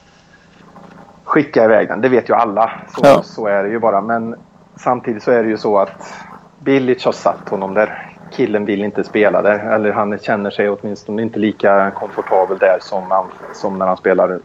Skicka 1.24 1.65
iväg 1.65 1.88
den. 1.88 2.01
Det 2.01 2.09
vet 2.09 2.30
ju 2.30 2.34
alla. 2.34 2.72
Så, 2.95 3.01
ja. 3.03 3.24
så 3.24 3.47
är 3.47 3.63
det 3.63 3.70
ju 3.70 3.80
bara. 3.80 4.01
Men 4.01 4.36
samtidigt 4.80 5.23
så 5.23 5.32
är 5.32 5.43
det 5.43 5.49
ju 5.49 5.57
så 5.57 5.78
att 5.78 6.13
Bilic 6.59 7.05
har 7.05 7.11
satt 7.11 7.49
honom 7.49 7.73
där 7.73 8.17
killen 8.32 8.65
vill 8.65 8.84
inte 8.84 9.03
spela 9.03 9.41
där. 9.41 9.59
Eller 9.59 9.91
han 9.91 10.19
känner 10.19 10.49
sig 10.49 10.69
åtminstone 10.69 11.21
inte 11.21 11.39
lika 11.39 11.91
komfortabel 11.91 12.57
där 12.57 12.78
som, 12.82 13.28
som 13.53 13.80
när 13.80 13.86
han 13.86 13.97
spelar 13.97 14.39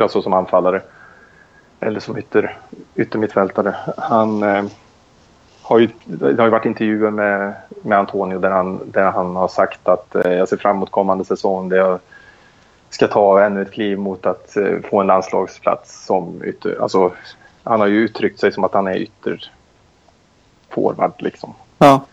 alltså 0.00 0.22
som 0.22 0.32
anfallare. 0.32 0.82
Eller 1.80 2.00
som 2.00 2.18
ytter, 2.18 2.56
yttermittfältare. 2.94 3.74
Han 3.96 4.42
eh, 4.42 4.64
har 5.62 5.78
ju, 5.78 5.88
det 6.04 6.38
har 6.38 6.44
ju 6.44 6.50
varit 6.50 6.66
intervjuer 6.66 7.10
med, 7.10 7.52
med 7.82 7.98
Antonio 7.98 8.38
där 8.38 8.50
han, 8.50 8.80
där 8.90 9.10
han 9.10 9.36
har 9.36 9.48
sagt 9.48 9.88
att 9.88 10.14
eh, 10.14 10.32
jag 10.32 10.48
ser 10.48 10.56
fram 10.56 10.76
emot 10.76 10.90
kommande 10.90 11.24
säsong 11.24 11.68
där 11.68 11.76
jag 11.76 11.98
ska 12.90 13.08
ta 13.08 13.44
ännu 13.44 13.62
ett 13.62 13.72
kliv 13.72 13.98
mot 13.98 14.26
att 14.26 14.56
eh, 14.56 14.78
få 14.90 15.00
en 15.00 15.06
landslagsplats 15.06 16.06
som 16.06 16.44
ytter. 16.44 16.82
Alltså, 16.82 17.12
han 17.66 17.80
har 17.80 17.86
ju 17.86 17.98
uttryckt 17.98 18.40
sig 18.40 18.52
som 18.52 18.64
att 18.64 18.74
han 18.74 18.86
är 18.86 18.96
ytter 18.96 19.50
forward 20.68 21.12
liksom. 21.18 21.54
Ja. 21.78 22.06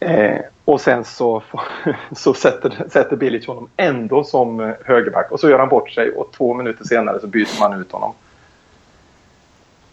Eh, 0.00 0.40
och 0.64 0.80
sen 0.80 1.04
så, 1.04 1.42
så 2.16 2.34
sätter, 2.34 2.88
sätter 2.90 3.16
Bilic 3.16 3.46
honom 3.46 3.68
ändå 3.76 4.24
som 4.24 4.60
eh, 4.60 4.70
högerback 4.84 5.32
och 5.32 5.40
så 5.40 5.50
gör 5.50 5.58
han 5.58 5.68
bort 5.68 5.90
sig 5.90 6.12
och 6.12 6.32
två 6.32 6.54
minuter 6.54 6.84
senare 6.84 7.20
så 7.20 7.26
byter 7.26 7.60
man 7.60 7.80
ut 7.80 7.92
honom. 7.92 8.12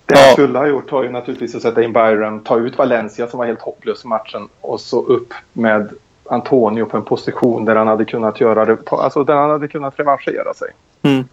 Det 0.06 0.18
han 0.18 0.34
skulle 0.34 0.58
ha 0.58 0.68
gjort 0.68 0.92
var 0.92 1.04
ju 1.04 1.10
naturligtvis 1.10 1.56
att 1.56 1.62
sätta 1.62 1.84
in 1.84 1.94
Byron, 1.94 2.40
ta 2.40 2.58
ut 2.58 2.78
Valencia 2.78 3.28
som 3.28 3.38
var 3.38 3.46
helt 3.46 3.62
hopplös 3.62 4.06
i 4.06 4.08
matchen 4.08 4.50
och 4.62 4.80
så 4.80 5.02
upp 5.02 5.34
med 5.54 5.90
Antonio 6.30 6.86
på 6.86 6.98
en 6.98 7.04
position 7.04 7.66
där 7.66 7.76
han 7.76 7.88
hade 7.88 8.06
kunnat 8.06 8.42
göra 8.42 8.66
det, 8.66 8.78
alltså 8.92 9.24
där 9.24 9.36
han 9.36 9.50
hade 9.50 9.68
kunnat 9.68 10.00
revanschera 10.00 10.54
sig. 10.54 10.70
Mm. 11.02 11.28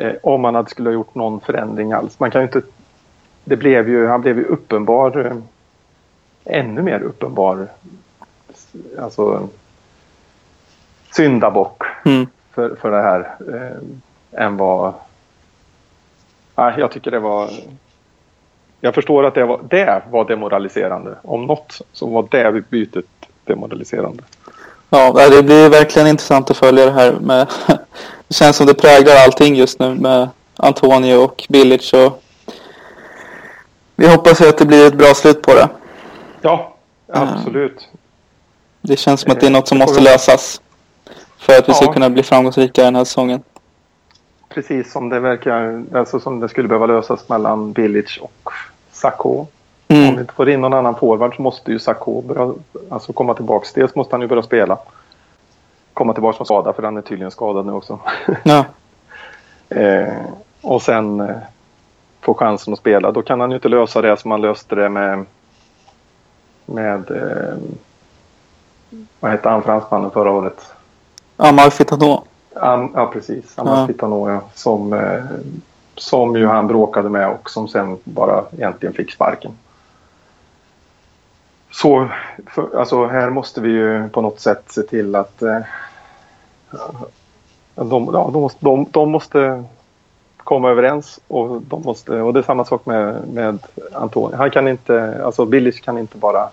Eh, 0.00 0.12
om 0.22 0.44
han 0.44 0.54
hade 0.54 0.70
skulle 0.70 0.88
ha 0.88 0.94
gjort 0.94 1.14
någon 1.14 1.40
förändring 1.40 1.92
alls. 1.92 2.20
Man 2.20 2.30
kan 2.30 2.40
ju 2.40 2.46
inte... 2.46 2.62
Det 3.44 3.56
blev 3.56 3.88
ju, 3.88 4.06
han 4.06 4.20
blev 4.20 4.38
ju 4.38 4.44
uppenbar 4.44 5.26
eh, 5.26 5.36
ännu 6.44 6.82
mer 6.82 7.00
uppenbar 7.00 7.68
alltså, 8.98 9.48
syndabock 11.12 11.82
mm. 12.04 12.26
för, 12.54 12.74
för 12.74 12.90
det 12.90 13.02
här 13.02 13.36
eh, 13.54 14.44
än 14.44 14.56
vad... 14.56 14.94
Nej, 16.54 16.74
jag 16.78 16.90
tycker 16.90 17.10
det 17.10 17.18
var... 17.18 17.50
Jag 18.80 18.94
förstår 18.94 19.26
att 19.26 19.34
det 19.34 19.44
var, 19.44 19.60
det 19.70 20.02
var 20.10 20.24
demoraliserande. 20.24 21.14
Om 21.22 21.46
något 21.46 21.80
så 21.92 22.06
var 22.06 22.28
det 22.30 22.70
bytet 22.70 23.04
demoraliserande. 23.44 24.22
Ja, 24.90 25.28
det 25.30 25.42
blir 25.42 25.70
verkligen 25.70 26.08
intressant 26.08 26.50
att 26.50 26.56
följa 26.56 26.84
det 26.84 26.92
här 26.92 27.12
med... 27.12 27.48
Det 28.28 28.34
känns 28.34 28.56
som 28.56 28.66
det 28.66 28.74
präglar 28.74 29.16
allting 29.16 29.54
just 29.54 29.78
nu 29.78 29.94
med 29.94 30.28
Antonio 30.56 31.16
och 31.16 31.46
Bilic 31.48 31.92
och 31.92 32.22
vi 33.96 34.08
hoppas 34.08 34.40
att 34.40 34.58
det 34.58 34.64
blir 34.64 34.86
ett 34.86 34.94
bra 34.94 35.14
slut 35.14 35.42
på 35.42 35.54
det. 35.54 35.68
Ja, 36.40 36.74
absolut. 37.12 37.88
Det 38.80 38.96
känns 38.96 39.20
som 39.20 39.32
att 39.32 39.40
det 39.40 39.46
är 39.46 39.50
något 39.50 39.68
som 39.68 39.78
måste 39.78 40.00
lösas. 40.00 40.60
För 41.38 41.58
att 41.58 41.68
vi 41.68 41.74
ska 41.74 41.84
ja. 41.84 41.92
kunna 41.92 42.10
bli 42.10 42.22
framgångsrika 42.22 42.84
den 42.84 42.96
här 42.96 43.04
säsongen. 43.04 43.42
Precis 44.48 44.92
som 44.92 45.08
det 45.08 45.20
verkar, 45.20 45.84
alltså 45.94 46.20
som 46.20 46.40
det 46.40 46.48
skulle 46.48 46.68
behöva 46.68 46.86
lösas 46.86 47.28
mellan 47.28 47.72
Bilic 47.72 48.18
och 48.20 48.50
Sacco. 48.92 49.46
Mm. 49.88 50.08
Om 50.08 50.14
vi 50.14 50.20
inte 50.20 50.34
får 50.34 50.50
in 50.50 50.60
någon 50.60 50.74
annan 50.74 50.94
forward 50.94 51.36
så 51.36 51.42
måste 51.42 51.72
ju 51.72 51.78
Sacco 51.78 52.22
börja, 52.22 52.54
alltså 52.88 53.12
komma 53.12 53.34
tillbaka. 53.34 53.66
Dels 53.74 53.94
måste 53.94 54.14
han 54.14 54.20
ju 54.20 54.26
börja 54.26 54.42
spela. 54.42 54.78
Komma 55.98 56.12
tillbaka 56.12 56.36
från 56.36 56.46
skada 56.46 56.72
för 56.72 56.82
han 56.82 56.96
är 56.96 57.02
tydligen 57.02 57.30
skadad 57.30 57.66
nu 57.66 57.72
också. 57.72 57.98
Ja. 58.42 58.64
eh, 59.76 60.14
och 60.62 60.82
sen 60.82 61.20
eh, 61.20 61.36
få 62.20 62.34
chansen 62.34 62.72
att 62.72 62.78
spela. 62.78 63.12
Då 63.12 63.22
kan 63.22 63.40
han 63.40 63.50
ju 63.50 63.56
inte 63.56 63.68
lösa 63.68 64.02
det 64.02 64.16
som 64.16 64.30
han 64.30 64.40
löste 64.40 64.74
det 64.74 64.88
med 64.88 65.24
med 66.66 67.10
eh, 67.10 67.56
vad 69.20 69.30
hette 69.30 69.48
han 69.48 69.62
fransmannen 69.62 70.10
förra 70.10 70.30
året? 70.30 70.72
Amar 71.36 71.70
Fitano. 71.70 72.24
Am, 72.54 72.90
ja 72.94 73.06
precis, 73.06 73.58
Amar 73.58 73.80
ja. 73.80 73.86
Fitano 73.86 74.30
ja, 74.30 74.40
som, 74.54 74.92
eh, 74.92 75.24
som 75.94 76.36
ju 76.36 76.46
han 76.46 76.66
bråkade 76.66 77.08
med 77.08 77.28
och 77.28 77.50
som 77.50 77.68
sen 77.68 77.98
bara 78.04 78.44
egentligen 78.56 78.94
fick 78.94 79.12
sparken. 79.12 79.52
Så 81.70 82.08
för, 82.46 82.78
alltså 82.78 83.06
här 83.06 83.30
måste 83.30 83.60
vi 83.60 83.68
ju 83.68 84.08
på 84.08 84.20
något 84.20 84.40
sätt 84.40 84.62
se 84.66 84.82
till 84.82 85.14
att 85.14 85.42
eh, 85.42 85.60
de, 87.74 88.10
ja, 88.12 88.30
de, 88.32 88.40
måste, 88.40 88.64
de, 88.64 88.86
de 88.90 89.10
måste 89.10 89.64
komma 90.36 90.70
överens 90.70 91.20
och, 91.28 91.62
de 91.62 91.82
måste, 91.82 92.20
och 92.20 92.32
det 92.32 92.40
är 92.40 92.42
samma 92.42 92.64
sak 92.64 92.86
med, 92.86 93.28
med 93.28 93.58
Antonio. 93.92 94.36
Han 94.36 94.50
kan 94.50 94.68
inte, 94.68 95.24
alltså 95.24 95.44
Billich 95.44 95.80
kan 95.80 95.98
inte 95.98 96.18
bara 96.18 96.48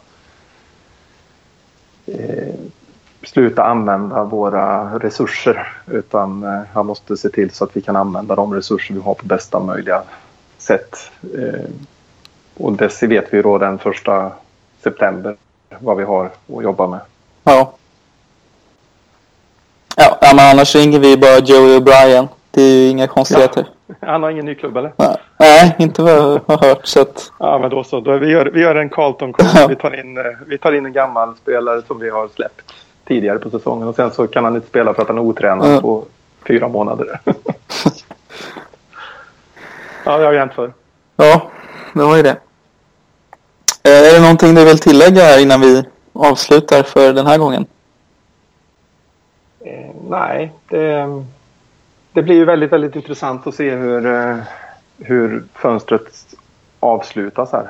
eh, 2.05 2.53
sluta 3.23 3.63
använda 3.63 4.23
våra 4.23 4.99
resurser 4.99 5.67
utan 5.87 6.43
eh, 6.43 6.61
han 6.73 6.85
måste 6.85 7.17
se 7.17 7.29
till 7.29 7.51
så 7.51 7.63
att 7.63 7.77
vi 7.77 7.81
kan 7.81 7.95
använda 7.95 8.35
de 8.35 8.53
resurser 8.53 8.93
vi 8.93 9.01
har 9.01 9.13
på 9.13 9.25
bästa 9.25 9.59
möjliga 9.59 10.03
sätt. 10.57 11.11
Eh, 11.37 11.69
och 12.57 12.73
det 12.73 13.03
vet 13.03 13.33
vi 13.33 13.41
då 13.41 13.57
den 13.57 13.77
första 13.77 14.31
september 14.85 15.35
vad 15.79 15.97
vi 15.97 16.03
har 16.03 16.25
att 16.25 16.63
jobba 16.63 16.87
med. 16.87 16.99
Ja. 17.43 17.73
Ja, 19.95 20.17
men 20.21 20.39
annars 20.39 20.75
ringer 20.75 20.99
vi 20.99 21.17
bara 21.17 21.39
Joey 21.39 21.79
O'Brien. 21.79 22.27
Det 22.51 22.61
är 22.61 22.71
ju 22.71 22.87
inga 22.87 23.07
konstigheter. 23.07 23.67
Ja. 23.87 23.95
Han 23.99 24.23
har 24.23 24.29
ingen 24.29 24.45
ny 24.45 24.55
klubb 24.55 24.77
eller? 24.77 24.93
Nej, 25.37 25.75
inte 25.79 26.01
vad 26.01 26.11
jag 26.11 26.41
har 26.47 26.67
hört. 26.67 26.87
Så 26.87 27.01
att... 27.01 27.31
Ja, 27.39 27.59
men 27.59 27.69
då 27.69 27.83
så. 27.83 27.99
Då 27.99 28.17
vi, 28.17 28.27
gör, 28.31 28.45
vi 28.45 28.61
gör 28.61 28.75
en 28.75 28.89
Carlton 28.89 29.33
Crew. 29.33 29.67
vi, 29.67 29.75
tar 29.75 29.99
in, 29.99 30.17
eh, 30.17 30.23
vi 30.47 30.57
tar 30.57 30.71
in 30.71 30.85
en 30.85 30.93
gammal 30.93 31.35
spelare 31.35 31.81
som 31.87 31.99
vi 31.99 32.09
har 32.09 32.27
släppt. 32.27 32.73
tidigare 33.07 33.39
på 33.39 33.49
säsongen 33.49 33.87
och 33.87 33.95
sen 33.95 34.11
så 34.11 34.27
kan 34.27 34.43
han 34.43 34.55
inte 34.55 34.67
spela 34.67 34.93
för 34.93 35.01
att 35.01 35.07
han 35.07 35.17
är 35.17 35.21
otränad 35.21 35.67
mm. 35.67 35.81
på 35.81 36.03
fyra 36.47 36.67
månader. 36.67 37.19
ja, 40.05 40.17
det 40.17 40.25
har 40.25 40.33
hänt 40.33 40.53
förr. 40.53 40.73
Ja, 41.15 41.51
det 41.93 42.03
var 42.03 42.17
ju 42.17 42.23
det. 42.23 42.37
Eh, 43.85 43.91
är 43.91 44.13
det 44.13 44.21
någonting 44.21 44.55
du 44.55 44.65
vill 44.65 44.79
tillägga 44.79 45.21
här 45.21 45.41
innan 45.41 45.61
vi 45.61 45.83
avslutar 46.13 46.83
för 46.83 47.13
den 47.13 47.27
här 47.27 47.37
gången? 47.37 47.65
Eh, 49.59 49.89
nej, 50.09 50.53
det, 50.69 51.23
det 52.13 52.23
blir 52.23 52.35
ju 52.35 52.45
väldigt, 52.45 52.71
väldigt 52.71 52.95
intressant 52.95 53.47
att 53.47 53.55
se 53.55 53.75
hur, 53.75 54.05
eh, 54.05 54.37
hur 54.97 55.43
fönstret 55.53 56.35
avslutas 56.79 57.51
här. 57.51 57.69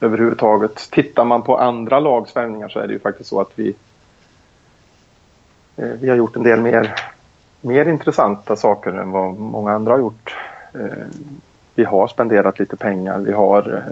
Överhuvudtaget. 0.00 0.90
Tittar 0.90 1.24
man 1.24 1.42
på 1.42 1.58
andra 1.58 2.00
lags 2.00 2.36
värvningar 2.36 2.68
så 2.68 2.78
är 2.78 2.86
det 2.86 2.92
ju 2.92 2.98
faktiskt 2.98 3.30
så 3.30 3.40
att 3.40 3.50
vi, 3.54 3.74
vi 5.76 6.08
har 6.08 6.16
gjort 6.16 6.36
en 6.36 6.42
del 6.42 6.60
mer, 6.60 6.94
mer 7.60 7.88
intressanta 7.88 8.56
saker 8.56 8.90
än 8.90 9.10
vad 9.10 9.38
många 9.38 9.72
andra 9.72 9.92
har 9.92 9.98
gjort. 9.98 10.36
Vi 11.74 11.84
har 11.84 12.08
spenderat 12.08 12.58
lite 12.58 12.76
pengar. 12.76 13.18
Vi 13.18 13.32
har, 13.32 13.84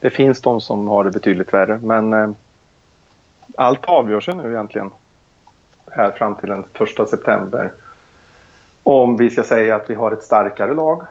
det 0.00 0.10
finns 0.10 0.40
de 0.40 0.60
som 0.60 0.88
har 0.88 1.04
det 1.04 1.10
betydligt 1.10 1.52
värre 1.52 1.78
men 1.82 2.12
eh, 2.12 2.30
allt 3.56 3.84
avgör 3.84 4.20
sig 4.20 4.34
nu 4.34 4.52
egentligen 4.52 4.90
här 5.90 6.10
fram 6.10 6.34
till 6.34 6.48
den 6.48 6.64
första 6.72 7.06
september. 7.06 7.72
Om 8.82 9.16
vi 9.16 9.30
ska 9.30 9.42
säga 9.42 9.76
att 9.76 9.90
vi 9.90 9.94
har 9.94 10.12
ett 10.12 10.22
starkare 10.22 10.74
lag 10.74 11.02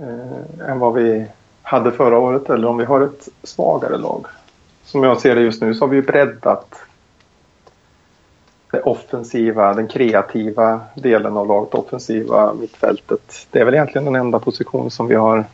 eh, 0.00 0.70
än 0.70 0.78
vad 0.78 0.94
vi 0.94 1.26
hade 1.62 1.92
förra 1.92 2.18
året 2.18 2.50
eller 2.50 2.68
om 2.68 2.76
vi 2.76 2.84
har 2.84 3.00
ett 3.00 3.28
svagare 3.42 3.98
lag. 3.98 4.26
Som 4.84 5.02
jag 5.02 5.20
ser 5.20 5.34
det 5.34 5.40
just 5.40 5.62
nu 5.62 5.74
så 5.74 5.84
har 5.84 5.88
vi 5.88 6.02
breddat 6.02 6.74
det 8.70 8.82
offensiva, 8.82 9.74
den 9.74 9.88
kreativa 9.88 10.80
delen 10.94 11.36
av 11.36 11.46
laget, 11.46 11.74
offensiva 11.74 12.54
mittfältet. 12.54 13.46
Det 13.50 13.60
är 13.60 13.64
väl 13.64 13.74
egentligen 13.74 14.04
den 14.04 14.16
enda 14.16 14.38
position 14.38 14.90
som 14.90 15.06
vi 15.06 15.14
har 15.14 15.44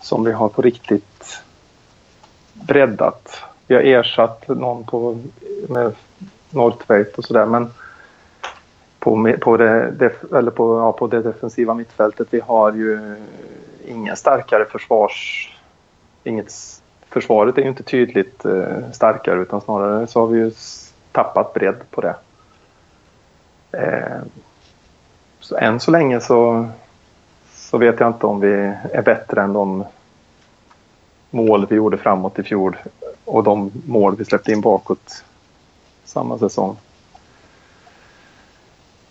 som 0.00 0.24
vi 0.24 0.32
har 0.32 0.48
på 0.48 0.62
riktigt 0.62 1.42
breddat. 2.52 3.42
Vi 3.66 3.74
har 3.74 3.82
ersatt 3.82 4.48
någon 4.48 4.84
på, 4.84 5.18
med 5.68 5.92
Northwaite 6.50 7.12
och 7.16 7.24
sådär 7.24 7.46
men 7.46 7.70
på, 8.98 9.34
på, 9.40 9.56
det, 9.56 10.12
eller 10.32 10.50
på, 10.50 10.78
ja, 10.78 10.92
på 10.92 11.06
det 11.06 11.22
defensiva 11.22 11.74
mittfältet 11.74 12.28
vi 12.30 12.40
har 12.40 12.72
ju 12.72 13.16
ingen 13.86 14.16
starkare 14.16 14.64
försvars... 14.64 15.46
Inget, 16.24 16.52
försvaret 17.08 17.58
är 17.58 17.62
ju 17.62 17.68
inte 17.68 17.82
tydligt 17.82 18.44
eh, 18.44 18.90
starkare 18.92 19.40
utan 19.40 19.60
snarare 19.60 20.06
så 20.06 20.20
har 20.20 20.26
vi 20.26 20.38
ju 20.38 20.52
tappat 21.12 21.54
bredd 21.54 21.80
på 21.90 22.00
det. 22.00 22.16
Eh, 23.72 24.20
så 25.40 25.56
än 25.56 25.80
så 25.80 25.90
länge 25.90 26.20
så, 26.20 26.68
så 27.70 27.78
vet 27.78 28.00
jag 28.00 28.08
inte 28.08 28.26
om 28.26 28.40
vi 28.40 28.52
är 28.92 29.02
bättre 29.02 29.42
än 29.42 29.52
de 29.52 29.84
mål 31.30 31.66
vi 31.70 31.76
gjorde 31.76 31.98
framåt 31.98 32.38
i 32.38 32.42
fjol 32.42 32.76
och 33.24 33.44
de 33.44 33.70
mål 33.86 34.16
vi 34.16 34.24
släppte 34.24 34.52
in 34.52 34.60
bakåt 34.60 35.24
samma 36.04 36.38
säsong. 36.38 36.76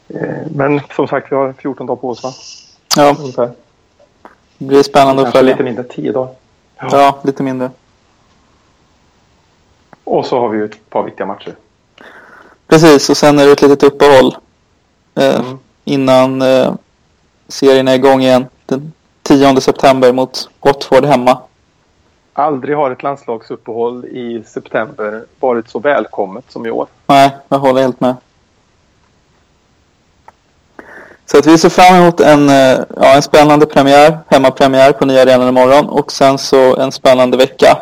Eh, 0.08 0.48
men 0.52 0.82
som 0.96 1.08
sagt, 1.08 1.32
vi 1.32 1.36
har 1.36 1.54
14 1.54 1.88
dagar 1.88 2.02
på 2.02 2.10
oss 2.10 2.24
va? 2.24 2.32
Ja. 2.96 3.16
Ungefär. 3.20 3.52
Det 4.58 4.66
blir 4.66 4.84
spännande 4.84 5.28
att 5.28 5.32
följa. 5.32 5.52
lite 5.52 5.64
mindre, 5.64 5.84
10 5.84 6.12
dagar. 6.12 6.34
Ja. 6.76 6.88
ja, 6.92 7.20
lite 7.24 7.44
mindre. 7.44 7.72
Och 10.04 10.26
så 10.26 10.40
har 10.40 10.50
vi 10.50 10.58
ju 10.58 10.66
ett 10.66 10.90
par 10.90 11.04
viktiga 11.04 11.28
matcher. 11.28 11.56
Precis, 12.68 13.10
och 13.10 13.18
sen 13.18 13.40
är 13.40 13.46
det 13.46 13.52
ett 13.52 13.62
litet 13.62 13.84
uppehåll 13.84 14.36
eh, 15.16 15.40
mm. 15.40 15.58
innan 15.84 16.42
eh, 16.42 16.74
serien 17.50 17.88
är 17.88 17.96
igång 17.96 18.22
igen 18.22 18.46
den 18.66 18.94
10 19.24 19.62
september 19.62 20.14
mot 20.14 20.50
Watford 20.60 21.06
hemma. 21.06 21.38
Aldrig 22.34 22.76
har 22.76 22.92
ett 22.92 23.04
landslagsuppehåll 23.04 24.06
i 24.06 24.44
september 24.48 25.24
varit 25.40 25.70
så 25.70 25.80
välkommet 25.80 26.46
som 26.50 26.66
i 26.66 26.72
år. 26.72 26.88
Nej, 27.08 27.38
jag 27.50 27.60
håller 27.60 27.82
helt 27.82 28.00
med. 28.00 28.16
Så 31.26 31.38
att 31.38 31.46
vi 31.46 31.58
ser 31.58 31.70
fram 31.70 31.96
emot 31.96 32.20
en, 32.20 32.50
eh, 32.50 32.80
ja, 32.96 33.16
en 33.16 33.22
spännande 33.22 33.66
premiär, 33.66 34.20
hemmapremiär 34.28 34.92
på 34.92 35.06
nya 35.06 35.22
arenan 35.22 35.48
imorgon 35.48 35.90
och 35.90 36.12
sen 36.12 36.38
så 36.38 36.78
en 36.78 36.92
spännande 36.92 37.38
vecka 37.38 37.78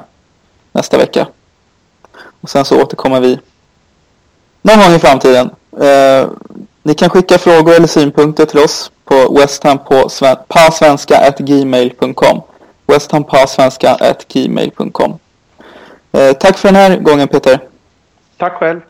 nästa 0.72 0.98
vecka. 0.98 1.28
Och 2.42 2.50
sen 2.50 2.66
så 2.66 2.82
återkommer 2.82 3.20
vi 3.20 3.40
någon 4.62 4.80
gång 4.80 4.94
i 4.96 5.00
framtiden. 5.00 5.50
Eh, 5.80 6.28
ni 6.88 6.94
kan 6.94 7.10
skicka 7.10 7.38
frågor 7.38 7.76
eller 7.76 7.88
synpunkter 7.88 8.46
till 8.46 8.60
oss 8.60 8.92
på 9.06 9.38
westham 9.40 9.78
på 9.78 10.10
pasvenska.gmail.com 10.48 12.42
westhampasvenska.gmail.com 12.86 15.20
eh, 16.12 16.34
Tack 16.34 16.58
för 16.58 16.68
den 16.68 16.76
här 16.76 16.98
gången 16.98 17.28
Peter. 17.28 17.60
Tack 18.38 18.54
själv. 18.54 18.82